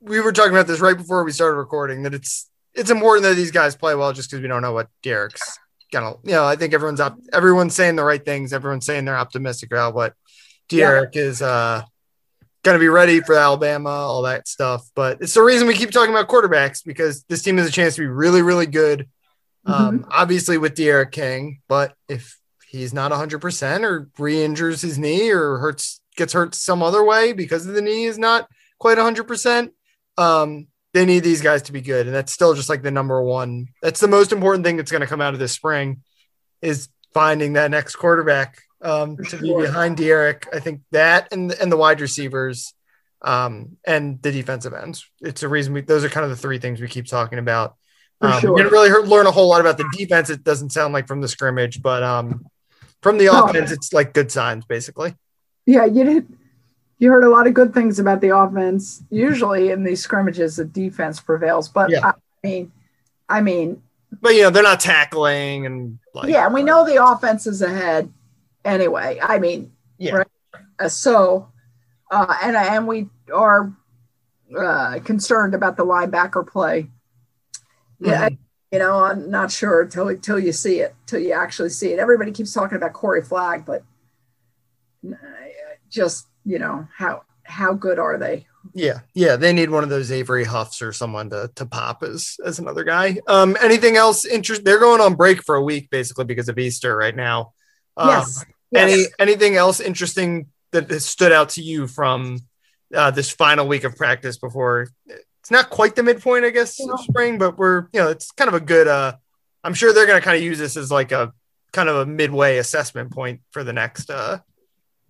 we 0.00 0.20
were 0.20 0.32
talking 0.32 0.52
about 0.52 0.66
this 0.66 0.80
right 0.80 0.96
before 0.96 1.24
we 1.24 1.32
started 1.32 1.56
recording 1.56 2.02
that 2.02 2.14
it's 2.14 2.48
it's 2.74 2.90
important 2.90 3.24
that 3.24 3.34
these 3.34 3.50
guys 3.50 3.76
play 3.76 3.94
well 3.94 4.12
just 4.12 4.30
because 4.30 4.42
we 4.42 4.48
don't 4.48 4.62
know 4.62 4.72
what 4.72 4.88
D'Eriq's 5.02 5.58
gonna. 5.92 6.14
You 6.24 6.32
know, 6.32 6.44
I 6.44 6.56
think 6.56 6.74
everyone's 6.74 7.00
up. 7.00 7.16
Everyone's 7.32 7.74
saying 7.74 7.96
the 7.96 8.04
right 8.04 8.24
things. 8.24 8.52
Everyone's 8.52 8.86
saying 8.86 9.04
they're 9.04 9.16
optimistic 9.16 9.70
about 9.70 9.94
what 9.94 10.14
D'Eriq 10.68 11.14
is 11.16 11.42
uh 11.42 11.82
gonna 12.64 12.78
be 12.78 12.88
ready 12.88 13.20
for 13.20 13.34
Alabama, 13.34 13.90
all 13.90 14.22
that 14.22 14.48
stuff. 14.48 14.88
But 14.94 15.18
it's 15.20 15.34
the 15.34 15.42
reason 15.42 15.68
we 15.68 15.74
keep 15.74 15.90
talking 15.90 16.14
about 16.14 16.28
quarterbacks 16.28 16.84
because 16.84 17.22
this 17.24 17.42
team 17.42 17.58
has 17.58 17.68
a 17.68 17.72
chance 17.72 17.96
to 17.96 18.02
be 18.02 18.06
really, 18.06 18.42
really 18.42 18.66
good. 18.66 19.08
Um, 19.64 20.06
obviously 20.10 20.58
with 20.58 20.74
D'Eriq 20.74 21.12
King, 21.12 21.60
but 21.68 21.94
if 22.08 22.36
he's 22.66 22.92
not 22.92 23.12
100% 23.12 23.84
or 23.84 24.10
re-injures 24.18 24.82
his 24.82 24.98
knee 24.98 25.30
or 25.30 25.58
hurts 25.58 26.00
gets 26.16 26.32
hurt 26.32 26.54
some 26.54 26.82
other 26.82 27.04
way 27.04 27.32
because 27.32 27.66
of 27.66 27.74
the 27.74 27.82
knee 27.82 28.04
is 28.04 28.18
not 28.18 28.48
quite 28.78 28.98
100%, 28.98 29.70
um, 30.18 30.66
they 30.92 31.04
need 31.06 31.20
these 31.24 31.40
guys 31.40 31.62
to 31.62 31.72
be 31.72 31.80
good. 31.80 32.06
And 32.06 32.14
that's 32.14 32.32
still 32.32 32.54
just 32.54 32.68
like 32.68 32.82
the 32.82 32.90
number 32.90 33.22
one. 33.22 33.68
That's 33.82 34.00
the 34.00 34.08
most 34.08 34.32
important 34.32 34.64
thing 34.64 34.76
that's 34.76 34.90
going 34.90 35.00
to 35.00 35.06
come 35.06 35.20
out 35.20 35.34
of 35.34 35.40
this 35.40 35.52
spring 35.52 36.02
is 36.60 36.88
finding 37.14 37.54
that 37.54 37.70
next 37.70 37.96
quarterback 37.96 38.58
um, 38.82 39.16
to 39.16 39.36
be 39.38 39.54
behind 39.54 39.96
D'Eriq. 39.96 40.44
I 40.52 40.60
think 40.60 40.82
that 40.90 41.32
and, 41.32 41.52
and 41.52 41.70
the 41.72 41.76
wide 41.76 42.00
receivers 42.00 42.74
um, 43.22 43.76
and 43.86 44.20
the 44.22 44.32
defensive 44.32 44.74
ends. 44.74 45.08
It's 45.20 45.42
a 45.42 45.48
reason 45.48 45.72
we, 45.72 45.80
those 45.82 46.04
are 46.04 46.08
kind 46.08 46.24
of 46.24 46.30
the 46.30 46.36
three 46.36 46.58
things 46.58 46.80
we 46.80 46.88
keep 46.88 47.06
talking 47.06 47.38
about. 47.38 47.76
Um, 48.20 48.40
sure. 48.40 48.56
Didn't 48.56 48.72
really 48.72 48.88
hear- 48.88 49.00
learn 49.02 49.26
a 49.26 49.30
whole 49.30 49.48
lot 49.48 49.60
about 49.60 49.78
the 49.78 49.88
defense. 49.96 50.30
It 50.30 50.44
doesn't 50.44 50.70
sound 50.70 50.92
like 50.92 51.08
from 51.08 51.20
the 51.20 51.28
scrimmage, 51.28 51.82
but 51.82 52.02
um, 52.02 52.44
from 53.02 53.18
the 53.18 53.26
No. 53.26 53.44
offense, 53.44 53.72
it's 53.72 53.92
like 53.92 54.12
good 54.12 54.30
signs, 54.30 54.64
basically. 54.64 55.14
Yeah, 55.66 55.84
you 55.84 56.04
did. 56.04 56.38
You 57.02 57.10
heard 57.10 57.24
a 57.24 57.28
lot 57.28 57.48
of 57.48 57.54
good 57.54 57.74
things 57.74 57.98
about 57.98 58.20
the 58.20 58.28
offense. 58.28 59.02
Usually 59.10 59.70
in 59.72 59.82
these 59.82 60.00
scrimmages, 60.00 60.54
the 60.54 60.64
defense 60.64 61.18
prevails. 61.18 61.68
But 61.68 61.90
Yeah. 61.90 62.06
I 62.06 62.12
mean, 62.44 62.70
I 63.28 63.40
mean, 63.40 63.82
But 64.20 64.36
you 64.36 64.42
know, 64.42 64.50
they're 64.50 64.62
not 64.62 64.78
tackling 64.78 65.66
and 65.66 65.98
like 66.14 66.28
yeah, 66.28 66.46
we 66.48 66.62
know 66.62 66.86
the 66.86 67.04
offense 67.04 67.48
is 67.48 67.60
ahead 67.60 68.08
anyway. 68.64 69.18
I 69.20 69.40
mean, 69.40 69.72
Yeah. 69.98 70.14
right? 70.18 70.26
Uh, 70.78 70.88
so, 70.88 71.48
uh, 72.12 72.36
and 72.40 72.54
and 72.56 72.86
we 72.86 73.08
are 73.34 73.72
uh, 74.56 75.00
concerned 75.00 75.54
about 75.56 75.76
the 75.76 75.84
linebacker 75.84 76.46
play. 76.46 76.88
Yeah, 77.98 78.28
Mhm. 78.28 78.38
you 78.70 78.78
know, 78.78 79.02
I'm 79.02 79.28
not 79.28 79.50
sure 79.50 79.86
till 79.86 80.16
till 80.18 80.38
you 80.38 80.52
see 80.52 80.78
it, 80.78 80.94
till 81.06 81.18
you 81.18 81.32
actually 81.32 81.70
see 81.70 81.92
it. 81.92 81.98
Everybody 81.98 82.30
keeps 82.30 82.52
talking 82.52 82.76
about 82.76 82.92
Corey 82.92 83.22
Flagg, 83.22 83.64
but 83.64 83.82
uh, 85.04 85.16
just 85.88 86.28
you 86.44 86.58
know 86.58 86.86
how 86.96 87.22
how 87.44 87.74
good 87.74 87.98
are 87.98 88.18
they? 88.18 88.46
Yeah, 88.74 89.00
yeah, 89.14 89.36
they 89.36 89.52
need 89.52 89.70
one 89.70 89.82
of 89.82 89.90
those 89.90 90.12
Avery 90.12 90.44
Huffs 90.44 90.82
or 90.82 90.92
someone 90.92 91.30
to 91.30 91.50
to 91.56 91.66
pop 91.66 92.02
as 92.02 92.36
as 92.44 92.58
another 92.58 92.84
guy. 92.84 93.18
Um, 93.26 93.56
anything 93.60 93.96
else? 93.96 94.24
Interest? 94.24 94.64
They're 94.64 94.78
going 94.78 95.00
on 95.00 95.14
break 95.14 95.42
for 95.42 95.56
a 95.56 95.62
week 95.62 95.90
basically 95.90 96.24
because 96.24 96.48
of 96.48 96.58
Easter 96.58 96.96
right 96.96 97.14
now. 97.14 97.52
Um, 97.96 98.08
yes. 98.08 98.44
Any 98.74 98.96
yes. 98.98 99.08
anything 99.18 99.56
else 99.56 99.80
interesting 99.80 100.46
that 100.70 100.90
has 100.90 101.04
stood 101.04 101.32
out 101.32 101.50
to 101.50 101.62
you 101.62 101.86
from 101.86 102.38
uh, 102.94 103.10
this 103.10 103.30
final 103.30 103.66
week 103.66 103.84
of 103.84 103.96
practice 103.96 104.38
before? 104.38 104.88
It's 105.06 105.50
not 105.50 105.70
quite 105.70 105.96
the 105.96 106.04
midpoint, 106.04 106.44
I 106.44 106.50
guess, 106.50 106.78
No. 106.80 106.94
of 106.94 107.00
spring, 107.00 107.36
but 107.36 107.58
we're 107.58 107.88
you 107.92 108.00
know 108.00 108.08
it's 108.08 108.30
kind 108.30 108.48
of 108.48 108.54
a 108.54 108.60
good. 108.60 108.86
Uh, 108.86 109.14
I'm 109.64 109.74
sure 109.74 109.92
they're 109.92 110.06
going 110.06 110.20
to 110.20 110.24
kind 110.24 110.36
of 110.36 110.42
use 110.42 110.58
this 110.58 110.76
as 110.76 110.90
like 110.90 111.12
a 111.12 111.32
kind 111.72 111.88
of 111.88 111.96
a 111.96 112.06
midway 112.06 112.58
assessment 112.58 113.10
point 113.10 113.40
for 113.50 113.64
the 113.64 113.72
next 113.72 114.10
uh, 114.10 114.38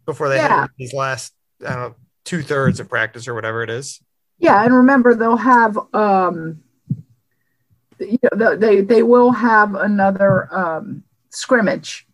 before 0.04 0.28
they 0.28 0.36
Yeah. 0.36 0.48
have 0.48 0.70
these 0.78 0.94
last 0.94 1.32
I 1.66 1.90
two 2.24 2.42
thirds 2.42 2.80
of 2.80 2.88
practice 2.88 3.26
or 3.28 3.34
whatever 3.34 3.62
it 3.62 3.70
is. 3.70 4.00
Yeah, 4.38 4.64
and 4.64 4.74
remember 4.74 5.14
they'll 5.14 5.36
have 5.36 5.78
um 5.94 6.62
you 7.98 8.18
know, 8.34 8.56
they 8.56 8.80
they 8.80 9.02
will 9.02 9.32
have 9.32 9.74
another 9.74 10.48
um 10.54 11.04
scrimmage. 11.30 12.06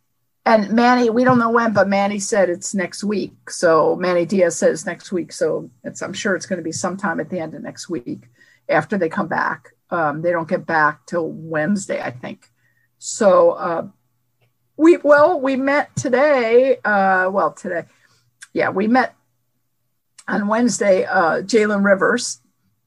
And 0.45 0.73
Manny, 0.73 1.11
we 1.11 1.25
don't 1.25 1.39
know 1.39 1.51
when, 1.51 1.75
but 1.75 1.89
Manny 1.89 2.19
said 2.19 2.49
it's 2.49 2.75
next 2.75 3.05
week. 3.05 3.51
So 3.51 3.97
Manny 3.97 4.25
Diaz 4.25 4.57
says 4.57 4.87
next 4.87 5.13
week. 5.13 5.31
So 5.31 5.71
it's 5.85 6.01
I'm 6.01 6.15
sure 6.15 6.35
it's 6.35 6.47
going 6.47 6.59
to 6.59 6.63
be 6.65 6.73
sometime 6.73 7.21
at 7.21 7.29
the 7.29 7.39
end 7.39 7.55
of 7.55 7.63
next 7.63 7.91
week 7.91 8.23
after 8.69 8.97
they 8.97 9.11
come 9.11 9.29
back. 9.29 9.75
Um, 9.91 10.23
they 10.23 10.31
don't 10.33 10.49
get 10.49 10.67
back 10.67 11.05
till 11.07 11.29
Wednesday, 11.29 12.01
I 12.03 12.11
think. 12.11 12.51
So 12.99 13.53
uh, 13.53 13.89
we 14.79 14.97
well, 14.99 15.39
we 15.41 15.57
met 15.57 15.95
today. 15.97 16.79
Uh, 16.85 17.29
well, 17.31 17.53
today, 17.53 17.85
yeah, 18.55 18.71
we 18.71 18.87
met 18.87 19.15
on 20.27 20.47
Wednesday, 20.47 21.05
uh, 21.05 21.43
Jalen 21.43 21.85
Rivers 21.85 22.41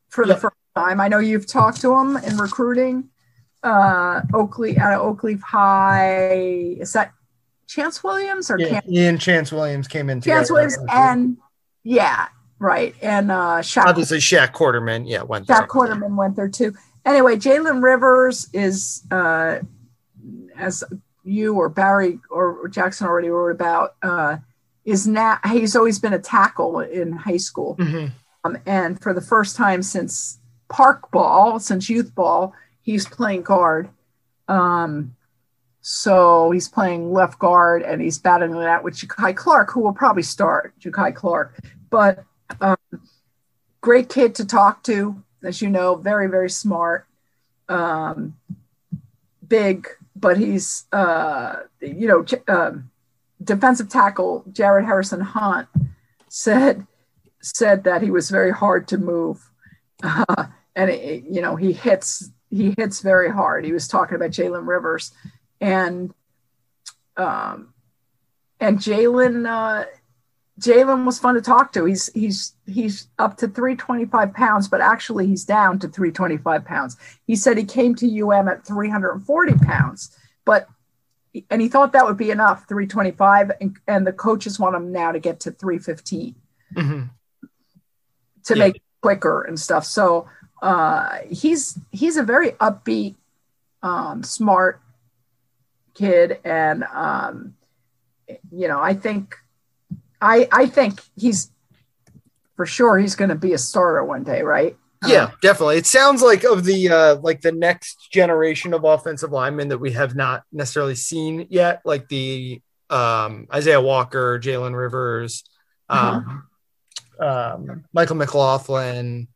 for 0.09 0.25
the 0.25 0.33
Yep. 0.33 0.41
first 0.41 0.55
time. 0.75 1.01
I 1.01 1.07
know 1.09 1.19
you've 1.19 1.47
talked 1.47 1.81
to 1.81 1.93
him 1.93 2.17
in 2.17 2.37
recruiting. 2.37 3.09
Uh, 3.61 4.21
Oakley 4.33 4.77
out 4.77 4.93
of 4.93 5.17
Oakleaf 5.17 5.41
High. 5.41 6.77
Is 6.79 6.93
that 6.93 7.13
Chance 7.67 8.03
Williams 8.03 8.49
or 8.49 8.57
Yeah, 8.57 8.79
Ian 8.89 9.17
Chance 9.17 9.51
Williams 9.51 9.87
came 9.87 10.09
in. 10.09 10.21
Chance. 10.21 10.49
Williams 10.49 10.77
and 10.89 11.37
yeah, 11.83 12.27
right. 12.57 12.95
And 13.01 13.31
uh, 13.31 13.59
Shaq 13.61 13.85
Obviously, 13.85 14.19
Shaq 14.19 14.53
Quarterman, 14.53 15.07
yeah, 15.07 15.23
went 15.23 15.45
there. 15.47 15.57
Jack 15.57 15.69
Quarterman 15.69 16.15
went 16.15 16.35
there 16.35 16.49
too. 16.49 16.73
Anyway, 17.05 17.35
Jalen 17.35 17.83
Rivers 17.83 18.47
is, 18.53 19.03
uh, 19.11 19.59
as 20.55 20.83
you 21.23 21.55
or 21.55 21.69
Barry 21.69 22.19
or 22.29 22.67
Jackson 22.67 23.07
already 23.07 23.29
wrote 23.29 23.51
about, 23.51 23.95
uh, 24.01 24.37
is 24.85 25.05
now 25.07 25.37
he's 25.47 25.75
always 25.75 25.99
been 25.99 26.13
a 26.13 26.19
tackle 26.19 26.79
in 26.79 27.11
high 27.13 27.37
school, 27.37 27.75
Mhm. 27.77 28.11
um, 28.43 28.57
and 28.65 28.99
for 29.01 29.13
the 29.13 29.21
first 29.21 29.55
time 29.55 29.83
since 29.83 30.39
park 30.69 31.11
ball, 31.11 31.59
since 31.59 31.89
youth 31.89 32.15
ball, 32.15 32.53
he's 32.81 33.07
playing 33.07 33.43
guard. 33.43 33.89
Um, 34.47 35.15
so 35.81 36.51
he's 36.51 36.67
playing 36.69 37.11
left 37.11 37.39
guard 37.39 37.81
and 37.81 38.01
he's 38.01 38.19
battling 38.19 38.55
it 38.55 38.67
out 38.67 38.83
with 38.83 38.95
Jakai 38.95 39.35
Clark, 39.35 39.71
who 39.71 39.81
will 39.81 39.93
probably 39.93 40.23
start 40.23 40.73
Jakai 40.79 41.13
Clark, 41.13 41.59
but 41.89 42.23
um, 42.59 42.77
great 43.81 44.09
kid 44.09 44.35
to 44.35 44.45
talk 44.45 44.83
to, 44.83 45.21
as 45.43 45.61
you 45.61 45.69
know, 45.69 45.95
very, 45.95 46.27
very 46.27 46.49
smart, 46.49 47.05
um, 47.69 48.35
big, 49.51 49.85
but 50.15 50.37
he's, 50.37 50.85
uh, 50.93 51.57
you 51.81 52.07
know, 52.07 52.25
um, 52.47 52.89
defensive 53.43 53.89
tackle 53.89 54.45
Jared 54.51 54.85
Harrison 54.85 55.19
Hunt 55.19 55.67
said 56.29 56.87
said 57.41 57.83
that 57.83 58.01
he 58.01 58.11
was 58.11 58.29
very 58.29 58.51
hard 58.51 58.87
to 58.87 58.97
move, 58.97 59.51
uh, 60.03 60.45
and 60.75 60.89
it, 60.89 61.25
you 61.29 61.41
know 61.41 61.57
he 61.57 61.73
hits 61.73 62.31
he 62.49 62.73
hits 62.77 63.01
very 63.01 63.29
hard. 63.29 63.65
He 63.65 63.73
was 63.73 63.89
talking 63.89 64.15
about 64.15 64.31
Jalen 64.31 64.65
Rivers, 64.65 65.11
and 65.59 66.13
um, 67.17 67.73
and 68.59 68.79
Jalen. 68.79 69.85
Jalen 70.61 71.05
was 71.05 71.17
fun 71.17 71.33
to 71.35 71.41
talk 71.41 71.73
to. 71.73 71.85
He's 71.85 72.11
he's 72.13 72.53
he's 72.67 73.07
up 73.17 73.37
to 73.37 73.47
325 73.47 74.33
pounds, 74.33 74.67
but 74.67 74.79
actually 74.79 75.25
he's 75.25 75.43
down 75.43 75.79
to 75.79 75.87
325 75.87 76.63
pounds. 76.63 76.97
He 77.25 77.35
said 77.35 77.57
he 77.57 77.63
came 77.65 77.95
to 77.95 78.21
UM 78.29 78.47
at 78.47 78.65
340 78.65 79.53
pounds, 79.65 80.15
but 80.45 80.67
and 81.49 81.61
he 81.61 81.67
thought 81.67 81.93
that 81.93 82.05
would 82.05 82.17
be 82.17 82.29
enough, 82.29 82.67
325, 82.67 83.51
and, 83.61 83.77
and 83.87 84.05
the 84.05 84.11
coaches 84.13 84.59
want 84.59 84.75
him 84.75 84.91
now 84.91 85.11
to 85.11 85.19
get 85.19 85.39
to 85.41 85.51
315 85.51 86.35
Mhm. 86.75 87.09
to 88.43 88.55
Yeah. 88.55 88.59
make 88.65 88.75
it 88.75 88.81
quicker 89.01 89.41
and 89.41 89.59
stuff. 89.59 89.85
So 89.85 90.27
uh, 90.61 91.19
he's 91.29 91.79
he's 91.91 92.17
a 92.17 92.23
very 92.23 92.51
upbeat, 92.51 93.15
um, 93.81 94.21
smart 94.23 94.79
kid, 95.95 96.39
and 96.43 96.83
um, 96.83 97.55
you 98.51 98.67
know 98.67 98.79
I 98.79 98.93
think 98.93 99.37
I 100.21 100.47
I 100.51 100.65
think 100.67 101.01
he's 101.17 101.51
for 102.55 102.65
sure 102.65 102.97
he's 102.97 103.15
going 103.15 103.29
to 103.29 103.35
be 103.35 103.53
a 103.53 103.57
starter 103.57 104.03
one 104.03 104.23
day, 104.23 104.43
right? 104.43 104.77
Yeah, 105.05 105.31
definitely. 105.41 105.77
It 105.77 105.87
sounds 105.87 106.21
like 106.21 106.43
of 106.43 106.63
the 106.63 106.89
uh 106.89 107.15
like 107.15 107.41
the 107.41 107.51
next 107.51 108.11
generation 108.11 108.73
of 108.73 108.83
offensive 108.83 109.31
linemen 109.31 109.69
that 109.69 109.79
we 109.79 109.93
have 109.93 110.15
not 110.15 110.43
necessarily 110.51 110.95
seen 110.95 111.47
yet, 111.49 111.81
like 111.85 112.07
the 112.07 112.61
um 112.89 113.47
Isaiah 113.51 113.81
Walker, 113.81 114.39
Jalen 114.39 114.77
Rivers, 114.77 115.43
um, 115.89 116.47
um 117.19 117.85
Michael 117.93 118.17
McLaughlin, 118.17 119.27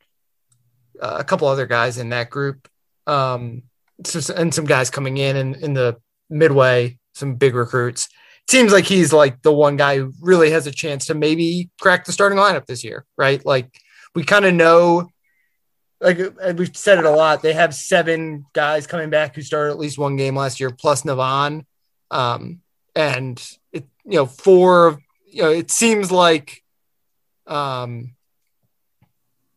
uh, 1.01 1.17
a 1.19 1.23
couple 1.23 1.47
other 1.47 1.65
guys 1.65 1.97
in 1.97 2.09
that 2.09 2.29
group. 2.29 2.67
Um 3.07 3.63
so, 4.03 4.35
and 4.35 4.53
some 4.53 4.65
guys 4.65 4.91
coming 4.91 5.17
in 5.17 5.35
in, 5.35 5.55
in 5.55 5.73
the 5.73 5.97
midway, 6.29 6.99
some 7.15 7.35
big 7.35 7.55
recruits. 7.55 8.07
Seems 8.47 8.71
like 8.71 8.85
he's 8.85 9.11
like 9.11 9.41
the 9.41 9.53
one 9.53 9.75
guy 9.75 9.97
who 9.97 10.13
really 10.21 10.51
has 10.51 10.67
a 10.67 10.71
chance 10.71 11.07
to 11.07 11.15
maybe 11.15 11.69
crack 11.81 12.05
the 12.05 12.11
starting 12.11 12.37
lineup 12.37 12.65
this 12.65 12.83
year, 12.83 13.05
right? 13.17 13.43
Like 13.45 13.69
we 14.13 14.23
kind 14.23 14.45
of 14.45 14.53
know 14.53 15.09
like 16.01 16.19
uh, 16.19 16.53
we've 16.55 16.75
said 16.75 16.99
it 16.99 17.05
a 17.05 17.09
lot. 17.09 17.41
They 17.41 17.53
have 17.53 17.73
seven 17.73 18.45
guys 18.53 18.87
coming 18.87 19.09
back 19.09 19.35
who 19.35 19.41
started 19.41 19.71
at 19.71 19.79
least 19.79 19.97
one 19.97 20.15
game 20.15 20.35
last 20.35 20.59
year, 20.59 20.69
plus 20.69 21.03
Navaughn. 21.03 21.65
Um, 22.11 22.61
and 22.95 23.41
it, 23.71 23.85
you 24.05 24.17
know, 24.17 24.25
four, 24.25 24.99
you 25.27 25.41
know, 25.41 25.49
it 25.49 25.71
seems 25.71 26.11
like, 26.11 26.63
um, 27.47 28.15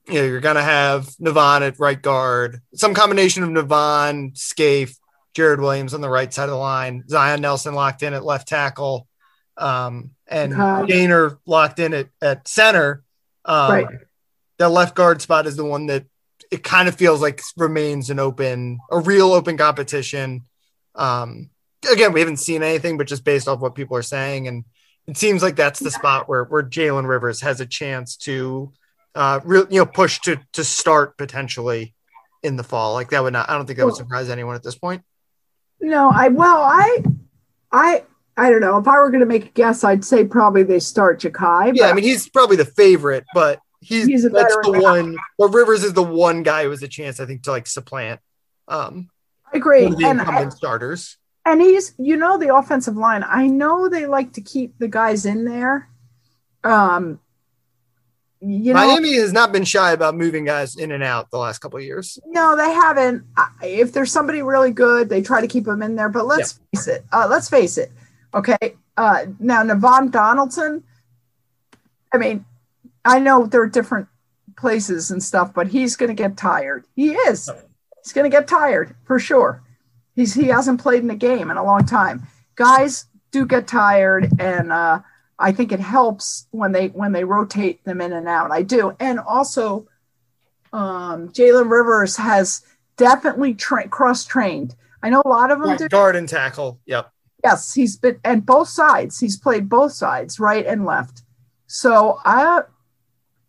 you 0.08 0.14
know, 0.14 0.24
you're 0.24 0.40
gonna 0.40 0.62
have 0.62 1.06
Navaughn 1.20 1.62
at 1.62 1.78
right 1.78 2.00
guard, 2.00 2.62
some 2.74 2.94
combination 2.94 3.42
of 3.42 3.50
Navaughn, 3.50 4.36
Scaife, 4.36 4.96
Jarrid 5.34 5.60
Williams 5.60 5.94
on 5.94 6.00
the 6.00 6.08
right 6.08 6.32
side 6.32 6.44
of 6.44 6.50
the 6.50 6.56
line, 6.56 7.04
Zion 7.08 7.40
Nelson 7.40 7.74
locked 7.74 8.02
in 8.02 8.14
at 8.14 8.24
left 8.24 8.48
tackle, 8.48 9.06
um, 9.56 10.10
and. 10.26 10.52
Gaynor 10.86 11.38
locked 11.46 11.78
in 11.78 11.94
at, 11.94 12.08
at 12.20 12.48
center. 12.48 13.02
Um, 13.44 13.70
Right. 13.70 13.86
That 14.58 14.70
left 14.70 14.96
guard 14.96 15.22
spot 15.22 15.46
is 15.46 15.56
the 15.56 15.64
one 15.64 15.86
that 15.86 16.06
it 16.50 16.64
kind 16.64 16.88
of 16.88 16.96
feels 16.96 17.20
like 17.22 17.40
remains 17.56 18.10
an 18.10 18.18
open, 18.18 18.80
a 18.90 18.98
real 18.98 19.32
open 19.32 19.56
competition. 19.56 20.42
Um, 20.96 21.50
again, 21.90 22.12
we 22.12 22.18
haven't 22.20 22.38
seen 22.38 22.64
anything, 22.64 22.98
but 22.98 23.06
just 23.06 23.22
based 23.24 23.46
off 23.46 23.60
what 23.60 23.76
people 23.76 23.96
are 23.96 24.02
saying, 24.02 24.48
and 24.48 24.64
it 25.06 25.16
seems 25.16 25.42
like 25.42 25.54
that's 25.54 25.78
the 25.78 25.90
spot 25.92 26.28
where 26.28 26.44
where 26.44 26.62
Jalen 26.64 27.06
Rivers 27.08 27.40
has 27.42 27.60
a 27.60 27.66
chance 27.66 28.16
to, 28.18 28.72
uh, 29.14 29.38
real 29.44 29.66
you 29.70 29.78
know, 29.78 29.86
push 29.86 30.18
to 30.20 30.40
to 30.54 30.64
start 30.64 31.16
potentially 31.16 31.94
in 32.42 32.56
the 32.56 32.64
fall. 32.64 32.94
Like 32.94 33.10
that 33.10 33.22
would 33.22 33.32
not, 33.32 33.48
I 33.48 33.54
don't 33.54 33.66
think 33.66 33.78
that 33.78 33.86
would 33.86 33.94
surprise 33.96 34.28
anyone 34.28 34.56
at 34.56 34.62
this 34.62 34.76
point. 34.76 35.02
No, 35.80 36.10
I 36.10 36.28
well, 36.28 36.62
I, 36.62 37.02
I, 37.72 38.04
I 38.36 38.50
don't 38.50 38.60
know. 38.60 38.78
If 38.78 38.88
I 38.88 38.98
were 38.98 39.10
going 39.10 39.20
to 39.20 39.26
make 39.26 39.46
a 39.46 39.50
guess, 39.50 39.84
I'd 39.84 40.04
say 40.04 40.24
probably 40.24 40.62
they 40.62 40.80
start 40.80 41.20
Jakai. 41.20 41.72
Yeah, 41.76 41.86
I 41.88 41.92
mean 41.92 42.04
he's 42.04 42.28
probably 42.28 42.56
the 42.56 42.64
favorite, 42.64 43.24
but 43.34 43.60
he's, 43.80 44.06
He's 44.06 44.24
a 44.24 44.28
that's 44.28 44.54
the 44.56 44.72
guy. 44.72 44.80
one. 44.80 45.16
But 45.38 45.48
Rivers 45.54 45.84
is 45.84 45.92
the 45.92 46.02
one 46.02 46.42
guy 46.42 46.64
who 46.64 46.70
has 46.70 46.82
a 46.82 46.88
chance, 46.88 47.20
I 47.20 47.26
think, 47.26 47.42
to 47.44 47.50
like 47.50 47.66
supplant 47.66 48.20
um 48.68 49.08
I 49.52 49.56
agree. 49.56 49.84
one 49.86 49.96
the 49.96 50.08
incumbent 50.10 50.52
starters. 50.52 51.16
and 51.46 51.60
he's, 51.62 51.94
you 51.98 52.16
know, 52.16 52.36
the 52.38 52.54
offensive 52.54 52.96
line. 52.96 53.24
I 53.26 53.46
know 53.46 53.88
they 53.88 54.06
like 54.06 54.34
to 54.34 54.40
keep 54.42 54.78
the 54.78 54.88
guys 54.88 55.24
in 55.24 55.44
there. 55.46 55.88
Um, 56.64 57.20
you 58.40 58.72
know, 58.72 58.86
Miami 58.86 59.14
has 59.14 59.32
not 59.32 59.52
been 59.52 59.64
shy 59.64 59.92
about 59.92 60.14
moving 60.14 60.44
guys 60.44 60.76
in 60.76 60.92
and 60.92 61.02
out 61.02 61.30
the 61.30 61.38
last 61.38 61.58
couple 61.58 61.78
of 61.78 61.84
years. 61.84 62.18
no, 62.26 62.56
they 62.56 62.70
haven't. 62.70 63.24
If 63.62 63.92
there's 63.92 64.12
somebody 64.12 64.42
really 64.42 64.70
good, 64.70 65.08
they 65.08 65.22
try 65.22 65.40
to 65.40 65.48
keep 65.48 65.64
them 65.64 65.82
in 65.82 65.96
there. 65.96 66.08
But 66.08 66.26
let's 66.26 66.60
face 66.72 66.86
it. 66.86 67.04
Uh, 67.12 67.26
let's 67.28 67.48
face 67.50 67.78
it. 67.78 67.90
Okay. 68.34 68.76
Uh, 68.96 69.26
now, 69.38 69.62
Navaughn 69.62 70.10
Donaldson. 70.10 70.84
I 72.12 72.18
mean, 72.18 72.44
I 73.04 73.18
know 73.18 73.46
they're 73.46 73.66
different 73.66 74.08
places 74.56 75.10
and 75.10 75.22
stuff, 75.22 75.52
but 75.54 75.68
he's 75.68 75.96
going 75.96 76.08
to 76.08 76.14
get 76.14 76.36
tired. 76.36 76.84
He 76.94 77.12
is. 77.12 77.50
He's 78.04 78.12
going 78.12 78.30
to 78.30 78.36
get 78.36 78.48
tired 78.48 78.94
for 79.04 79.18
sure. 79.18 79.62
He's 80.14 80.34
he 80.34 80.46
hasn't 80.46 80.80
played 80.80 81.02
in 81.02 81.10
a 81.10 81.16
game 81.16 81.50
in 81.50 81.56
a 81.56 81.64
long 81.64 81.84
time. 81.86 82.26
Guys 82.56 83.06
do 83.30 83.46
get 83.46 83.68
tired, 83.68 84.28
and 84.40 84.72
uh, 84.72 85.00
I 85.38 85.52
think 85.52 85.72
it 85.72 85.80
helps 85.80 86.46
when 86.50 86.72
they 86.72 86.88
when 86.88 87.12
they 87.12 87.24
rotate 87.24 87.84
them 87.84 88.00
in 88.00 88.12
and 88.12 88.28
out. 88.28 88.50
I 88.50 88.62
do, 88.62 88.96
and 88.98 89.20
also 89.20 89.86
um, 90.72 91.28
Jalen 91.28 91.70
Rivers 91.70 92.16
has 92.16 92.62
definitely 92.96 93.54
tra- 93.54 93.88
cross 93.88 94.24
trained. 94.24 94.74
I 95.02 95.10
know 95.10 95.22
a 95.24 95.28
lot 95.28 95.50
of 95.50 95.62
them 95.62 95.76
do. 95.76 95.88
Guard 95.88 96.16
and 96.16 96.28
tackle. 96.28 96.80
Yep. 96.86 97.10
Yes, 97.44 97.72
he's 97.72 97.96
been 97.96 98.18
and 98.24 98.44
both 98.44 98.68
sides. 98.68 99.20
He's 99.20 99.38
played 99.38 99.68
both 99.68 99.92
sides, 99.92 100.40
right 100.40 100.66
and 100.66 100.84
left. 100.84 101.22
So 101.68 102.18
I 102.24 102.62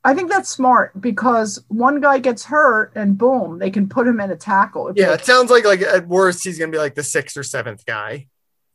I 0.03 0.13
think 0.13 0.29
that's 0.29 0.49
smart 0.49 0.99
because 1.01 1.63
one 1.67 1.99
guy 1.99 2.19
gets 2.19 2.45
hurt 2.45 2.91
and 2.95 3.17
boom, 3.17 3.59
they 3.59 3.71
can 3.71 3.89
put 3.89 4.07
him 4.07 4.19
in 4.19 4.31
a 4.31 4.35
tackle. 4.35 4.91
Yeah, 4.95 5.13
it 5.13 5.25
sounds 5.25 5.49
like 5.49 5.65
like 5.65 5.81
at 5.81 6.07
worst 6.07 6.43
he's 6.43 6.59
gonna 6.59 6.71
be 6.71 6.77
like 6.77 6.95
the 6.95 7.03
sixth 7.03 7.35
or 7.35 7.43
seventh 7.43 7.85
guy. 7.85 8.27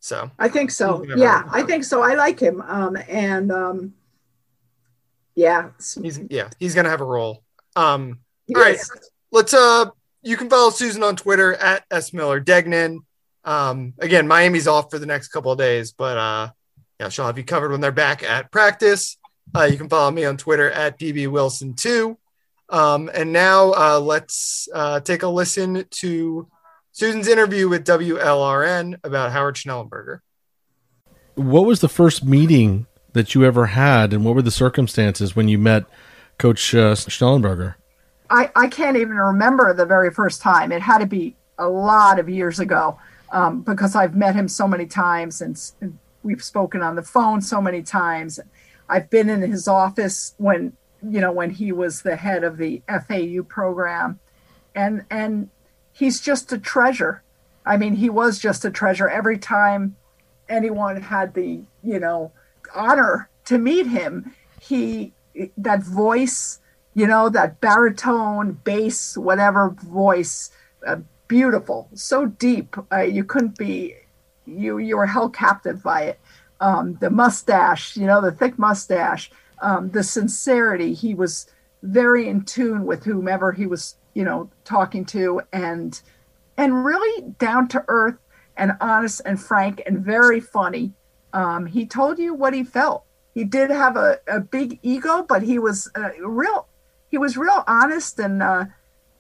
So 0.04 0.30
I 0.38 0.48
think 0.48 0.70
so. 0.70 1.02
Yeah. 1.16 1.44
I 1.50 1.62
think 1.62 1.82
so. 1.82 2.02
I 2.02 2.12
like 2.12 2.38
him. 2.38 2.60
Um 2.60 2.98
and 3.08 3.50
um 3.50 3.94
yeah. 5.34 5.70
he's 5.78 6.20
yeah, 6.28 6.50
he's 6.58 6.74
gonna 6.74 6.90
have 6.90 7.00
a 7.00 7.06
role. 7.06 7.42
Um 7.74 8.18
he 8.46 8.54
all 8.54 8.60
right. 8.60 8.76
let's 9.32 9.54
uh 9.54 9.86
you 10.20 10.36
can 10.36 10.50
follow 10.50 10.68
Susan 10.68 11.02
on 11.02 11.16
Twitter 11.16 11.54
at 11.54 11.84
S 11.90 12.12
Miller 12.12 12.38
Degnan. 12.38 13.00
Um 13.44 13.94
again, 13.98 14.28
Miami's 14.28 14.68
off 14.68 14.90
for 14.90 14.98
the 14.98 15.06
next 15.06 15.28
couple 15.28 15.52
of 15.52 15.56
days, 15.56 15.92
but 15.92 16.18
uh 16.18 16.50
yeah, 17.00 17.08
she'll 17.08 17.24
have 17.24 17.38
you 17.38 17.44
covered 17.44 17.70
when 17.70 17.80
they're 17.80 17.90
back 17.90 18.22
at 18.22 18.52
practice. 18.52 19.16
Uh 19.56 19.62
you 19.62 19.78
can 19.78 19.88
follow 19.88 20.10
me 20.10 20.26
on 20.26 20.36
Twitter 20.36 20.70
at 20.70 20.98
DB 20.98 21.28
Wilson 21.28 21.72
too. 21.72 22.18
Um 22.68 23.10
and 23.14 23.32
now 23.32 23.72
uh 23.72 24.00
let's 24.00 24.68
uh 24.74 25.00
take 25.00 25.22
a 25.22 25.28
listen 25.28 25.86
to 25.92 26.46
Susan's 26.94 27.26
interview 27.26 27.68
with 27.68 27.84
WLRN 27.84 29.00
about 29.02 29.32
Howard 29.32 29.56
Schnellenberger. 29.56 30.20
What 31.34 31.66
was 31.66 31.80
the 31.80 31.88
first 31.88 32.24
meeting 32.24 32.86
that 33.14 33.34
you 33.34 33.44
ever 33.44 33.66
had, 33.66 34.12
and 34.12 34.24
what 34.24 34.36
were 34.36 34.42
the 34.42 34.52
circumstances 34.52 35.34
when 35.34 35.48
you 35.48 35.58
met 35.58 35.86
Coach 36.38 36.72
uh, 36.72 36.94
Schnellenberger? 36.94 37.74
I, 38.30 38.48
I 38.54 38.68
can't 38.68 38.96
even 38.96 39.16
remember 39.16 39.74
the 39.74 39.84
very 39.84 40.12
first 40.12 40.40
time. 40.40 40.70
It 40.70 40.82
had 40.82 40.98
to 40.98 41.06
be 41.06 41.34
a 41.58 41.68
lot 41.68 42.20
of 42.20 42.28
years 42.28 42.60
ago 42.60 42.96
um, 43.32 43.62
because 43.62 43.96
I've 43.96 44.14
met 44.14 44.36
him 44.36 44.46
so 44.46 44.68
many 44.68 44.86
times 44.86 45.40
and, 45.40 45.60
and 45.80 45.98
we've 46.22 46.44
spoken 46.44 46.80
on 46.80 46.94
the 46.94 47.02
phone 47.02 47.40
so 47.40 47.60
many 47.60 47.82
times. 47.82 48.38
I've 48.88 49.10
been 49.10 49.28
in 49.28 49.42
his 49.42 49.66
office 49.66 50.36
when 50.38 50.76
you 51.02 51.20
know 51.20 51.32
when 51.32 51.50
he 51.50 51.72
was 51.72 52.02
the 52.02 52.14
head 52.14 52.44
of 52.44 52.56
the 52.56 52.82
FAU 52.88 53.42
program, 53.42 54.20
and 54.76 55.04
and 55.10 55.50
he's 55.94 56.20
just 56.20 56.52
a 56.52 56.58
treasure. 56.58 57.22
I 57.64 57.78
mean, 57.78 57.94
he 57.94 58.10
was 58.10 58.38
just 58.38 58.64
a 58.66 58.70
treasure 58.70 59.08
every 59.08 59.38
time 59.38 59.96
anyone 60.48 61.00
had 61.00 61.32
the 61.32 61.62
you 61.82 61.98
know 61.98 62.32
honor 62.74 63.30
to 63.46 63.56
meet 63.56 63.86
him. 63.86 64.34
He 64.60 65.12
that 65.56 65.82
voice, 65.82 66.60
you 66.94 67.06
know, 67.06 67.28
that 67.28 67.60
baritone, 67.60 68.52
bass, 68.64 69.16
whatever 69.16 69.70
voice, 69.70 70.50
uh, 70.86 70.96
beautiful, 71.28 71.88
so 71.94 72.26
deep. 72.26 72.76
Uh, 72.92 73.00
you 73.00 73.24
couldn't 73.24 73.58
be, 73.58 73.94
you 74.46 74.78
you 74.78 74.96
were 74.96 75.06
held 75.06 75.34
captive 75.34 75.82
by 75.82 76.02
it. 76.02 76.20
Um, 76.60 76.96
the 77.00 77.10
mustache, 77.10 77.96
you 77.96 78.06
know, 78.06 78.20
the 78.20 78.32
thick 78.32 78.58
mustache, 78.58 79.30
um, 79.60 79.90
the 79.90 80.02
sincerity. 80.02 80.94
He 80.94 81.14
was 81.14 81.46
very 81.82 82.28
in 82.28 82.44
tune 82.44 82.86
with 82.86 83.04
whomever 83.04 83.52
he 83.52 83.66
was, 83.66 83.96
you 84.14 84.24
know, 84.24 84.50
talking 84.64 85.04
to, 85.06 85.42
and 85.52 86.00
and 86.56 86.84
really 86.84 87.30
down 87.38 87.68
to 87.68 87.84
earth 87.88 88.16
and 88.56 88.72
honest 88.80 89.20
and 89.24 89.40
frank 89.40 89.82
and 89.86 89.98
very 89.98 90.40
funny. 90.40 90.92
Um, 91.32 91.66
he 91.66 91.84
told 91.84 92.18
you 92.18 92.32
what 92.32 92.54
he 92.54 92.62
felt. 92.62 93.04
He 93.34 93.42
did 93.42 93.70
have 93.70 93.96
a, 93.96 94.20
a 94.28 94.38
big 94.38 94.78
ego, 94.82 95.24
but 95.28 95.42
he 95.42 95.58
was 95.58 95.90
uh, 95.96 96.10
real. 96.20 96.68
He 97.10 97.18
was 97.18 97.36
real 97.36 97.64
honest 97.66 98.18
and 98.20 98.42
uh, 98.42 98.66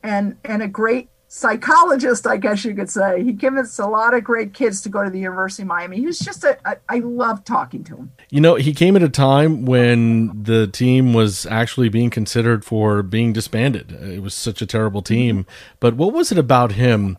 and 0.02 0.36
and 0.44 0.62
a 0.62 0.68
great 0.68 1.08
psychologist, 1.34 2.28
I 2.28 2.36
guess 2.36 2.64
you 2.64 2.76
could 2.76 2.88
say. 2.88 3.24
He 3.24 3.34
convinced 3.34 3.80
a 3.80 3.86
lot 3.86 4.14
of 4.14 4.22
great 4.22 4.54
kids 4.54 4.80
to 4.82 4.88
go 4.88 5.02
to 5.02 5.10
the 5.10 5.18
University 5.18 5.62
of 5.62 5.66
Miami. 5.66 5.96
He 5.96 6.06
was 6.06 6.20
just 6.20 6.44
a, 6.44 6.56
a 6.64 6.76
I 6.88 7.00
love 7.00 7.44
talking 7.44 7.82
to 7.84 7.96
him. 7.96 8.12
You 8.30 8.40
know, 8.40 8.54
he 8.54 8.72
came 8.72 8.94
at 8.94 9.02
a 9.02 9.08
time 9.08 9.64
when 9.64 10.44
the 10.44 10.68
team 10.68 11.12
was 11.12 11.44
actually 11.46 11.88
being 11.88 12.08
considered 12.08 12.64
for 12.64 13.02
being 13.02 13.32
disbanded. 13.32 13.90
It 13.90 14.22
was 14.22 14.32
such 14.32 14.62
a 14.62 14.66
terrible 14.66 15.02
mm-hmm. 15.02 15.14
team. 15.14 15.46
But 15.80 15.96
what 15.96 16.12
was 16.12 16.30
it 16.30 16.38
about 16.38 16.72
him 16.72 17.18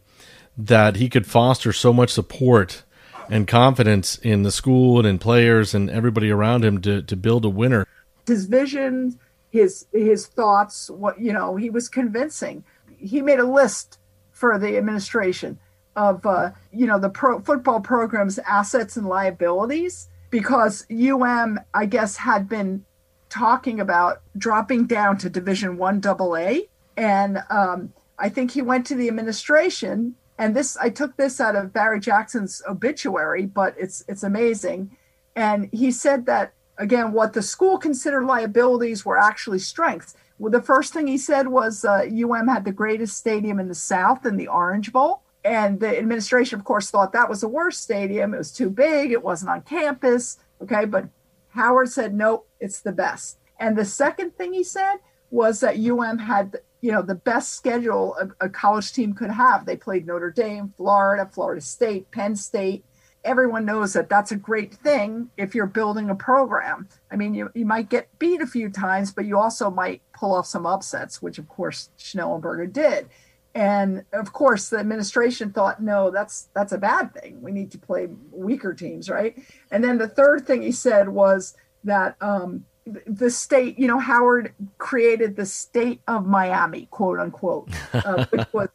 that 0.57 0.95
he 0.95 1.09
could 1.09 1.27
foster 1.27 1.73
so 1.73 1.91
much 1.91 2.09
support 2.11 2.83
and 3.29 3.45
confidence 3.49 4.17
in 4.19 4.43
the 4.43 4.51
school 4.51 4.97
and 4.97 5.05
in 5.05 5.19
players 5.19 5.75
and 5.75 5.89
everybody 5.89 6.31
around 6.31 6.63
him 6.63 6.79
to, 6.83 7.01
to 7.01 7.15
build 7.17 7.43
a 7.43 7.49
winner? 7.49 7.85
His 8.25 8.45
vision, 8.45 9.19
his 9.51 9.87
his 9.91 10.25
thoughts, 10.25 10.89
what 10.89 11.19
you 11.19 11.33
know, 11.33 11.57
he 11.57 11.69
was 11.69 11.89
convincing. 11.89 12.63
He 12.97 13.21
made 13.21 13.39
a 13.39 13.45
list 13.45 13.99
for 14.35 14.59
the 14.59 14.77
administration 14.77 15.57
of 15.95 16.25
uh, 16.25 16.51
you 16.71 16.85
know 16.85 16.99
the 16.99 17.09
pro- 17.09 17.39
football 17.39 17.79
program's 17.79 18.37
assets 18.39 18.97
and 18.97 19.07
liabilities 19.07 20.09
because 20.29 20.85
UM 20.91 21.59
I 21.73 21.85
guess 21.85 22.17
had 22.17 22.47
been 22.47 22.85
talking 23.29 23.79
about 23.79 24.21
dropping 24.37 24.85
down 24.85 25.17
to 25.19 25.29
Division 25.29 25.77
One 25.77 26.01
AA, 26.05 26.67
and 26.97 27.43
um, 27.49 27.93
I 28.19 28.29
think 28.29 28.51
he 28.51 28.61
went 28.61 28.85
to 28.87 28.95
the 28.95 29.07
administration. 29.07 30.15
And 30.37 30.53
this 30.53 30.75
I 30.75 30.89
took 30.89 31.15
this 31.15 31.39
out 31.39 31.55
of 31.55 31.71
Barry 31.71 32.01
Jackson's 32.01 32.61
obituary, 32.67 33.45
but 33.45 33.73
it's 33.79 34.03
it's 34.09 34.23
amazing. 34.23 34.97
And 35.37 35.69
he 35.71 35.91
said 35.91 36.25
that 36.25 36.53
again, 36.77 37.13
what 37.13 37.31
the 37.31 37.41
school 37.41 37.77
considered 37.77 38.25
liabilities 38.25 39.05
were 39.05 39.17
actually 39.17 39.59
strengths. 39.59 40.13
Well, 40.37 40.51
the 40.51 40.61
first 40.61 40.93
thing 40.93 41.07
he 41.07 41.17
said 41.17 41.47
was 41.47 41.85
uh, 41.85 42.05
UM 42.05 42.47
had 42.47 42.65
the 42.65 42.71
greatest 42.71 43.17
stadium 43.17 43.59
in 43.59 43.67
the 43.67 43.75
South 43.75 44.25
in 44.25 44.35
the 44.37 44.47
Orange 44.47 44.91
Bowl. 44.91 45.21
And 45.43 45.79
the 45.79 45.97
administration, 45.97 46.59
of 46.59 46.65
course, 46.65 46.89
thought 46.89 47.13
that 47.13 47.29
was 47.29 47.41
the 47.41 47.47
worst 47.47 47.81
stadium. 47.81 48.33
It 48.33 48.39
was 48.39 48.51
too 48.51 48.69
big, 48.69 49.11
it 49.11 49.23
wasn't 49.23 49.51
on 49.51 49.61
campus. 49.61 50.37
Okay. 50.61 50.85
But 50.85 51.07
Howard 51.49 51.89
said, 51.89 52.13
nope, 52.13 52.47
it's 52.59 52.81
the 52.81 52.91
best. 52.91 53.37
And 53.59 53.77
the 53.77 53.85
second 53.85 54.35
thing 54.35 54.53
he 54.53 54.63
said 54.63 54.95
was 55.31 55.61
that 55.61 55.77
UM 55.77 56.17
had, 56.17 56.57
you 56.81 56.91
know, 56.91 57.01
the 57.01 57.15
best 57.15 57.53
schedule 57.53 58.15
a, 58.19 58.45
a 58.45 58.49
college 58.49 58.91
team 58.91 59.13
could 59.13 59.29
have. 59.29 59.65
They 59.65 59.77
played 59.77 60.05
Notre 60.05 60.31
Dame, 60.31 60.73
Florida, 60.75 61.29
Florida 61.31 61.61
State, 61.61 62.11
Penn 62.11 62.35
State, 62.35 62.83
everyone 63.25 63.65
knows 63.65 63.93
that 63.93 64.07
that's 64.07 64.31
a 64.31 64.35
great 64.35 64.73
thing 64.73 65.29
if 65.35 65.53
you're 65.53 65.65
building 65.65 66.09
a 66.09 66.15
program. 66.15 66.87
I 67.11 67.15
mean, 67.15 67.33
you, 67.33 67.49
you 67.53 67.65
might 67.65 67.89
get 67.89 68.07
beat 68.19 68.41
a 68.41 68.47
few 68.47 68.69
times, 68.69 69.11
but 69.11 69.25
you 69.25 69.37
also 69.37 69.69
might 69.69 70.01
pull 70.13 70.33
off 70.33 70.45
some 70.45 70.65
upsets, 70.65 71.21
which 71.21 71.37
of 71.37 71.49
course 71.49 71.89
Schnellenberger 71.97 72.71
did. 72.71 73.09
And 73.53 74.03
of 74.13 74.33
course, 74.33 74.69
the 74.69 74.77
administration 74.77 75.51
thought, 75.51 75.81
no, 75.81 76.11
that's 76.11 76.49
that's 76.53 76.73
a 76.73 76.77
bad 76.77 77.13
thing. 77.13 77.41
We 77.41 77.51
need 77.51 77.71
to 77.71 77.77
play 77.77 78.09
weaker 78.31 78.73
teams, 78.73 79.09
right? 79.09 79.37
And 79.71 79.83
then 79.83 79.97
the 79.97 80.09
third 80.09 80.45
thing 80.45 80.61
he 80.61 80.73
said 80.73 81.09
was 81.09 81.55
that 81.85 82.17
um, 82.21 82.65
the 82.85 83.29
state, 83.29 83.79
you 83.79 83.87
know, 83.87 83.97
Howard 83.97 84.53
created 84.77 85.35
the 85.35 85.45
state 85.45 86.01
of 86.07 86.25
Miami, 86.27 86.87
quote 86.91 87.19
unquote, 87.19 87.69
uh, 87.93 88.25
which 88.29 88.47
was 88.53 88.69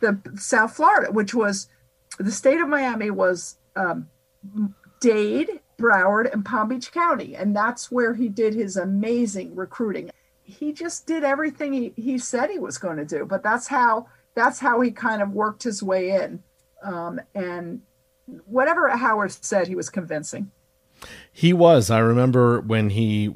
the 0.00 0.18
South 0.36 0.74
Florida, 0.74 1.12
which 1.12 1.32
was 1.32 1.68
the 2.18 2.32
state 2.32 2.60
of 2.60 2.68
Miami 2.68 3.10
was 3.10 3.56
um, 3.76 4.08
Dade, 5.00 5.60
Broward, 5.78 6.32
and 6.32 6.44
Palm 6.44 6.68
Beach 6.68 6.92
County. 6.92 7.34
And 7.36 7.54
that's 7.54 7.90
where 7.90 8.14
he 8.14 8.28
did 8.28 8.54
his 8.54 8.76
amazing 8.76 9.54
recruiting. 9.54 10.10
He 10.42 10.72
just 10.72 11.06
did 11.06 11.24
everything 11.24 11.72
he, 11.72 11.92
he 11.96 12.18
said 12.18 12.50
he 12.50 12.58
was 12.58 12.78
going 12.78 12.98
to 12.98 13.04
do, 13.04 13.24
but 13.24 13.42
that's 13.42 13.66
how 13.66 14.06
that's 14.34 14.58
how 14.58 14.80
he 14.80 14.90
kind 14.90 15.22
of 15.22 15.30
worked 15.30 15.62
his 15.62 15.82
way 15.82 16.10
in. 16.10 16.42
Um, 16.82 17.20
and 17.34 17.82
whatever 18.46 18.88
Howard 18.88 19.32
said, 19.32 19.68
he 19.68 19.74
was 19.74 19.88
convincing. 19.88 20.50
He 21.32 21.52
was. 21.52 21.90
I 21.90 21.98
remember 21.98 22.60
when 22.60 22.90
he 22.90 23.34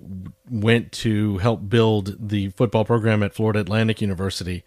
went 0.51 0.93
to 0.93 1.39
help 1.39 1.69
build 1.69 2.17
the 2.29 2.51
football 2.51 2.85
program 2.85 3.23
at 3.23 3.35
Florida 3.35 3.61
Atlantic 3.61 4.01
University, 4.01 4.65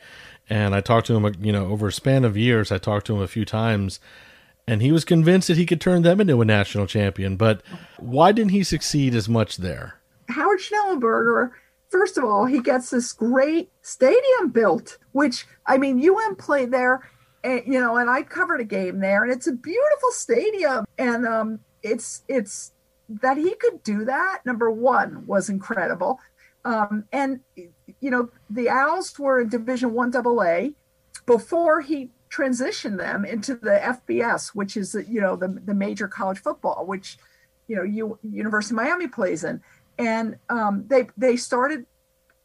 and 0.49 0.75
I 0.75 0.81
talked 0.81 1.07
to 1.07 1.15
him. 1.15 1.35
You 1.43 1.51
know, 1.51 1.67
over 1.67 1.87
a 1.87 1.91
span 1.91 2.25
of 2.25 2.37
years, 2.37 2.71
I 2.71 2.77
talked 2.77 3.07
to 3.07 3.15
him 3.15 3.21
a 3.21 3.27
few 3.27 3.45
times, 3.45 3.99
and 4.67 4.81
he 4.81 4.91
was 4.91 5.05
convinced 5.05 5.47
that 5.47 5.57
he 5.57 5.65
could 5.65 5.81
turn 5.81 6.01
them 6.01 6.21
into 6.21 6.41
a 6.41 6.45
national 6.45 6.87
champion. 6.87 7.35
But 7.35 7.61
why 7.97 8.31
didn't 8.31 8.51
he 8.51 8.63
succeed 8.63 9.15
as 9.15 9.27
much 9.27 9.57
there? 9.57 10.01
Howard 10.29 10.59
Schnellenberger, 10.59 11.51
first 11.89 12.17
of 12.17 12.23
all, 12.23 12.45
he 12.45 12.61
gets 12.61 12.89
this 12.89 13.11
great 13.11 13.71
stadium 13.81 14.49
built, 14.51 14.97
which 15.11 15.45
I 15.65 15.77
mean, 15.77 16.07
UM 16.07 16.35
played 16.35 16.71
there, 16.71 17.09
and, 17.43 17.61
you 17.65 17.79
know, 17.79 17.97
and 17.97 18.09
I 18.09 18.23
covered 18.23 18.61
a 18.61 18.65
game 18.65 18.99
there, 18.99 19.23
and 19.23 19.31
it's 19.31 19.47
a 19.47 19.53
beautiful 19.53 20.11
stadium, 20.11 20.85
and 20.97 21.27
um, 21.27 21.59
it's 21.83 22.23
it's 22.27 22.71
that 23.09 23.37
he 23.37 23.55
could 23.55 23.83
do 23.83 24.05
that. 24.05 24.45
Number 24.45 24.71
one 24.71 25.25
was 25.25 25.49
incredible, 25.49 26.19
um, 26.65 27.05
and 27.11 27.41
you 27.55 28.09
know, 28.09 28.29
the 28.49 28.69
Owls 28.69 29.17
were 29.17 29.41
in 29.41 29.49
Division 29.49 29.93
One 29.93 30.15
AA 30.15 30.69
before 31.25 31.81
he 31.81 32.09
transition 32.31 32.97
them 32.97 33.25
into 33.25 33.55
the 33.55 33.99
FBS, 34.07 34.49
which 34.55 34.75
is 34.75 34.95
you 35.07 35.21
know 35.21 35.35
the 35.35 35.49
the 35.65 35.73
major 35.75 36.07
college 36.07 36.39
football, 36.39 36.85
which 36.87 37.17
you 37.67 37.75
know 37.75 37.83
you 37.83 38.17
University 38.23 38.73
of 38.73 38.77
Miami 38.77 39.07
plays 39.07 39.43
in, 39.43 39.61
and 39.99 40.37
um, 40.49 40.85
they 40.87 41.07
they 41.17 41.35
started 41.35 41.85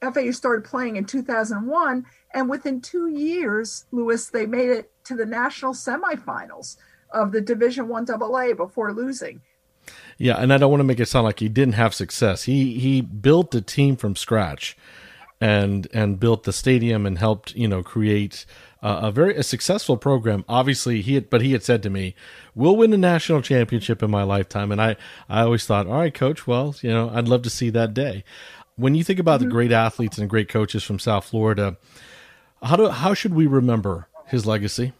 FAU 0.03 0.33
started 0.33 0.65
playing 0.69 0.97
in 0.97 1.07
2001, 1.07 2.05
and 2.35 2.51
within 2.51 2.83
two 2.83 3.09
years, 3.09 3.87
Lewis, 3.93 4.27
they 4.27 4.45
made 4.45 4.69
it 4.69 4.93
to 5.05 5.15
the 5.15 5.25
national 5.25 5.73
semifinals 5.73 6.77
of 7.11 7.33
the 7.33 7.41
Division 7.41 7.89
One 7.89 8.07
AA 8.11 8.53
before 8.55 8.93
losing. 8.93 9.41
Yeah, 10.19 10.37
and 10.37 10.53
I 10.53 10.59
don't 10.59 10.71
want 10.71 10.81
to 10.81 10.85
make 10.85 11.01
it 11.01 11.07
sound 11.07 11.25
like 11.25 11.39
he 11.39 11.49
didn't 11.49 11.75
have 11.75 11.95
success. 11.95 12.43
He 12.43 12.79
he 12.79 13.01
built 13.01 13.53
the 13.53 13.63
team 13.63 13.97
from 13.97 14.17
scratch, 14.17 14.77
and 15.41 15.87
and 15.93 16.19
built 16.19 16.45
the 16.45 16.53
stadium 16.53 17.07
and 17.07 17.19
helped 17.19 17.55
you 17.55 17.69
know 17.69 17.83
create 17.83 18.47
uh, 18.83 19.01
a 19.03 19.11
very 19.11 19.37
a 19.37 19.43
successful 19.43 19.97
program. 19.97 20.45
Obviously, 20.49 21.03
he 21.03 21.15
had, 21.15 21.31
but 21.31 21.43
he 21.43 21.53
had 21.53 21.63
said 21.63 21.83
to 21.83 21.91
me, 21.91 22.15
"We'll 22.55 22.77
win 22.77 22.93
a 22.93 22.99
national 22.99 23.43
championship 23.43 24.03
in 24.03 24.11
my 24.11 24.23
lifetime." 24.23 24.73
And 24.73 24.81
I, 24.81 24.97
I 25.29 25.43
always 25.43 25.67
thought, 25.67 25.87
"All 25.87 25.95
right, 25.95 26.15
coach. 26.15 26.47
Well, 26.47 26.75
you 26.83 26.91
know, 26.91 27.11
I'd 27.11 27.29
love 27.29 27.43
to 27.43 27.51
see 27.51 27.71
that 27.71 27.95
day." 27.95 28.25
When 28.77 28.95
you 28.95 29.05
think 29.05 29.19
about 29.19 29.41
mm-hmm. 29.41 29.49
the 29.49 29.55
great 29.55 29.73
athletes 29.73 30.19
and 30.19 30.29
great 30.29 30.49
coaches 30.49 30.85
from 30.85 30.99
South 30.99 31.25
Florida, 31.25 31.77
how 32.63 32.77
do 32.77 32.89
how 32.89 33.15
should 33.15 33.35
we 33.35 33.47
remember 33.47 34.09
his 34.27 34.47
legacy? 34.47 34.93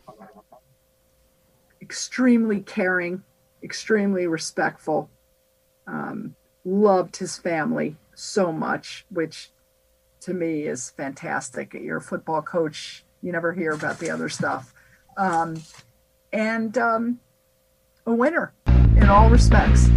Extremely 1.81 2.61
caring, 2.61 3.23
extremely 3.63 4.27
respectful. 4.27 5.11
Um, 5.87 6.35
loved 6.65 7.17
his 7.17 7.39
family 7.39 7.97
so 8.15 8.51
much, 8.51 9.07
which 9.11 9.51
to 10.27 10.35
me 10.35 10.63
is 10.63 10.91
fantastic. 10.91 11.73
You're 11.73 11.99
a 11.99 12.03
football 12.03 12.43
coach 12.43 13.05
you 13.23 13.33
never 13.33 13.53
hear 13.53 13.73
about 13.73 13.99
the 13.99 14.11
other 14.11 14.29
stuff. 14.29 14.75
Um, 15.17 15.63
and 16.33 16.77
um, 16.77 17.21
a 18.07 18.13
winner 18.13 18.53
in 18.67 19.09
all 19.09 19.31
respects. 19.31 19.89